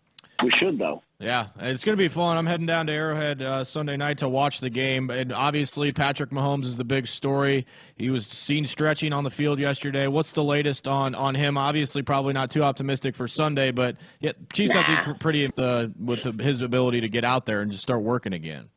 We 0.42 0.50
should 0.58 0.78
though. 0.78 1.02
Yeah, 1.20 1.48
it's 1.58 1.84
going 1.84 1.98
to 1.98 2.02
be 2.02 2.08
fun. 2.08 2.38
I'm 2.38 2.46
heading 2.46 2.64
down 2.64 2.86
to 2.86 2.94
Arrowhead 2.94 3.42
uh, 3.42 3.62
Sunday 3.62 3.98
night 3.98 4.16
to 4.18 4.28
watch 4.28 4.60
the 4.60 4.70
game, 4.70 5.10
and 5.10 5.34
obviously 5.34 5.92
Patrick 5.92 6.30
Mahomes 6.30 6.64
is 6.64 6.78
the 6.78 6.84
big 6.84 7.06
story. 7.06 7.66
He 7.96 8.08
was 8.08 8.26
seen 8.26 8.64
stretching 8.64 9.12
on 9.12 9.24
the 9.24 9.30
field 9.30 9.58
yesterday. 9.58 10.06
What's 10.06 10.32
the 10.32 10.42
latest 10.42 10.88
on 10.88 11.14
on 11.14 11.34
him? 11.34 11.58
Obviously, 11.58 12.00
probably 12.00 12.32
not 12.32 12.50
too 12.50 12.62
optimistic 12.62 13.14
for 13.14 13.28
Sunday, 13.28 13.70
but 13.70 13.98
yeah, 14.20 14.32
Chiefs 14.54 14.72
nah. 14.72 14.82
have 14.82 15.04
to 15.04 15.12
be 15.12 15.18
pretty 15.18 15.46
the, 15.48 15.92
with 16.02 16.22
the, 16.22 16.42
his 16.42 16.62
ability 16.62 17.02
to 17.02 17.08
get 17.10 17.22
out 17.22 17.44
there 17.44 17.60
and 17.60 17.70
just 17.70 17.82
start 17.82 18.00
working 18.00 18.32
again. 18.32 18.70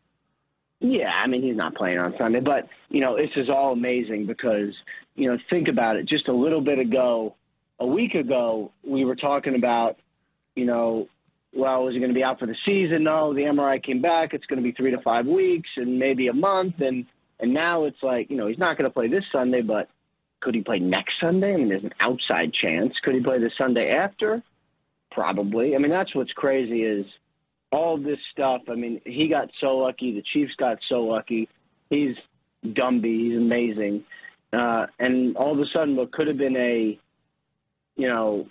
Yeah, 0.81 1.13
I 1.13 1.27
mean 1.27 1.43
he's 1.43 1.55
not 1.55 1.75
playing 1.75 1.99
on 1.99 2.13
Sunday, 2.17 2.41
but 2.41 2.67
you 2.89 2.99
know 2.99 3.15
this 3.15 3.31
is 3.37 3.49
all 3.49 3.71
amazing 3.71 4.25
because 4.25 4.73
you 5.15 5.31
know 5.31 5.37
think 5.49 5.69
about 5.69 5.95
it. 5.95 6.09
Just 6.09 6.27
a 6.27 6.33
little 6.33 6.59
bit 6.59 6.77
ago, 6.77 7.35
a 7.79 7.87
week 7.87 8.15
ago, 8.15 8.73
we 8.85 9.05
were 9.05 9.15
talking 9.15 9.55
about 9.55 9.97
you 10.57 10.65
know 10.65 11.07
well, 11.55 11.87
is 11.87 11.93
he 11.93 11.99
going 11.99 12.11
to 12.11 12.15
be 12.15 12.23
out 12.23 12.39
for 12.39 12.47
the 12.47 12.55
season? 12.65 13.03
No, 13.03 13.33
the 13.33 13.41
MRI 13.41 13.81
came 13.83 14.01
back. 14.01 14.33
It's 14.33 14.45
going 14.45 14.57
to 14.57 14.63
be 14.63 14.71
three 14.71 14.91
to 14.91 15.01
five 15.01 15.25
weeks 15.25 15.69
and 15.77 15.99
maybe 15.99 16.27
a 16.27 16.33
month. 16.33 16.75
And 16.79 17.05
and 17.39 17.53
now 17.53 17.85
it's 17.85 18.01
like, 18.01 18.29
you 18.29 18.37
know, 18.37 18.47
he's 18.47 18.57
not 18.57 18.77
going 18.77 18.89
to 18.89 18.93
play 18.93 19.07
this 19.07 19.23
Sunday, 19.31 19.61
but 19.61 19.89
could 20.41 20.55
he 20.55 20.61
play 20.61 20.79
next 20.79 21.13
Sunday? 21.19 21.53
I 21.53 21.57
mean, 21.57 21.69
there's 21.69 21.83
an 21.83 21.93
outside 21.99 22.53
chance. 22.53 22.93
Could 23.03 23.15
he 23.15 23.21
play 23.21 23.39
the 23.39 23.51
Sunday 23.57 23.91
after? 23.91 24.41
Probably. 25.11 25.75
I 25.75 25.77
mean, 25.77 25.91
that's 25.91 26.13
what's 26.15 26.31
crazy 26.33 26.83
is 26.83 27.05
all 27.71 27.97
this 27.97 28.19
stuff. 28.31 28.61
I 28.69 28.75
mean, 28.75 29.01
he 29.05 29.27
got 29.27 29.49
so 29.59 29.77
lucky. 29.77 30.13
The 30.13 30.23
Chiefs 30.33 30.53
got 30.57 30.77
so 30.89 31.03
lucky. 31.03 31.49
He's 31.89 32.15
Gumby. 32.65 33.29
He's 33.29 33.37
amazing. 33.37 34.03
Uh, 34.51 34.87
and 34.99 35.35
all 35.35 35.53
of 35.53 35.59
a 35.59 35.65
sudden, 35.73 35.95
what 35.95 36.11
could 36.11 36.27
have 36.27 36.37
been 36.37 36.55
a, 36.55 36.99
you 37.95 38.07
know, 38.07 38.47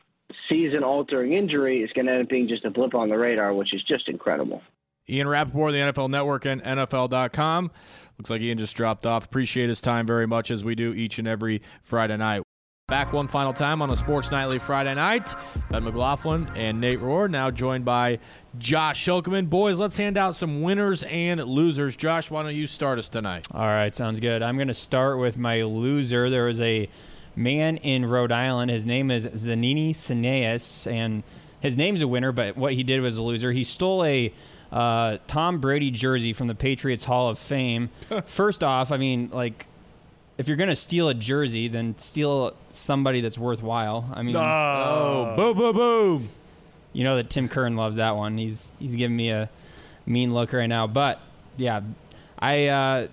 season 0.49 0.83
altering 0.83 1.33
injury 1.33 1.83
is 1.83 1.91
going 1.93 2.07
to 2.07 2.13
end 2.13 2.23
up 2.23 2.29
being 2.29 2.49
just 2.49 2.65
a 2.65 2.71
blip 2.71 2.95
on 2.95 3.09
the 3.09 3.19
radar, 3.19 3.55
which 3.55 3.75
is 3.75 3.83
just 3.83 4.09
incredible. 4.09 4.63
Ian 5.09 5.29
Rapoport, 5.29 5.73
the 5.73 5.79
NFL 5.79 6.11
Network, 6.11 6.45
and 6.45 6.63
NFL.com. 6.63 7.71
Looks 8.19 8.31
like 8.31 8.41
Ian 8.41 8.59
just 8.59 8.77
dropped 8.77 9.05
off. 9.05 9.25
Appreciate 9.25 9.69
his 9.69 9.81
time 9.81 10.07
very 10.07 10.27
much 10.27 10.51
as 10.51 10.65
we 10.65 10.75
do 10.75 10.93
each 10.95 11.19
and 11.19 11.27
every 11.27 11.63
Friday 11.83 12.17
night. 12.17 12.43
Back 12.89 13.13
one 13.13 13.27
final 13.27 13.53
time 13.53 13.81
on 13.81 13.91
a 13.91 13.97
Sports 13.97 14.31
Nightly 14.31 14.59
Friday 14.59 14.95
night. 14.95 15.35
Ben 15.71 15.83
McLaughlin 15.83 16.51
and 16.55 16.81
Nate 16.81 17.01
Rohr, 17.01 17.31
now 17.31 17.51
joined 17.51 17.85
by 17.85 18.19
Josh 18.59 19.03
Shulkman. 19.03 19.49
Boys, 19.49 19.79
let's 19.79 19.97
hand 19.97 20.19
out 20.19 20.37
some 20.37 20.63
winners 20.63 21.03
and 21.05 21.43
losers. 21.43 21.97
Josh, 21.97 22.31
why 22.31 22.43
don't 22.43 22.55
you 22.55 22.67
start 22.67 22.99
us 22.99 23.09
tonight? 23.09 23.47
All 23.53 23.67
right, 23.67 23.95
sounds 23.95 24.21
good. 24.21 24.43
I'm 24.43 24.57
going 24.57 24.69
to 24.69 24.75
start 24.75 25.19
with 25.19 25.39
my 25.39 25.63
loser. 25.63 26.29
There 26.29 26.45
was 26.45 26.61
a 26.61 26.89
man 27.37 27.77
in 27.79 28.07
Rhode 28.07 28.33
Island. 28.33 28.71
His 28.71 28.87
name 28.87 29.11
is 29.11 29.27
Zanini 29.27 29.91
Sineas, 29.91 30.91
and 30.91 31.23
his 31.61 31.77
name's 31.77 32.03
a 32.03 32.09
winner, 32.09 32.33
but 32.33 32.57
what 32.57 32.73
he 32.75 32.83
did 32.83 33.01
was 33.01 33.17
a 33.17 33.23
loser. 33.23 33.53
He 33.53 33.65
stole 33.65 34.05
a 34.05 34.33
uh, 34.71 35.19
Tom 35.27 35.61
Brady 35.61 35.91
jersey 35.91 36.33
from 36.33 36.47
the 36.47 36.55
Patriots 36.55 37.05
Hall 37.05 37.29
of 37.29 37.39
Fame. 37.39 37.91
First 38.25 38.65
off, 38.65 38.91
I 38.91 38.97
mean, 38.97 39.31
like, 39.33 39.67
if 40.39 40.49
you're 40.49 40.57
gonna 40.57 40.75
steal 40.75 41.09
a 41.09 41.15
jersey, 41.15 41.69
then 41.69 41.97
steal 41.99 42.55
somebody 42.71 43.21
that's 43.21 43.39
worthwhile. 43.39 44.11
I 44.15 44.23
mean, 44.23 44.35
oh, 44.37 45.35
boom, 45.37 45.57
boom, 45.57 45.77
boom. 45.77 46.29
You 46.95 47.05
know 47.05 47.17
that 47.17 47.31
Tim 47.31 47.49
Kern 47.49 47.77
loves 47.77 47.97
that 47.97 48.17
one. 48.17 48.39
He's 48.39 48.73
he's 48.79 48.97
giving 48.97 49.17
me 49.17 49.31
a 49.31 49.49
mean 50.07 50.35
look 50.35 50.53
right 50.53 50.67
now, 50.67 50.87
but 50.87 51.21
yeah, 51.57 51.81
I 52.39 52.67
uh, 52.67 53.07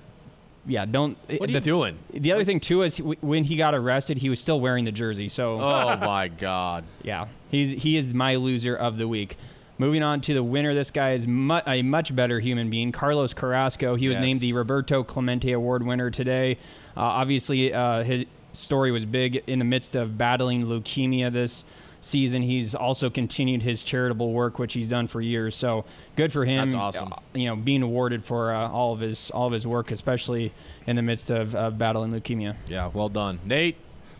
yeah, 0.70 0.86
don't. 0.86 1.17
What 1.39 1.49
are 1.49 1.53
you 1.53 1.59
doing? 1.59 1.97
The 2.13 2.32
other 2.32 2.43
thing 2.43 2.59
too 2.59 2.84
is 2.84 2.99
when 2.99 3.43
he 3.43 3.55
got 3.57 3.74
arrested, 3.74 4.20
he 4.20 4.30
was 4.30 4.39
still 4.39 4.59
wearing 4.61 4.86
the 4.86 4.91
jersey. 4.91 5.28
So. 5.28 5.59
Oh 5.59 5.97
my 6.01 6.28
God. 6.28 6.86
Yeah, 7.03 7.28
he's 7.49 7.72
he 7.84 7.97
is 7.97 8.13
my 8.13 8.36
loser 8.36 8.76
of 8.76 8.97
the 8.97 9.07
week. 9.07 9.36
Moving 9.80 10.03
on 10.03 10.20
to 10.22 10.34
the 10.34 10.43
winner, 10.43 10.74
this 10.74 10.91
guy 10.91 11.13
is 11.13 11.26
mu- 11.26 11.61
a 11.65 11.82
much 11.84 12.13
better 12.13 12.41
human 12.41 12.70
being, 12.70 12.91
Carlos 12.91 13.34
Carrasco. 13.34 13.95
He 13.95 14.09
was 14.09 14.17
yes. 14.17 14.22
named 14.22 14.41
the 14.41 14.51
Roberto 14.51 15.03
Clemente 15.03 15.53
Award 15.53 15.84
winner 15.84 16.11
today. 16.11 16.57
Uh, 16.97 17.01
obviously, 17.01 17.74
uh, 17.74 18.03
his 18.03 18.26
story 18.51 18.91
was 18.91 19.05
big 19.05 19.41
in 19.47 19.57
the 19.57 19.65
midst 19.65 19.95
of 19.95 20.17
battling 20.17 20.65
leukemia 20.65 21.32
this 21.32 21.63
season. 22.02 22.41
He's 22.41 22.76
also 22.76 23.10
continued 23.10 23.64
his 23.64 23.84
charitable 23.84 24.32
work, 24.32 24.60
which 24.60 24.74
he's 24.74 24.88
done 24.88 25.08
for 25.08 25.22
years. 25.22 25.56
So 25.56 25.86
good 26.16 26.32
for 26.32 26.45
him. 26.45 26.70
That's 26.70 26.80
awesome. 26.80 27.14
You 27.34 27.47
know, 27.47 27.56
being 27.56 27.84
awarded 27.84 28.24
for 28.24 28.54
uh, 28.54 28.70
all 28.70 28.93
of 28.93 29.00
his 29.00 29.32
all 29.32 29.47
of 29.47 29.54
his 29.54 29.68
work, 29.68 29.91
especially 29.91 30.54
in 30.88 30.95
the 30.95 31.02
midst 31.02 31.30
of, 31.30 31.56
of 31.56 31.78
battling 31.78 32.12
leukemia. 32.12 32.56
Yeah, 32.68 32.89
well 32.93 33.10
done, 33.10 33.39
Nate. 33.45 33.78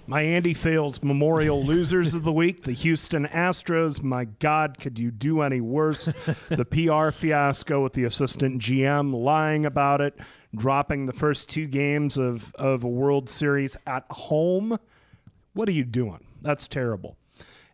My 0.10 0.24
Andy 0.24 0.56
Fales 0.56 1.04
Memorial 1.04 1.64
Losers 1.64 2.16
of 2.16 2.24
the 2.24 2.32
Week, 2.32 2.64
the 2.64 2.72
Houston 2.72 3.28
Astros. 3.28 4.02
My 4.02 4.26
God, 4.26 4.80
could 4.80 4.98
you 4.98 5.12
do 5.12 5.42
any 5.42 5.62
worse? 5.62 6.06
the 6.50 6.66
PR 6.66 7.12
fiasco 7.12 7.84
with 7.84 7.94
the 7.94 8.06
assistant 8.06 8.60
GM 8.60 9.14
lying 9.14 9.68
about 9.68 10.02
it, 10.02 10.18
dropping 10.56 11.06
the 11.06 11.14
first 11.14 11.48
two 11.48 11.68
games 11.68 12.18
of, 12.18 12.56
of 12.56 12.84
a 12.84 12.88
World 12.88 13.30
Series 13.30 13.78
at 13.86 14.04
home. 14.10 14.80
What 15.54 15.70
are 15.70 15.74
you 15.74 15.86
doing? 15.86 16.26
That's 16.42 16.68
terrible. 16.68 17.19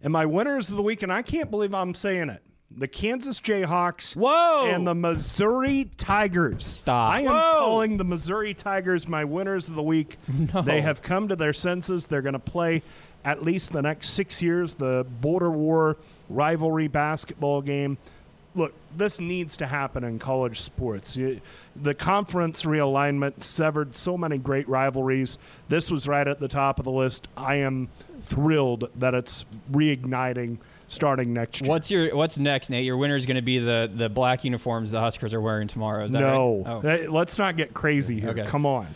And 0.01 0.11
my 0.13 0.25
winners 0.25 0.69
of 0.69 0.77
the 0.77 0.83
week, 0.83 1.01
and 1.03 1.11
I 1.11 1.21
can't 1.21 1.49
believe 1.49 1.73
I'm 1.73 1.93
saying 1.93 2.29
it. 2.29 2.41
The 2.77 2.87
Kansas 2.87 3.39
Jayhawks 3.39 4.15
Whoa! 4.17 4.65
and 4.65 4.85
the 4.85 4.95
Missouri 4.95 5.89
Tigers. 5.97 6.65
Stop. 6.65 7.13
I 7.13 7.21
am 7.21 7.27
Whoa! 7.27 7.59
calling 7.59 7.97
the 7.97 8.03
Missouri 8.03 8.53
Tigers 8.53 9.07
my 9.07 9.23
winners 9.23 9.69
of 9.69 9.75
the 9.75 9.83
week. 9.83 10.17
No. 10.53 10.61
They 10.61 10.81
have 10.81 11.01
come 11.01 11.29
to 11.29 11.35
their 11.35 11.53
senses. 11.53 12.05
They're 12.07 12.21
going 12.21 12.33
to 12.33 12.39
play 12.39 12.81
at 13.23 13.43
least 13.43 13.71
the 13.71 13.81
next 13.81 14.09
six 14.09 14.41
years 14.41 14.73
the 14.73 15.05
border 15.21 15.49
war 15.49 15.97
rivalry 16.29 16.87
basketball 16.87 17.61
game. 17.61 17.97
look, 18.55 18.73
this 18.95 19.19
needs 19.19 19.57
to 19.57 19.65
happen 19.67 20.03
in 20.03 20.19
college 20.19 20.59
sports. 20.61 21.15
You, 21.17 21.39
the 21.75 21.93
conference 21.93 22.63
realignment 22.63 23.41
severed 23.43 23.95
so 23.95 24.17
many 24.17 24.37
great 24.37 24.67
rivalries. 24.69 25.37
This 25.69 25.89
was 25.91 26.07
right 26.07 26.27
at 26.27 26.39
the 26.39 26.47
top 26.47 26.79
of 26.79 26.85
the 26.85 26.91
list. 26.91 27.27
I 27.37 27.55
am 27.55 27.89
thrilled 28.25 28.89
that 28.95 29.13
it's 29.13 29.45
reigniting 29.71 30.57
starting 30.87 31.33
next 31.33 31.61
year. 31.61 31.69
What's 31.69 31.89
your 31.89 32.15
What's 32.15 32.37
next, 32.37 32.69
Nate? 32.69 32.85
Your 32.85 32.97
winner 32.97 33.15
is 33.15 33.25
going 33.25 33.35
to 33.35 33.41
be 33.41 33.59
the 33.59 33.91
the 33.93 34.09
black 34.09 34.43
uniforms 34.43 34.91
the 34.91 34.99
Huskers 34.99 35.33
are 35.33 35.41
wearing 35.41 35.67
tomorrow. 35.67 36.03
Is 36.03 36.11
that 36.11 36.19
no, 36.19 36.63
right? 36.65 36.71
Oh. 36.71 36.81
Hey, 36.81 37.07
let's 37.07 37.37
not 37.37 37.57
get 37.57 37.73
crazy 37.73 38.19
here. 38.19 38.29
Okay. 38.29 38.45
Come 38.45 38.65
on. 38.65 38.87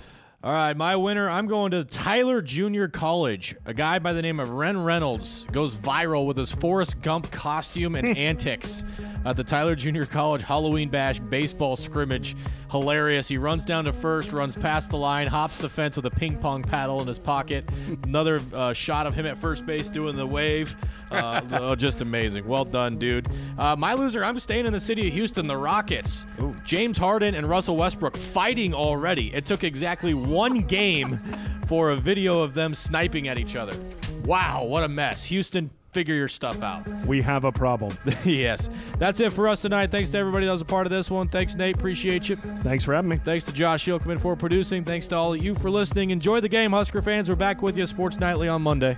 All 0.41 0.53
right, 0.53 0.77
my 0.77 0.95
winner, 0.95 1.29
I'm 1.29 1.47
going 1.47 1.71
to 1.71 1.83
Tyler 1.83 2.41
Junior 2.41 2.87
College. 2.87 3.57
A 3.65 3.73
guy 3.73 3.99
by 3.99 4.13
the 4.13 4.21
name 4.21 4.39
of 4.39 4.51
Ren 4.51 4.81
Reynolds 4.81 5.45
goes 5.51 5.75
viral 5.75 6.25
with 6.25 6.37
his 6.37 6.49
Forrest 6.49 7.01
Gump 7.01 7.29
costume 7.29 7.95
and 7.95 8.17
antics 8.17 8.85
at 9.25 9.35
the 9.35 9.43
Tyler 9.43 9.75
Junior 9.75 10.05
College 10.05 10.41
Halloween 10.41 10.87
Bash 10.87 11.19
baseball 11.19 11.75
scrimmage. 11.75 12.37
Hilarious. 12.71 13.27
He 13.27 13.37
runs 13.37 13.65
down 13.65 13.83
to 13.85 13.91
first, 13.91 14.31
runs 14.31 14.55
past 14.55 14.91
the 14.91 14.97
line, 14.97 15.27
hops 15.27 15.57
the 15.57 15.67
fence 15.67 15.97
with 15.97 16.05
a 16.05 16.11
ping 16.11 16.37
pong 16.37 16.63
paddle 16.63 17.01
in 17.01 17.07
his 17.07 17.19
pocket. 17.19 17.67
Another 18.03 18.39
uh, 18.53 18.71
shot 18.71 19.07
of 19.07 19.15
him 19.15 19.25
at 19.25 19.37
first 19.37 19.65
base 19.65 19.89
doing 19.89 20.15
the 20.15 20.25
wave. 20.25 20.73
Uh, 21.11 21.41
oh, 21.51 21.75
just 21.75 21.99
amazing. 21.99 22.47
Well 22.47 22.63
done, 22.63 22.97
dude. 22.97 23.27
Uh, 23.57 23.75
my 23.75 23.93
loser, 23.93 24.23
I'm 24.23 24.39
staying 24.39 24.67
in 24.67 24.71
the 24.71 24.79
city 24.79 25.07
of 25.07 25.13
Houston, 25.13 25.47
the 25.47 25.57
Rockets. 25.57 26.25
James 26.63 26.97
Harden 26.97 27.35
and 27.35 27.49
Russell 27.49 27.75
Westbrook 27.75 28.15
fighting 28.15 28.73
already. 28.73 29.33
It 29.33 29.45
took 29.45 29.63
exactly 29.63 30.13
one 30.29 30.61
game 30.61 31.19
for 31.67 31.91
a 31.91 31.95
video 31.95 32.41
of 32.41 32.53
them 32.53 32.73
sniping 32.73 33.27
at 33.27 33.37
each 33.37 33.55
other. 33.55 33.77
Wow, 34.23 34.63
what 34.65 34.83
a 34.83 34.87
mess. 34.87 35.23
Houston, 35.25 35.69
figure 35.93 36.15
your 36.15 36.27
stuff 36.27 36.61
out. 36.61 36.87
We 37.05 37.21
have 37.21 37.45
a 37.45 37.51
problem. 37.51 37.97
yes. 38.25 38.69
That's 38.97 39.19
it 39.19 39.33
for 39.33 39.47
us 39.47 39.61
tonight. 39.61 39.91
Thanks 39.91 40.11
to 40.11 40.17
everybody 40.17 40.45
that 40.45 40.51
was 40.51 40.61
a 40.61 40.65
part 40.65 40.85
of 40.85 40.91
this 40.91 41.09
one. 41.09 41.29
Thanks, 41.29 41.55
Nate. 41.55 41.75
Appreciate 41.75 42.29
you. 42.29 42.35
Thanks 42.35 42.83
for 42.83 42.93
having 42.93 43.09
me. 43.09 43.17
Thanks 43.17 43.45
to 43.45 43.51
Josh 43.51 43.85
Shilkman 43.85 44.21
for 44.21 44.35
producing. 44.35 44.83
Thanks 44.83 45.07
to 45.09 45.15
all 45.15 45.33
of 45.33 45.43
you 45.43 45.55
for 45.55 45.69
listening. 45.69 46.11
Enjoy 46.11 46.39
the 46.39 46.49
game, 46.49 46.71
Husker 46.71 47.01
fans. 47.01 47.29
We're 47.29 47.35
back 47.35 47.61
with 47.61 47.77
you, 47.77 47.87
Sports 47.87 48.19
Nightly, 48.19 48.47
on 48.47 48.61
Monday. 48.61 48.97